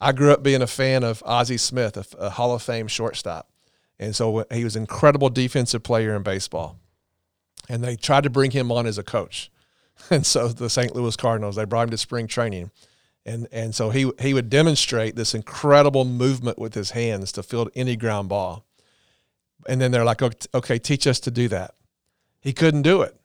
I 0.00 0.12
grew 0.12 0.30
up 0.30 0.42
being 0.42 0.62
a 0.62 0.66
fan 0.66 1.02
of 1.02 1.22
Ozzie 1.26 1.58
Smith, 1.58 1.96
a, 1.96 2.16
a 2.18 2.30
Hall 2.30 2.54
of 2.54 2.62
Fame 2.62 2.86
shortstop. 2.86 3.50
And 3.98 4.14
so 4.16 4.46
he 4.52 4.64
was 4.64 4.76
an 4.76 4.84
incredible 4.84 5.28
defensive 5.28 5.82
player 5.82 6.14
in 6.14 6.22
baseball. 6.22 6.78
And 7.68 7.82
they 7.82 7.96
tried 7.96 8.22
to 8.22 8.30
bring 8.30 8.52
him 8.52 8.72
on 8.72 8.86
as 8.86 8.96
a 8.96 9.02
coach. 9.02 9.50
And 10.10 10.26
so 10.26 10.48
the 10.48 10.70
St. 10.70 10.96
Louis 10.96 11.14
Cardinals, 11.14 11.54
they 11.54 11.64
brought 11.64 11.84
him 11.84 11.90
to 11.90 11.98
spring 11.98 12.26
training. 12.26 12.72
And, 13.24 13.46
and 13.52 13.72
so 13.72 13.90
he, 13.90 14.10
he 14.18 14.34
would 14.34 14.50
demonstrate 14.50 15.14
this 15.14 15.32
incredible 15.32 16.04
movement 16.04 16.58
with 16.58 16.74
his 16.74 16.90
hands 16.90 17.30
to 17.32 17.42
field 17.44 17.70
any 17.76 17.94
ground 17.94 18.28
ball. 18.28 18.64
And 19.68 19.80
then 19.80 19.92
they're 19.92 20.04
like, 20.04 20.22
okay, 20.22 20.78
teach 20.78 21.06
us 21.06 21.20
to 21.20 21.30
do 21.30 21.46
that. 21.48 21.74
He 22.40 22.52
couldn't 22.52 22.82
do 22.82 23.02
it. 23.02 23.16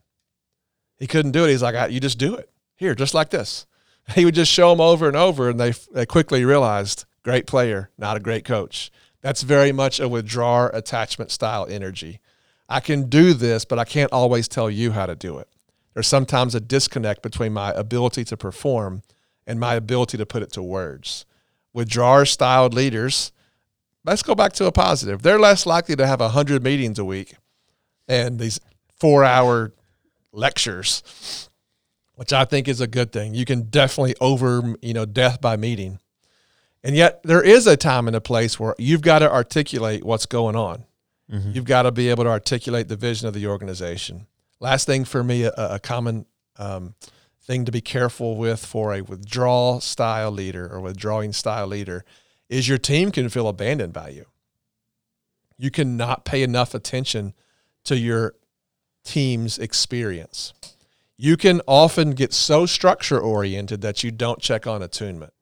He 0.97 1.07
couldn't 1.07 1.31
do 1.31 1.45
it. 1.45 1.49
He's 1.49 1.61
like, 1.61 1.91
you 1.91 1.99
just 1.99 2.17
do 2.17 2.35
it 2.35 2.49
here, 2.75 2.95
just 2.95 3.13
like 3.13 3.29
this. 3.29 3.65
He 4.15 4.23
would 4.23 4.35
just 4.35 4.49
show 4.49 4.69
them 4.69 4.79
over 4.79 5.09
and 5.09 5.17
over, 5.17 5.49
and 5.49 5.59
they, 5.59 5.73
they 5.91 6.05
quickly 6.05 6.45
realized, 6.45 7.03
great 7.23 7.45
player, 7.45 7.89
not 7.97 8.15
a 8.15 8.21
great 8.21 8.45
coach. 8.45 8.89
That's 9.21 9.41
very 9.41 9.73
much 9.73 9.99
a 9.99 10.07
withdrawer 10.07 10.71
attachment 10.73 11.29
style 11.29 11.67
energy. 11.69 12.21
I 12.69 12.79
can 12.79 13.09
do 13.09 13.33
this, 13.33 13.65
but 13.65 13.79
I 13.79 13.83
can't 13.83 14.13
always 14.13 14.47
tell 14.47 14.69
you 14.69 14.91
how 14.91 15.07
to 15.07 15.15
do 15.15 15.39
it. 15.39 15.49
There's 15.93 16.07
sometimes 16.07 16.55
a 16.55 16.61
disconnect 16.61 17.21
between 17.21 17.51
my 17.51 17.71
ability 17.73 18.23
to 18.25 18.37
perform 18.37 19.01
and 19.45 19.59
my 19.59 19.75
ability 19.75 20.17
to 20.19 20.25
put 20.25 20.41
it 20.41 20.53
to 20.53 20.63
words. 20.63 21.25
Withdrawer 21.73 22.25
styled 22.25 22.73
leaders, 22.73 23.33
let's 24.05 24.23
go 24.23 24.35
back 24.35 24.53
to 24.53 24.65
a 24.67 24.71
positive. 24.71 25.21
They're 25.21 25.37
less 25.37 25.65
likely 25.65 25.97
to 25.97 26.07
have 26.07 26.21
100 26.21 26.63
meetings 26.63 26.97
a 26.97 27.03
week 27.03 27.35
and 28.07 28.39
these 28.39 28.59
four 28.95 29.23
hour 29.23 29.73
lectures, 30.37 31.49
which 32.15 32.31
I 32.31 32.45
think 32.45 32.67
is 32.67 32.79
a 32.79 32.87
good 32.87 33.11
thing. 33.11 33.33
You 33.33 33.45
can 33.45 33.63
definitely 33.63 34.15
over, 34.21 34.75
you 34.81 34.93
know, 34.93 35.05
death 35.05 35.41
by 35.41 35.57
meeting. 35.57 35.99
And 36.83 36.95
yet 36.95 37.21
there 37.23 37.41
is 37.41 37.67
a 37.67 37.75
time 37.75 38.07
and 38.07 38.15
a 38.15 38.21
place 38.21 38.59
where 38.59 38.75
you've 38.77 39.01
got 39.01 39.19
to 39.19 39.31
articulate 39.31 40.03
what's 40.05 40.25
going 40.25 40.55
on. 40.55 40.85
Mm-hmm. 41.31 41.51
You've 41.51 41.65
got 41.65 41.83
to 41.83 41.91
be 41.91 42.09
able 42.09 42.23
to 42.23 42.29
articulate 42.29 42.87
the 42.87 42.95
vision 42.95 43.27
of 43.27 43.33
the 43.33 43.47
organization. 43.47 44.27
Last 44.59 44.85
thing 44.85 45.03
for 45.03 45.23
me, 45.23 45.43
a, 45.43 45.51
a 45.57 45.79
common 45.79 46.25
um, 46.57 46.95
thing 47.41 47.65
to 47.65 47.71
be 47.71 47.81
careful 47.81 48.37
with 48.37 48.65
for 48.65 48.93
a 48.93 49.01
withdrawal 49.01 49.81
style 49.81 50.31
leader 50.31 50.71
or 50.71 50.79
withdrawing 50.79 51.33
style 51.33 51.67
leader 51.67 52.05
is 52.49 52.69
your 52.69 52.77
team 52.77 53.11
can 53.11 53.29
feel 53.29 53.47
abandoned 53.47 53.93
by 53.93 54.09
you. 54.09 54.25
You 55.57 55.71
cannot 55.71 56.23
pay 56.23 56.43
enough 56.43 56.73
attention 56.73 57.33
to 57.85 57.97
your 57.97 58.35
team's 59.07 59.57
experience. 59.57 60.53
You 61.17 61.37
can 61.37 61.61
often 61.67 62.11
get 62.11 62.33
so 62.33 62.65
structure 62.65 63.19
oriented 63.19 63.81
that 63.81 64.03
you 64.03 64.11
don't 64.11 64.39
check 64.39 64.67
on 64.67 64.83
attunement. 64.83 65.33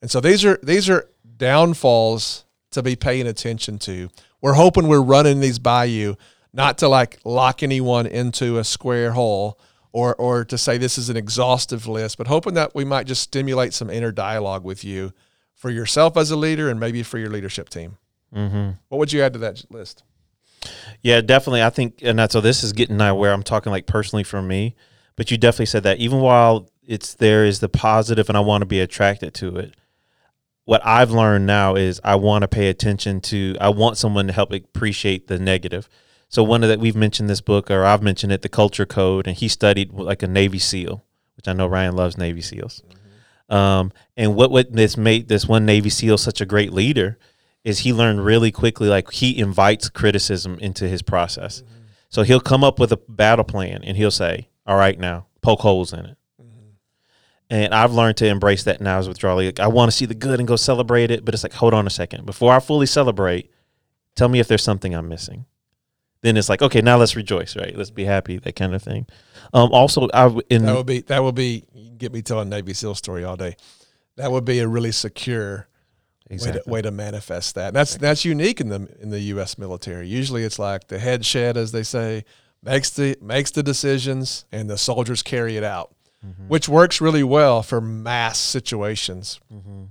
And 0.00 0.10
so 0.10 0.20
these 0.20 0.44
are 0.44 0.58
these 0.62 0.88
are 0.88 1.08
downfalls 1.36 2.44
to 2.72 2.82
be 2.82 2.96
paying 2.96 3.26
attention 3.26 3.78
to. 3.80 4.08
We're 4.40 4.54
hoping 4.54 4.88
we're 4.88 5.02
running 5.02 5.40
these 5.40 5.58
by 5.58 5.84
you, 5.84 6.16
not 6.52 6.78
to 6.78 6.88
like 6.88 7.18
lock 7.24 7.62
anyone 7.62 8.06
into 8.06 8.58
a 8.58 8.64
square 8.64 9.12
hole 9.12 9.58
or 9.92 10.14
or 10.16 10.44
to 10.44 10.58
say 10.58 10.78
this 10.78 10.98
is 10.98 11.10
an 11.10 11.16
exhaustive 11.16 11.86
list, 11.86 12.18
but 12.18 12.26
hoping 12.26 12.54
that 12.54 12.74
we 12.74 12.84
might 12.84 13.06
just 13.06 13.22
stimulate 13.22 13.74
some 13.74 13.90
inner 13.90 14.12
dialogue 14.12 14.64
with 14.64 14.84
you 14.84 15.12
for 15.54 15.70
yourself 15.70 16.16
as 16.16 16.30
a 16.30 16.36
leader 16.36 16.70
and 16.70 16.80
maybe 16.80 17.02
for 17.02 17.18
your 17.18 17.30
leadership 17.30 17.68
team. 17.68 17.98
Mm-hmm. 18.34 18.70
What 18.88 18.98
would 18.98 19.12
you 19.12 19.22
add 19.22 19.32
to 19.34 19.38
that 19.40 19.64
list? 19.70 20.04
Yeah, 21.02 21.20
definitely. 21.20 21.62
I 21.62 21.70
think, 21.70 22.00
and 22.02 22.18
that's 22.18 22.32
so. 22.32 22.40
This 22.40 22.64
is 22.64 22.72
getting 22.72 22.96
now 22.96 23.14
where 23.14 23.32
I'm 23.32 23.42
talking 23.42 23.70
like 23.70 23.86
personally 23.86 24.24
for 24.24 24.42
me, 24.42 24.74
but 25.16 25.30
you 25.30 25.38
definitely 25.38 25.66
said 25.66 25.84
that. 25.84 25.98
Even 25.98 26.20
while 26.20 26.68
it's 26.86 27.14
there 27.14 27.44
is 27.44 27.60
the 27.60 27.68
positive, 27.68 28.28
and 28.28 28.36
I 28.36 28.40
want 28.40 28.62
to 28.62 28.66
be 28.66 28.80
attracted 28.80 29.34
to 29.34 29.56
it 29.56 29.74
what 30.68 30.84
I've 30.84 31.10
learned 31.10 31.46
now 31.46 31.76
is 31.76 31.98
I 32.04 32.16
want 32.16 32.42
to 32.42 32.48
pay 32.48 32.68
attention 32.68 33.22
to 33.22 33.56
I 33.58 33.70
want 33.70 33.96
someone 33.96 34.26
to 34.26 34.34
help 34.34 34.52
appreciate 34.52 35.26
the 35.26 35.38
negative. 35.38 35.88
So 36.28 36.44
one 36.44 36.62
of 36.62 36.68
that 36.68 36.78
we've 36.78 36.94
mentioned 36.94 37.30
this 37.30 37.40
book 37.40 37.70
or 37.70 37.86
I've 37.86 38.02
mentioned 38.02 38.34
it, 38.34 38.42
the 38.42 38.50
culture 38.50 38.84
code, 38.84 39.26
and 39.26 39.34
he 39.34 39.48
studied 39.48 39.94
like 39.94 40.22
a 40.22 40.26
Navy 40.26 40.58
SEAL, 40.58 41.02
which 41.38 41.48
I 41.48 41.54
know 41.54 41.66
Ryan 41.66 41.96
loves 41.96 42.18
Navy 42.18 42.42
SEAls. 42.42 42.82
Mm-hmm. 42.82 43.54
Um, 43.54 43.92
and 44.14 44.34
what 44.34 44.50
what 44.50 44.70
this 44.70 44.98
made 44.98 45.28
this 45.28 45.48
one 45.48 45.64
Navy 45.64 45.88
SEAL 45.88 46.18
such 46.18 46.42
a 46.42 46.44
great 46.44 46.70
leader 46.70 47.18
is 47.64 47.80
he 47.80 47.92
learned 47.92 48.24
really 48.24 48.50
quickly 48.50 48.88
like 48.88 49.10
he 49.10 49.38
invites 49.38 49.88
criticism 49.88 50.58
into 50.60 50.88
his 50.88 51.02
process. 51.02 51.62
Mm-hmm. 51.62 51.74
So 52.10 52.22
he'll 52.22 52.40
come 52.40 52.64
up 52.64 52.78
with 52.78 52.92
a 52.92 52.96
battle 53.08 53.44
plan 53.44 53.82
and 53.84 53.96
he'll 53.96 54.10
say, 54.10 54.48
"All 54.66 54.76
right, 54.76 54.98
now 54.98 55.26
poke 55.42 55.60
holes 55.60 55.92
in 55.92 56.06
it." 56.06 56.18
And 57.50 57.74
I've 57.74 57.92
learned 57.92 58.18
to 58.18 58.26
embrace 58.26 58.64
that 58.64 58.80
now 58.80 58.98
as 58.98 59.08
withdrawal. 59.08 59.42
Like, 59.42 59.58
I 59.60 59.68
want 59.68 59.90
to 59.90 59.96
see 59.96 60.04
the 60.04 60.14
good 60.14 60.38
and 60.38 60.46
go 60.46 60.56
celebrate 60.56 61.10
it, 61.10 61.24
but 61.24 61.32
it's 61.32 61.42
like, 61.42 61.54
hold 61.54 61.72
on 61.72 61.86
a 61.86 61.90
second. 61.90 62.26
Before 62.26 62.52
I 62.52 62.60
fully 62.60 62.84
celebrate, 62.84 63.50
tell 64.14 64.28
me 64.28 64.38
if 64.38 64.48
there's 64.48 64.62
something 64.62 64.94
I'm 64.94 65.08
missing. 65.08 65.46
Then 66.20 66.36
it's 66.36 66.48
like, 66.48 66.60
okay, 66.60 66.82
now 66.82 66.98
let's 66.98 67.16
rejoice, 67.16 67.56
right? 67.56 67.74
Let's 67.74 67.90
be 67.90 68.04
happy, 68.04 68.38
that 68.38 68.56
kind 68.56 68.74
of 68.74 68.82
thing. 68.82 69.06
Um, 69.54 69.70
also, 69.72 70.08
I 70.12 70.36
in 70.50 70.66
that 70.66 70.76
would 70.76 70.86
be 70.86 71.00
that 71.02 71.22
would 71.22 71.36
be 71.36 71.64
get 71.96 72.12
me 72.12 72.22
telling 72.22 72.48
Navy 72.48 72.74
SEAL 72.74 72.96
story 72.96 73.22
all 73.22 73.36
day. 73.36 73.56
That 74.16 74.32
would 74.32 74.44
be 74.44 74.58
a 74.58 74.66
really 74.66 74.90
secure 74.90 75.68
exactly. 76.30 76.58
way, 76.58 76.64
to, 76.64 76.70
way 76.70 76.82
to 76.82 76.90
manifest 76.90 77.54
that. 77.54 77.68
And 77.68 77.76
that's 77.76 77.96
that's 77.96 78.24
unique 78.24 78.60
in 78.60 78.68
the 78.68 78.88
in 79.00 79.10
the 79.10 79.20
U.S. 79.20 79.58
military. 79.58 80.08
Usually, 80.08 80.44
it's 80.44 80.58
like 80.58 80.88
the 80.88 80.98
head 80.98 81.24
shed, 81.24 81.56
as 81.56 81.72
they 81.72 81.82
say, 81.82 82.24
makes 82.62 82.90
the 82.90 83.16
makes 83.20 83.50
the 83.50 83.62
decisions, 83.62 84.44
and 84.52 84.68
the 84.68 84.78
soldiers 84.78 85.22
carry 85.22 85.56
it 85.56 85.64
out 85.64 85.92
mm-hmm. 86.24 86.48
which 86.48 86.68
works 86.68 87.00
really 87.00 87.22
well 87.22 87.62
for 87.62 87.80
mass 87.80 88.38
situations. 88.38 89.40
Mm-hmm. 89.52 89.84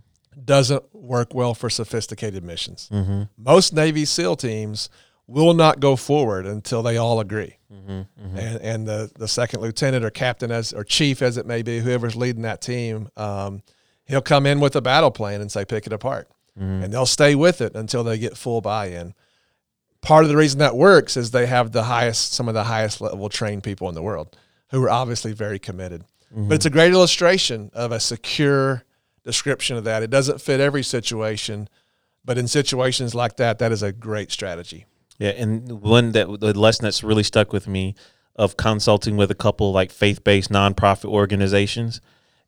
Doesn't 0.43 0.83
work 0.93 1.33
well 1.33 1.53
for 1.53 1.69
sophisticated 1.69 2.43
missions. 2.43 2.89
Mm-hmm. 2.91 3.23
Most 3.37 3.73
Navy 3.73 4.05
SEAL 4.05 4.37
teams 4.37 4.89
will 5.25 5.53
not 5.53 5.79
go 5.79 5.95
forward 5.95 6.45
until 6.45 6.83
they 6.83 6.95
all 6.95 7.19
agree. 7.19 7.57
Mm-hmm. 7.73 7.91
Mm-hmm. 7.91 8.37
And, 8.37 8.61
and 8.61 8.87
the, 8.87 9.11
the 9.17 9.27
second 9.27 9.61
lieutenant 9.61 10.05
or 10.05 10.09
captain 10.09 10.51
as 10.51 10.73
or 10.73 10.83
chief 10.83 11.21
as 11.21 11.37
it 11.37 11.45
may 11.45 11.63
be, 11.63 11.79
whoever's 11.79 12.15
leading 12.15 12.43
that 12.43 12.61
team, 12.61 13.09
um, 13.17 13.61
he'll 14.07 14.21
come 14.21 14.45
in 14.45 14.59
with 14.59 14.75
a 14.75 14.81
battle 14.81 15.11
plan 15.11 15.41
and 15.41 15.51
say, 15.51 15.65
pick 15.65 15.85
it 15.85 15.93
apart. 15.93 16.29
Mm-hmm. 16.57 16.83
And 16.83 16.93
they'll 16.93 17.05
stay 17.05 17.35
with 17.35 17.61
it 17.61 17.75
until 17.75 18.03
they 18.03 18.17
get 18.17 18.37
full 18.37 18.61
buy-in. 18.61 19.13
Part 20.01 20.23
of 20.23 20.29
the 20.29 20.37
reason 20.37 20.59
that 20.59 20.75
works 20.75 21.17
is 21.17 21.31
they 21.31 21.47
have 21.47 21.71
the 21.71 21.83
highest, 21.83 22.33
some 22.33 22.47
of 22.47 22.53
the 22.53 22.63
highest 22.63 23.01
level 23.01 23.29
trained 23.29 23.63
people 23.63 23.89
in 23.89 23.95
the 23.95 24.01
world 24.01 24.37
who 24.71 24.83
are 24.83 24.89
obviously 24.89 25.33
very 25.33 25.59
committed. 25.59 26.03
Mm-hmm. 26.31 26.49
But 26.49 26.55
it's 26.55 26.65
a 26.65 26.69
great 26.69 26.93
illustration 26.93 27.71
of 27.73 27.91
a 27.91 27.99
secure 27.99 28.83
description 29.23 29.77
of 29.77 29.83
that. 29.83 30.03
It 30.03 30.09
doesn't 30.09 30.41
fit 30.41 30.59
every 30.59 30.83
situation, 30.83 31.69
but 32.23 32.37
in 32.37 32.47
situations 32.47 33.13
like 33.13 33.37
that, 33.37 33.59
that 33.59 33.71
is 33.71 33.83
a 33.83 33.91
great 33.91 34.31
strategy. 34.31 34.85
Yeah, 35.19 35.29
and 35.29 35.81
one 35.81 36.11
that 36.11 36.39
the 36.39 36.57
lesson 36.57 36.83
that's 36.83 37.03
really 37.03 37.23
stuck 37.23 37.51
with 37.51 37.67
me 37.67 37.95
of 38.35 38.55
consulting 38.55 39.17
with 39.17 39.31
a 39.31 39.35
couple 39.35 39.71
like 39.71 39.91
faith-based 39.91 40.51
nonprofit 40.51 41.05
organizations 41.05 42.01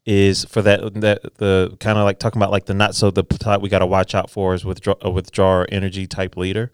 is 0.06 0.46
for 0.46 0.62
that 0.62 0.94
that 0.96 1.22
the 1.38 1.76
kind 1.80 1.98
of 1.98 2.04
like 2.04 2.20
talking 2.20 2.42
about 2.42 2.52
like 2.52 2.66
the 2.66 2.74
not 2.74 2.96
so 2.96 3.12
the 3.12 3.24
type 3.24 3.62
we 3.62 3.70
got 3.70 3.80
to 3.80 3.86
watch 3.86 4.16
out 4.16 4.30
for 4.30 4.54
is 4.54 4.66
withdraw 4.66 4.96
a 5.02 5.10
withdrawer 5.10 5.68
energy 5.70 6.08
type 6.08 6.38
leader 6.38 6.72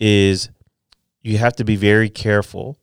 is 0.00 0.50
you 1.22 1.38
have 1.38 1.56
to 1.56 1.64
be 1.64 1.76
very 1.76 2.10
careful 2.10 2.78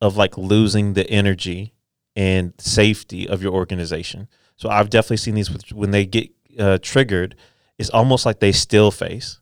of 0.00 0.16
like 0.16 0.36
losing 0.36 0.94
the 0.94 1.08
energy 1.10 1.74
and 2.16 2.52
safety 2.58 3.28
of 3.28 3.42
your 3.42 3.52
organization. 3.52 4.28
So 4.56 4.68
I've 4.68 4.90
definitely 4.90 5.18
seen 5.18 5.34
these 5.34 5.72
when 5.72 5.90
they 5.90 6.06
get 6.06 6.30
uh, 6.58 6.78
triggered, 6.82 7.36
it's 7.78 7.90
almost 7.90 8.26
like 8.26 8.40
they 8.40 8.52
still 8.52 8.90
face 8.90 9.40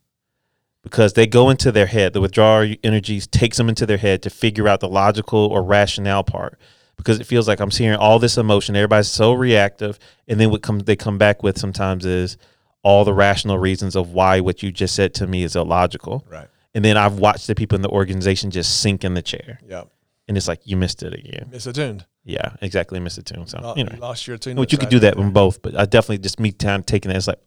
because 0.82 1.14
they 1.14 1.26
go 1.26 1.48
into 1.50 1.72
their 1.72 1.86
head. 1.86 2.12
The 2.12 2.20
withdrawal 2.20 2.74
energies 2.84 3.26
takes 3.26 3.56
them 3.56 3.68
into 3.68 3.86
their 3.86 3.96
head 3.96 4.22
to 4.22 4.30
figure 4.30 4.68
out 4.68 4.80
the 4.80 4.88
logical 4.88 5.46
or 5.46 5.62
rationale 5.62 6.24
part 6.24 6.58
because 6.98 7.18
it 7.18 7.24
feels 7.24 7.48
like 7.48 7.60
I'm 7.60 7.70
seeing 7.70 7.94
all 7.94 8.18
this 8.18 8.36
emotion. 8.36 8.76
Everybody's 8.76 9.08
so 9.08 9.32
reactive, 9.32 9.98
and 10.26 10.38
then 10.38 10.50
what 10.50 10.60
come 10.60 10.80
they 10.80 10.96
come 10.96 11.16
back 11.16 11.42
with 11.42 11.56
sometimes 11.56 12.04
is 12.04 12.36
all 12.82 13.04
the 13.04 13.14
rational 13.14 13.58
reasons 13.58 13.96
of 13.96 14.12
why 14.12 14.40
what 14.40 14.62
you 14.62 14.70
just 14.70 14.94
said 14.94 15.14
to 15.14 15.26
me 15.26 15.42
is 15.42 15.56
illogical. 15.56 16.26
Right. 16.30 16.48
And 16.74 16.84
then 16.84 16.96
I've 16.96 17.18
watched 17.18 17.46
the 17.46 17.54
people 17.54 17.76
in 17.76 17.82
the 17.82 17.88
organization 17.88 18.50
just 18.50 18.80
sink 18.80 19.04
in 19.04 19.14
the 19.14 19.22
chair. 19.22 19.58
Yeah. 19.66 19.84
And 20.28 20.36
it's 20.36 20.46
like 20.46 20.60
you 20.64 20.76
missed 20.76 21.02
it 21.02 21.14
again. 21.14 21.48
Misattuned. 21.50 22.04
Yeah, 22.24 22.56
exactly. 22.60 23.00
Missed 23.00 23.16
a 23.16 23.22
tune. 23.22 23.46
So 23.46 23.72
you 23.76 23.84
know, 23.84 23.96
lost 23.98 24.26
your 24.26 24.36
tune. 24.36 24.56
Which 24.56 24.72
you 24.72 24.78
could 24.78 24.90
do 24.90 24.98
that 24.98 25.16
in 25.16 25.32
both, 25.32 25.62
but 25.62 25.74
I 25.74 25.86
definitely 25.86 26.18
just 26.18 26.38
me 26.38 26.52
time 26.52 26.82
taking 26.82 27.10
it. 27.10 27.16
It's 27.16 27.26
like, 27.26 27.40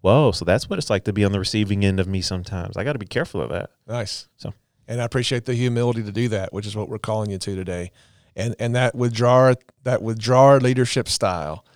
whoa. 0.00 0.30
So 0.30 0.44
that's 0.44 0.70
what 0.70 0.78
it's 0.78 0.90
like 0.90 1.04
to 1.04 1.12
be 1.12 1.24
on 1.24 1.32
the 1.32 1.40
receiving 1.40 1.84
end 1.84 1.98
of 1.98 2.06
me. 2.06 2.20
Sometimes 2.20 2.76
I 2.76 2.84
got 2.84 2.92
to 2.92 3.00
be 3.00 3.06
careful 3.06 3.42
of 3.42 3.50
that. 3.50 3.70
Nice. 3.88 4.28
So, 4.36 4.54
and 4.86 5.00
I 5.02 5.04
appreciate 5.04 5.44
the 5.44 5.54
humility 5.54 6.04
to 6.04 6.12
do 6.12 6.28
that, 6.28 6.52
which 6.52 6.66
is 6.66 6.76
what 6.76 6.88
we're 6.88 6.98
calling 6.98 7.30
you 7.30 7.38
to 7.38 7.56
today. 7.56 7.90
And 8.38 8.54
and 8.58 8.74
that 8.74 8.94
withdrawer 8.94 9.56
that 9.82 10.00
withdrawer 10.00 10.60
leadership 10.60 11.08
style 11.08 11.66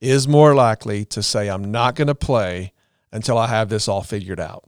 is 0.00 0.28
more 0.28 0.54
likely 0.54 1.04
to 1.06 1.22
say, 1.22 1.48
I'm 1.48 1.70
not 1.70 1.94
going 1.94 2.08
to 2.08 2.14
play 2.14 2.72
until 3.10 3.36
I 3.36 3.48
have 3.48 3.68
this 3.68 3.88
all 3.88 4.02
figured 4.02 4.40
out. 4.40 4.64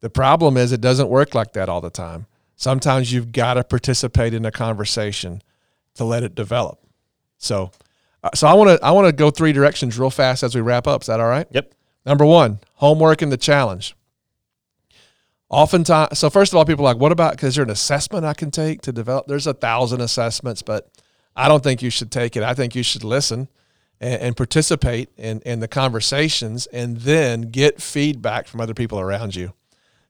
The 0.00 0.10
problem 0.10 0.56
is 0.56 0.72
it 0.72 0.80
doesn't 0.80 1.08
work 1.08 1.34
like 1.34 1.52
that 1.52 1.68
all 1.68 1.80
the 1.80 1.90
time. 1.90 2.26
Sometimes 2.56 3.12
you've 3.12 3.32
got 3.32 3.54
to 3.54 3.64
participate 3.64 4.34
in 4.34 4.44
a 4.44 4.50
conversation 4.50 5.42
to 5.94 6.04
let 6.04 6.22
it 6.22 6.34
develop. 6.34 6.80
So, 7.38 7.70
uh, 8.22 8.30
so 8.34 8.46
I 8.46 8.54
want 8.54 8.70
to 8.70 8.84
I 8.84 8.92
want 8.92 9.06
to 9.06 9.12
go 9.12 9.30
three 9.30 9.52
directions 9.52 9.98
real 9.98 10.10
fast 10.10 10.42
as 10.42 10.54
we 10.54 10.60
wrap 10.60 10.86
up. 10.86 11.02
Is 11.02 11.06
that 11.08 11.20
all 11.20 11.28
right? 11.28 11.46
Yep. 11.50 11.74
Number 12.06 12.24
one, 12.24 12.60
homework 12.74 13.22
and 13.22 13.30
the 13.30 13.36
challenge. 13.36 13.94
Oftentimes, 15.52 16.18
so 16.18 16.30
first 16.30 16.52
of 16.52 16.56
all, 16.56 16.64
people 16.64 16.86
are 16.86 16.94
like, 16.94 17.00
what 17.00 17.12
about, 17.12 17.32
because 17.32 17.54
there 17.54 17.62
an 17.62 17.70
assessment 17.70 18.24
I 18.24 18.32
can 18.32 18.50
take 18.50 18.80
to 18.82 18.92
develop? 18.92 19.26
There's 19.26 19.46
a 19.46 19.52
thousand 19.52 20.00
assessments, 20.00 20.62
but 20.62 20.90
I 21.36 21.46
don't 21.46 21.62
think 21.62 21.82
you 21.82 21.90
should 21.90 22.10
take 22.10 22.36
it. 22.36 22.42
I 22.42 22.54
think 22.54 22.74
you 22.74 22.82
should 22.82 23.04
listen 23.04 23.48
and, 24.00 24.22
and 24.22 24.36
participate 24.36 25.10
in, 25.18 25.40
in 25.42 25.60
the 25.60 25.68
conversations 25.68 26.66
and 26.68 26.96
then 26.96 27.42
get 27.42 27.82
feedback 27.82 28.46
from 28.46 28.62
other 28.62 28.72
people 28.72 28.98
around 28.98 29.36
you. 29.36 29.52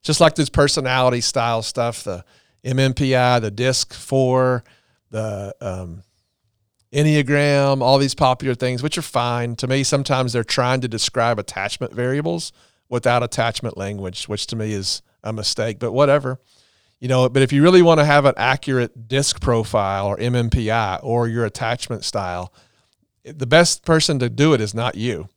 Just 0.05 0.20
like 0.20 0.36
this 0.36 0.49
personality 0.49 1.20
style 1.20 1.62
stuff, 1.62 2.05
the 2.05 2.24
MMPI, 2.64 3.40
the 3.40 3.51
DISC 3.51 3.93
4, 3.93 4.62
the 5.11 5.57
um, 5.61 6.05
Enneagram, 6.93 7.82
all 7.82 7.99
these 7.99 8.14
popular 8.14 8.55
things, 8.55 8.80
which 8.80 8.97
are 8.97 9.03
fine. 9.03 9.57
To 9.57 9.66
me, 9.66 9.82
sometimes 9.82 10.32
they're 10.32 10.45
trying 10.45 10.80
to 10.82 10.88
describe 10.88 11.40
attachment 11.40 11.93
variables 11.93 12.53
without 12.88 13.24
attachment 13.24 13.76
language, 13.76 14.28
which 14.28 14.47
to 14.47 14.55
me 14.55 14.72
is 14.72 15.03
a 15.23 15.33
mistake, 15.33 15.79
but 15.79 15.93
whatever. 15.93 16.39
You 17.01 17.09
know, 17.09 17.29
but 17.29 17.43
if 17.43 17.53
you 17.53 17.62
really 17.62 17.83
want 17.83 17.99
to 17.99 18.05
have 18.05 18.25
an 18.25 18.35
accurate 18.37 19.09
disc 19.09 19.41
profile 19.41 20.07
or 20.07 20.16
MMPI 20.18 21.01
or 21.03 21.27
your 21.27 21.45
attachment 21.45 22.05
style, 22.05 22.53
the 23.25 23.47
best 23.47 23.85
person 23.85 24.18
to 24.20 24.29
do 24.29 24.55
it 24.55 24.61
is 24.61 24.75
not 24.75 24.95
you. 24.95 25.29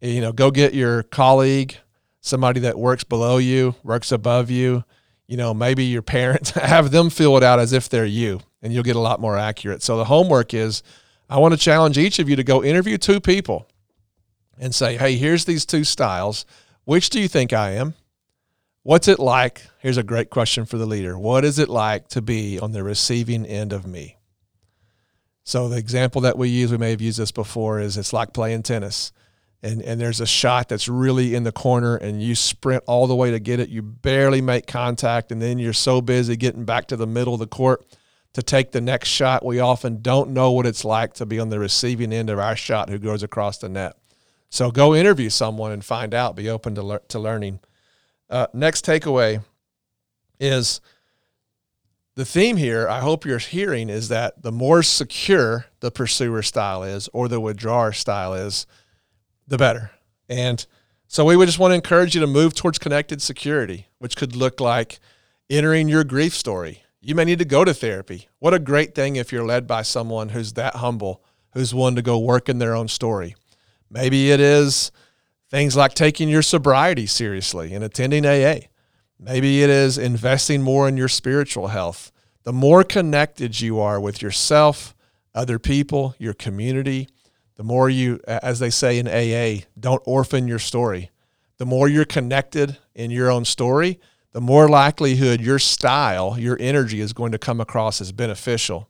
You 0.00 0.20
know, 0.20 0.32
go 0.32 0.50
get 0.50 0.74
your 0.74 1.02
colleague, 1.02 1.76
somebody 2.20 2.60
that 2.60 2.78
works 2.78 3.04
below 3.04 3.38
you, 3.38 3.74
works 3.82 4.12
above 4.12 4.50
you. 4.50 4.84
You 5.26 5.36
know, 5.36 5.54
maybe 5.54 5.84
your 5.84 6.02
parents, 6.18 6.50
have 6.50 6.90
them 6.90 7.10
fill 7.10 7.36
it 7.36 7.42
out 7.42 7.58
as 7.58 7.72
if 7.72 7.88
they're 7.88 8.04
you, 8.04 8.40
and 8.62 8.72
you'll 8.72 8.82
get 8.82 8.96
a 8.96 9.00
lot 9.00 9.20
more 9.20 9.36
accurate. 9.36 9.82
So 9.82 9.96
the 9.96 10.04
homework 10.04 10.54
is 10.54 10.82
I 11.28 11.38
want 11.38 11.52
to 11.52 11.58
challenge 11.58 11.98
each 11.98 12.18
of 12.18 12.28
you 12.28 12.36
to 12.36 12.44
go 12.44 12.62
interview 12.62 12.98
two 12.98 13.20
people 13.20 13.66
and 14.58 14.74
say, 14.74 14.96
hey, 14.96 15.16
here's 15.16 15.46
these 15.46 15.64
two 15.64 15.82
styles. 15.82 16.44
Which 16.84 17.10
do 17.10 17.20
you 17.20 17.28
think 17.28 17.52
I 17.52 17.70
am? 17.70 17.94
What's 18.84 19.06
it 19.06 19.20
like? 19.20 19.62
Here's 19.78 19.96
a 19.96 20.02
great 20.02 20.28
question 20.28 20.66
for 20.66 20.76
the 20.76 20.86
leader. 20.86 21.16
What 21.16 21.44
is 21.44 21.60
it 21.60 21.68
like 21.68 22.08
to 22.08 22.20
be 22.20 22.58
on 22.58 22.72
the 22.72 22.82
receiving 22.82 23.46
end 23.46 23.72
of 23.72 23.86
me? 23.86 24.16
So 25.44 25.68
the 25.68 25.76
example 25.76 26.20
that 26.22 26.36
we 26.36 26.48
use, 26.48 26.72
we 26.72 26.78
may 26.78 26.90
have 26.90 27.00
used 27.00 27.20
this 27.20 27.30
before, 27.30 27.78
is 27.78 27.96
it's 27.96 28.12
like 28.12 28.32
playing 28.32 28.64
tennis. 28.64 29.12
And, 29.62 29.82
and 29.82 30.00
there's 30.00 30.20
a 30.20 30.26
shot 30.26 30.68
that's 30.68 30.88
really 30.88 31.36
in 31.36 31.44
the 31.44 31.52
corner 31.52 31.94
and 31.94 32.20
you 32.20 32.34
sprint 32.34 32.82
all 32.88 33.06
the 33.06 33.14
way 33.14 33.30
to 33.30 33.38
get 33.38 33.60
it. 33.60 33.68
You 33.68 33.82
barely 33.82 34.40
make 34.40 34.66
contact, 34.66 35.30
and 35.30 35.40
then 35.40 35.60
you're 35.60 35.72
so 35.72 36.00
busy 36.00 36.36
getting 36.36 36.64
back 36.64 36.88
to 36.88 36.96
the 36.96 37.06
middle 37.06 37.34
of 37.34 37.40
the 37.40 37.46
court 37.46 37.86
to 38.32 38.42
take 38.42 38.72
the 38.72 38.80
next 38.80 39.10
shot. 39.10 39.44
We 39.44 39.60
often 39.60 40.02
don't 40.02 40.30
know 40.30 40.50
what 40.50 40.66
it's 40.66 40.84
like 40.84 41.14
to 41.14 41.26
be 41.26 41.38
on 41.38 41.50
the 41.50 41.60
receiving 41.60 42.12
end 42.12 42.30
of 42.30 42.40
our 42.40 42.56
shot 42.56 42.88
who 42.88 42.98
goes 42.98 43.22
across 43.22 43.58
the 43.58 43.68
net. 43.68 43.96
So 44.50 44.72
go 44.72 44.92
interview 44.92 45.30
someone 45.30 45.70
and 45.70 45.84
find 45.84 46.12
out. 46.12 46.34
Be 46.34 46.50
open 46.50 46.74
to, 46.74 46.82
le- 46.82 47.00
to 47.08 47.20
learning. 47.20 47.60
Uh, 48.32 48.46
next 48.54 48.86
takeaway 48.86 49.44
is 50.40 50.80
the 52.14 52.24
theme 52.24 52.56
here, 52.56 52.88
I 52.88 53.00
hope 53.00 53.26
you're 53.26 53.36
hearing, 53.36 53.90
is 53.90 54.08
that 54.08 54.42
the 54.42 54.50
more 54.50 54.82
secure 54.82 55.66
the 55.80 55.90
pursuer 55.90 56.40
style 56.40 56.82
is 56.82 57.10
or 57.12 57.28
the 57.28 57.40
withdrawer 57.40 57.92
style 57.92 58.32
is, 58.32 58.66
the 59.46 59.58
better. 59.58 59.90
And 60.30 60.64
so 61.06 61.26
we 61.26 61.36
would 61.36 61.44
just 61.44 61.58
want 61.58 61.72
to 61.72 61.76
encourage 61.76 62.14
you 62.14 62.22
to 62.22 62.26
move 62.26 62.54
towards 62.54 62.78
connected 62.78 63.20
security, 63.20 63.88
which 63.98 64.16
could 64.16 64.34
look 64.34 64.60
like 64.60 64.98
entering 65.50 65.90
your 65.90 66.04
grief 66.04 66.34
story. 66.34 66.84
You 67.02 67.14
may 67.14 67.26
need 67.26 67.38
to 67.40 67.44
go 67.44 67.66
to 67.66 67.74
therapy. 67.74 68.28
What 68.38 68.54
a 68.54 68.58
great 68.58 68.94
thing 68.94 69.16
if 69.16 69.30
you're 69.30 69.44
led 69.44 69.66
by 69.66 69.82
someone 69.82 70.30
who's 70.30 70.54
that 70.54 70.76
humble, 70.76 71.22
who's 71.52 71.74
willing 71.74 71.96
to 71.96 72.02
go 72.02 72.18
work 72.18 72.48
in 72.48 72.58
their 72.58 72.74
own 72.74 72.88
story. 72.88 73.36
Maybe 73.90 74.30
it 74.30 74.40
is 74.40 74.90
Things 75.52 75.76
like 75.76 75.92
taking 75.92 76.30
your 76.30 76.40
sobriety 76.40 77.04
seriously 77.04 77.74
and 77.74 77.84
attending 77.84 78.24
AA. 78.24 78.68
Maybe 79.20 79.62
it 79.62 79.68
is 79.68 79.98
investing 79.98 80.62
more 80.62 80.88
in 80.88 80.96
your 80.96 81.08
spiritual 81.08 81.66
health. 81.66 82.10
The 82.44 82.54
more 82.54 82.82
connected 82.84 83.60
you 83.60 83.78
are 83.78 84.00
with 84.00 84.22
yourself, 84.22 84.94
other 85.34 85.58
people, 85.58 86.14
your 86.18 86.32
community, 86.32 87.06
the 87.56 87.64
more 87.64 87.90
you, 87.90 88.18
as 88.26 88.60
they 88.60 88.70
say 88.70 88.98
in 88.98 89.06
AA, 89.06 89.66
don't 89.78 90.02
orphan 90.06 90.48
your 90.48 90.58
story. 90.58 91.10
The 91.58 91.66
more 91.66 91.86
you're 91.86 92.06
connected 92.06 92.78
in 92.94 93.10
your 93.10 93.30
own 93.30 93.44
story, 93.44 94.00
the 94.32 94.40
more 94.40 94.70
likelihood 94.70 95.42
your 95.42 95.58
style, 95.58 96.38
your 96.38 96.56
energy 96.60 96.98
is 96.98 97.12
going 97.12 97.32
to 97.32 97.38
come 97.38 97.60
across 97.60 98.00
as 98.00 98.10
beneficial 98.10 98.88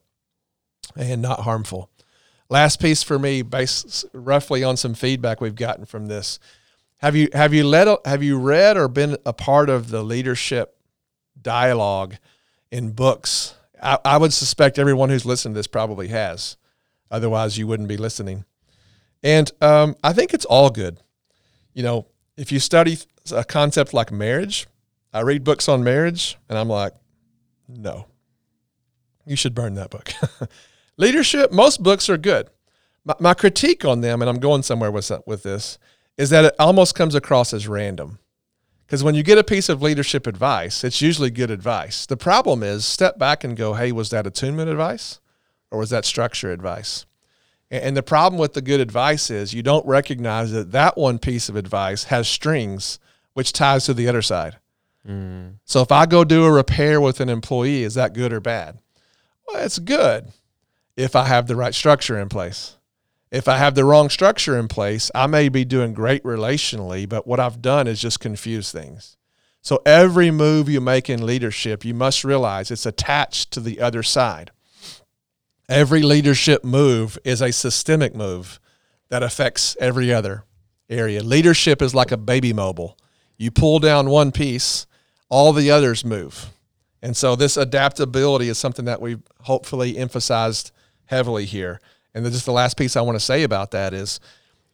and 0.95 1.21
not 1.21 1.41
harmful. 1.41 1.89
Last 2.53 2.79
piece 2.79 3.01
for 3.01 3.17
me, 3.17 3.41
based 3.41 4.05
roughly 4.13 4.63
on 4.63 4.77
some 4.77 4.93
feedback 4.93 5.41
we've 5.41 5.55
gotten 5.55 5.85
from 5.85 6.05
this. 6.05 6.37
Have 6.97 7.15
you 7.15 7.29
have 7.33 7.51
you 7.51 7.63
led 7.65 7.97
have 8.05 8.21
you 8.21 8.37
read 8.37 8.77
or 8.77 8.87
been 8.87 9.17
a 9.25 9.33
part 9.33 9.71
of 9.71 9.89
the 9.89 10.03
leadership 10.03 10.77
dialogue 11.41 12.17
in 12.71 12.91
books? 12.91 13.55
I, 13.81 13.97
I 14.05 14.17
would 14.17 14.33
suspect 14.33 14.77
everyone 14.77 15.09
who's 15.09 15.25
listened 15.25 15.55
to 15.55 15.57
this 15.57 15.65
probably 15.65 16.09
has. 16.09 16.55
Otherwise, 17.09 17.57
you 17.57 17.65
wouldn't 17.65 17.89
be 17.89 17.97
listening. 17.97 18.45
And 19.23 19.51
um, 19.59 19.95
I 20.03 20.13
think 20.13 20.31
it's 20.31 20.45
all 20.45 20.69
good. 20.69 20.99
You 21.73 21.81
know, 21.81 22.05
if 22.37 22.51
you 22.51 22.59
study 22.59 22.99
a 23.31 23.43
concept 23.43 23.95
like 23.95 24.11
marriage, 24.11 24.67
I 25.11 25.21
read 25.21 25.43
books 25.43 25.67
on 25.67 25.83
marriage, 25.83 26.37
and 26.47 26.59
I'm 26.59 26.69
like, 26.69 26.93
no, 27.67 28.05
you 29.25 29.35
should 29.35 29.55
burn 29.55 29.73
that 29.73 29.89
book. 29.89 30.13
Leadership, 30.97 31.51
most 31.51 31.81
books 31.81 32.09
are 32.09 32.17
good. 32.17 32.49
My, 33.05 33.15
my, 33.19 33.33
critique 33.33 33.83
on 33.83 34.01
them, 34.01 34.21
and 34.21 34.29
I'm 34.29 34.39
going 34.39 34.63
somewhere 34.63 34.91
with, 34.91 35.11
with 35.25 35.43
this, 35.43 35.77
is 36.17 36.29
that 36.29 36.45
it 36.45 36.55
almost 36.59 36.95
comes 36.95 37.15
across 37.15 37.53
as 37.53 37.67
random. 37.67 38.19
Because 38.85 39.03
when 39.03 39.15
you 39.15 39.23
get 39.23 39.37
a 39.37 39.43
piece 39.43 39.69
of 39.69 39.81
leadership 39.81 40.27
advice, 40.27 40.83
it's 40.83 41.01
usually 41.01 41.31
good 41.31 41.49
advice. 41.49 42.05
The 42.05 42.17
problem 42.17 42.61
is 42.61 42.85
step 42.85 43.17
back 43.17 43.43
and 43.43 43.57
go, 43.57 43.73
hey, 43.73 43.91
was 43.91 44.11
that 44.11 44.27
attunement 44.27 44.69
advice 44.69 45.19
or 45.71 45.79
was 45.79 45.89
that 45.89 46.05
structure 46.05 46.51
advice? 46.51 47.05
And 47.71 47.97
the 47.97 48.03
problem 48.03 48.39
with 48.39 48.53
the 48.53 48.61
good 48.61 48.79
advice 48.79 49.31
is 49.31 49.55
you 49.55 49.63
don't 49.63 49.85
recognize 49.87 50.51
that 50.51 50.73
that 50.73 50.95
one 50.95 51.17
piece 51.17 51.49
of 51.49 51.55
advice 51.55 52.03
has 52.05 52.27
strings 52.27 52.99
which 53.33 53.51
ties 53.51 53.85
to 53.85 53.95
the 53.95 54.07
other 54.07 54.21
side. 54.21 54.57
Mm. 55.07 55.55
So 55.65 55.81
if 55.81 55.91
I 55.91 56.05
go 56.05 56.23
do 56.23 56.45
a 56.45 56.51
repair 56.51 57.01
with 57.01 57.19
an 57.19 57.29
employee, 57.29 57.81
is 57.81 57.95
that 57.95 58.13
good 58.13 58.31
or 58.31 58.39
bad? 58.39 58.77
Well, 59.47 59.65
it's 59.65 59.79
good 59.79 60.31
if 60.95 61.15
I 61.15 61.25
have 61.25 61.47
the 61.47 61.55
right 61.55 61.73
structure 61.73 62.19
in 62.19 62.29
place. 62.29 62.77
If 63.31 63.47
I 63.47 63.57
have 63.57 63.73
the 63.73 63.85
wrong 63.85 64.09
structure 64.09 64.59
in 64.59 64.67
place, 64.67 65.09
I 65.15 65.25
may 65.25 65.49
be 65.49 65.65
doing 65.65 65.93
great 65.93 66.23
relationally, 66.23 67.09
but 67.09 67.25
what 67.25 67.39
I've 67.39 67.61
done 67.61 67.87
is 67.87 67.99
just 67.99 68.19
confuse 68.19 68.71
things. 68.71 69.17
So 69.61 69.81
every 69.85 70.29
move 70.29 70.69
you 70.69 70.81
make 70.81 71.09
in 71.09 71.25
leadership, 71.25 71.83
you 71.83 71.93
must 71.93 72.23
realize 72.23 72.69
it's 72.69 72.85
attached 72.85 73.51
to 73.51 73.59
the 73.59 73.79
other 73.79 74.03
side. 74.03 74.51
Every 75.67 76.03
leadership 76.03 76.63
move 76.63 77.17
is 77.23 77.41
a 77.41 77.51
systemic 77.51 78.13
move 78.13 78.59
that 79.09 79.23
affects 79.23 79.75
every 79.79 80.13
other 80.13 80.43
area. 80.89 81.23
Leadership 81.23 81.81
is 81.81 81.95
like 81.95 82.11
a 82.11 82.17
baby 82.17 82.53
mobile. 82.53 82.97
You 83.37 83.49
pull 83.49 83.79
down 83.79 84.09
one 84.09 84.31
piece, 84.31 84.85
all 85.29 85.53
the 85.53 85.71
others 85.71 86.05
move. 86.05 86.51
And 87.01 87.17
so 87.17 87.35
this 87.35 87.57
adaptability 87.57 88.49
is 88.49 88.57
something 88.57 88.85
that 88.85 89.01
we've 89.01 89.23
hopefully 89.41 89.97
emphasized 89.97 90.71
heavily 91.05 91.45
here. 91.45 91.79
And 92.13 92.25
just 92.25 92.45
the 92.45 92.51
last 92.51 92.77
piece 92.77 92.95
I 92.95 93.01
want 93.01 93.15
to 93.17 93.23
say 93.23 93.43
about 93.43 93.71
that 93.71 93.93
is 93.93 94.19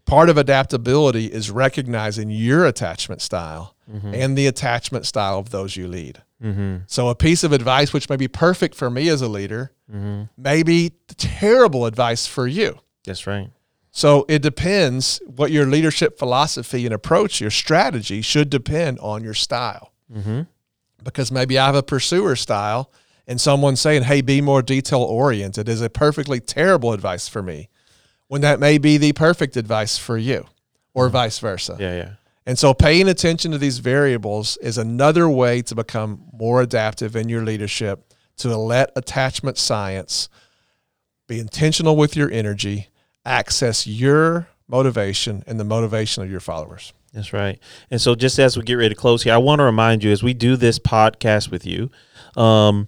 part 0.06 0.30
of 0.30 0.38
adaptability 0.38 1.28
is 1.28 1.52
recognizing 1.52 2.30
your 2.30 2.66
attachment 2.66 3.22
style 3.22 3.76
mm-hmm. 3.92 4.14
and 4.14 4.38
the 4.38 4.48
attachment 4.48 5.06
style 5.06 5.40
of 5.40 5.52
those 5.52 5.76
you 5.76 5.88
lead. 5.88 6.22
Mm-hmm. 6.44 6.78
So 6.88 7.10
a 7.10 7.16
piece 7.16 7.44
of 7.44 7.52
advice 7.52 7.94
which 7.94 8.10
may 8.10 8.16
be 8.16 8.28
perfect 8.28 8.76
for 8.76 8.90
me 8.90 9.10
as 9.10 9.22
a 9.22 9.28
leader 9.28 9.72
mm-hmm. 9.92 10.24
may 10.38 10.64
be 10.64 10.94
terrible 11.18 11.86
advice 11.86 12.26
for 12.26 12.48
you. 12.48 12.80
That's 13.06 13.28
right. 13.28 13.52
So 13.92 14.26
it 14.30 14.42
depends 14.42 15.22
what 15.26 15.52
your 15.52 15.66
leadership 15.66 16.18
philosophy 16.18 16.86
and 16.86 16.94
approach, 16.94 17.42
your 17.42 17.52
strategy 17.52 18.22
should 18.22 18.50
depend 18.50 19.00
on 19.00 19.24
your 19.24 19.34
style. 19.34 19.92
Mm-hmm. 20.14 20.42
Because 21.04 21.32
maybe 21.32 21.58
I 21.58 21.66
have 21.66 21.76
a 21.76 21.84
pursuer 21.84 22.36
style 22.36 22.92
and 23.30 23.40
someone 23.40 23.76
saying, 23.76 24.02
hey, 24.02 24.22
be 24.22 24.42
more 24.42 24.64
detail 24.64 25.04
oriented 25.04 25.70
is 25.70 25.82
a 25.82 25.90
perfectly 25.90 26.40
terrible 26.40 26.94
advice 26.94 27.30
for 27.30 27.44
me 27.44 27.70
when 28.28 28.42
that 28.42 28.60
may 28.60 28.80
be 28.80 28.98
the 28.98 29.14
perfect 29.14 29.56
advice 29.56 30.00
for 30.00 30.18
you 30.18 30.48
or 30.96 31.06
mm-hmm. 31.06 31.14
vice 31.14 31.38
versa. 31.38 31.78
Yeah, 31.80 31.96
yeah. 31.96 32.12
And 32.48 32.58
so 32.58 32.74
paying 32.74 33.08
attention 33.08 33.52
to 33.52 33.60
these 33.60 33.78
variables 33.78 34.58
is 34.58 34.80
another 34.80 35.30
way 35.30 35.62
to 35.62 35.76
become 35.76 36.24
more 36.34 36.64
adaptive 36.64 37.16
in 37.16 37.30
your 37.30 37.44
leadership, 37.44 38.14
to 38.38 38.58
let 38.58 38.92
attachment 38.96 39.60
science 39.60 40.28
be 41.28 41.40
intentional 41.40 41.96
with 41.96 42.16
your 42.16 42.32
energy, 42.32 42.88
access 43.24 43.86
your 43.86 44.48
motivation 44.68 45.44
and 45.46 45.60
the 45.60 45.64
motivation 45.64 46.24
of 46.24 46.32
your 46.32 46.40
followers. 46.40 46.94
That's 47.14 47.32
right. 47.32 47.60
And 47.92 48.02
so, 48.02 48.16
just 48.16 48.40
as 48.40 48.58
we 48.58 48.64
get 48.64 48.74
ready 48.74 48.90
to 48.90 49.00
close 49.00 49.22
here, 49.22 49.34
I 49.34 49.38
want 49.38 49.60
to 49.60 49.64
remind 49.64 50.04
you 50.04 50.12
as 50.12 50.24
we 50.24 50.34
do 50.34 50.56
this 50.56 50.80
podcast 50.80 51.52
with 51.52 51.66
you, 51.68 51.92
um, 52.36 52.88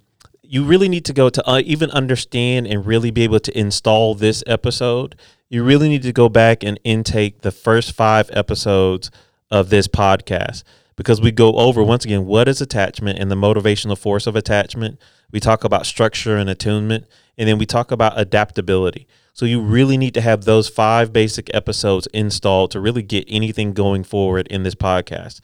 you 0.52 0.66
really 0.66 0.90
need 0.90 1.06
to 1.06 1.14
go 1.14 1.30
to 1.30 1.50
uh, 1.50 1.62
even 1.64 1.90
understand 1.92 2.68
and 2.68 2.86
really 2.86 3.10
be 3.10 3.22
able 3.22 3.40
to 3.40 3.58
install 3.58 4.14
this 4.16 4.44
episode. 4.46 5.16
You 5.48 5.64
really 5.64 5.88
need 5.88 6.02
to 6.02 6.12
go 6.12 6.28
back 6.28 6.62
and 6.62 6.78
intake 6.84 7.40
the 7.40 7.54
first 7.54 7.94
five 7.94 8.30
episodes 8.34 9.10
of 9.50 9.70
this 9.70 9.88
podcast 9.88 10.64
because 10.98 11.22
we 11.22 11.32
go 11.32 11.54
over 11.54 11.82
once 11.82 12.04
again 12.04 12.26
what 12.26 12.50
is 12.50 12.60
attachment 12.60 13.18
and 13.18 13.32
the 13.32 13.36
motivational 13.36 13.98
force 13.98 14.28
of 14.28 14.36
attachment. 14.36 15.00
We 15.32 15.40
talk 15.40 15.64
about 15.64 15.86
structure 15.86 16.36
and 16.36 16.50
attunement, 16.50 17.06
and 17.38 17.48
then 17.48 17.58
we 17.58 17.66
talk 17.66 17.90
about 17.90 18.20
adaptability. 18.20 19.08
So 19.32 19.46
you 19.46 19.62
really 19.62 19.96
need 19.96 20.14
to 20.16 20.22
have 20.22 20.44
those 20.44 20.68
five 20.68 21.14
basic 21.14 21.50
episodes 21.56 22.08
installed 22.08 22.72
to 22.72 22.82
really 22.82 23.04
get 23.04 23.24
anything 23.30 23.72
going 23.72 24.04
forward 24.04 24.48
in 24.48 24.64
this 24.64 24.76
podcast. 24.76 25.40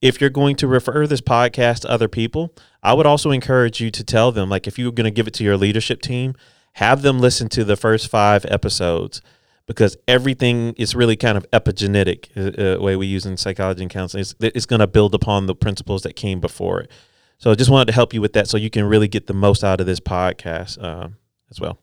If 0.00 0.18
you're 0.20 0.30
going 0.30 0.56
to 0.56 0.66
refer 0.66 1.06
this 1.06 1.20
podcast 1.20 1.80
to 1.80 1.90
other 1.90 2.08
people, 2.08 2.54
I 2.82 2.94
would 2.94 3.04
also 3.04 3.30
encourage 3.30 3.80
you 3.80 3.90
to 3.90 4.02
tell 4.02 4.32
them, 4.32 4.48
like 4.48 4.66
if 4.66 4.78
you're 4.78 4.92
going 4.92 5.04
to 5.04 5.10
give 5.10 5.26
it 5.26 5.34
to 5.34 5.44
your 5.44 5.58
leadership 5.58 6.00
team, 6.00 6.34
have 6.74 7.02
them 7.02 7.18
listen 7.18 7.48
to 7.50 7.64
the 7.64 7.76
first 7.76 8.08
five 8.08 8.46
episodes 8.46 9.20
because 9.66 9.98
everything 10.08 10.72
is 10.78 10.94
really 10.94 11.16
kind 11.16 11.36
of 11.36 11.48
epigenetic, 11.50 12.30
uh, 12.34 12.78
uh 12.78 12.82
way 12.82 12.96
we 12.96 13.06
use 13.06 13.26
in 13.26 13.36
psychology 13.36 13.82
and 13.82 13.90
counseling. 13.90 14.22
It's, 14.22 14.34
it's 14.40 14.66
going 14.66 14.80
to 14.80 14.86
build 14.86 15.14
upon 15.14 15.46
the 15.46 15.54
principles 15.54 16.02
that 16.02 16.16
came 16.16 16.40
before 16.40 16.80
it. 16.80 16.90
So 17.36 17.50
I 17.50 17.54
just 17.54 17.70
wanted 17.70 17.86
to 17.86 17.92
help 17.92 18.14
you 18.14 18.22
with 18.22 18.32
that 18.32 18.48
so 18.48 18.56
you 18.56 18.70
can 18.70 18.84
really 18.84 19.08
get 19.08 19.26
the 19.26 19.34
most 19.34 19.62
out 19.62 19.80
of 19.80 19.86
this 19.86 20.00
podcast 20.00 20.82
um, 20.82 21.16
as 21.50 21.60
well. 21.60 21.78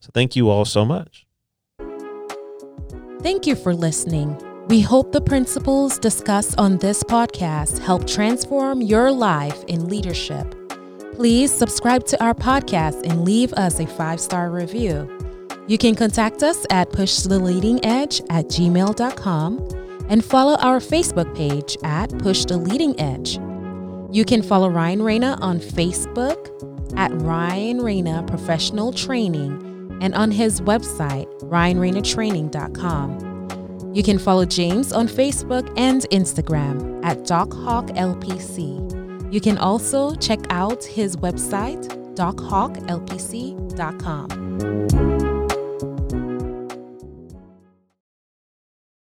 So 0.00 0.10
thank 0.14 0.36
you 0.36 0.48
all 0.48 0.64
so 0.64 0.86
much. 0.86 1.26
Thank 3.20 3.46
you 3.46 3.54
for 3.54 3.74
listening. 3.74 4.36
We 4.68 4.80
hope 4.80 5.12
the 5.12 5.20
principles 5.20 5.98
discussed 5.98 6.54
on 6.58 6.78
this 6.78 7.02
podcast 7.02 7.78
help 7.78 8.06
transform 8.06 8.80
your 8.80 9.10
life 9.10 9.64
in 9.64 9.88
leadership. 9.88 10.54
Please 11.14 11.52
subscribe 11.52 12.04
to 12.06 12.24
our 12.24 12.32
podcast 12.34 13.04
and 13.04 13.24
leave 13.24 13.52
us 13.54 13.80
a 13.80 13.86
five 13.86 14.20
star 14.20 14.50
review. 14.50 15.08
You 15.66 15.78
can 15.78 15.94
contact 15.94 16.42
us 16.42 16.64
at 16.70 16.90
pushtheleadingedge 16.90 18.26
at 18.30 18.46
gmail.com 18.46 19.68
and 20.08 20.24
follow 20.24 20.56
our 20.56 20.78
Facebook 20.78 21.34
page 21.36 21.76
at 21.82 22.16
Push 22.18 22.46
the 22.46 22.56
Leading 22.56 22.98
Edge. 23.00 23.38
You 24.14 24.24
can 24.24 24.42
follow 24.42 24.68
Ryan 24.68 25.02
Reyna 25.02 25.38
on 25.40 25.58
Facebook 25.58 26.48
at 26.96 27.12
Ryan 27.12 27.80
Reyna 27.80 28.22
Professional 28.26 28.92
Training 28.92 29.98
and 30.00 30.14
on 30.14 30.30
his 30.30 30.60
website, 30.60 31.26
ryanreynatraining.com. 31.42 33.31
You 33.94 34.02
can 34.02 34.18
follow 34.18 34.46
James 34.46 34.92
on 34.92 35.06
Facebook 35.06 35.72
and 35.76 36.02
Instagram 36.10 37.04
at 37.04 37.18
DocHawkLPC. 37.18 39.32
You 39.32 39.40
can 39.40 39.58
also 39.58 40.14
check 40.14 40.40
out 40.50 40.82
his 40.84 41.16
website, 41.16 41.86
docHawkLPC.com. 42.14 45.11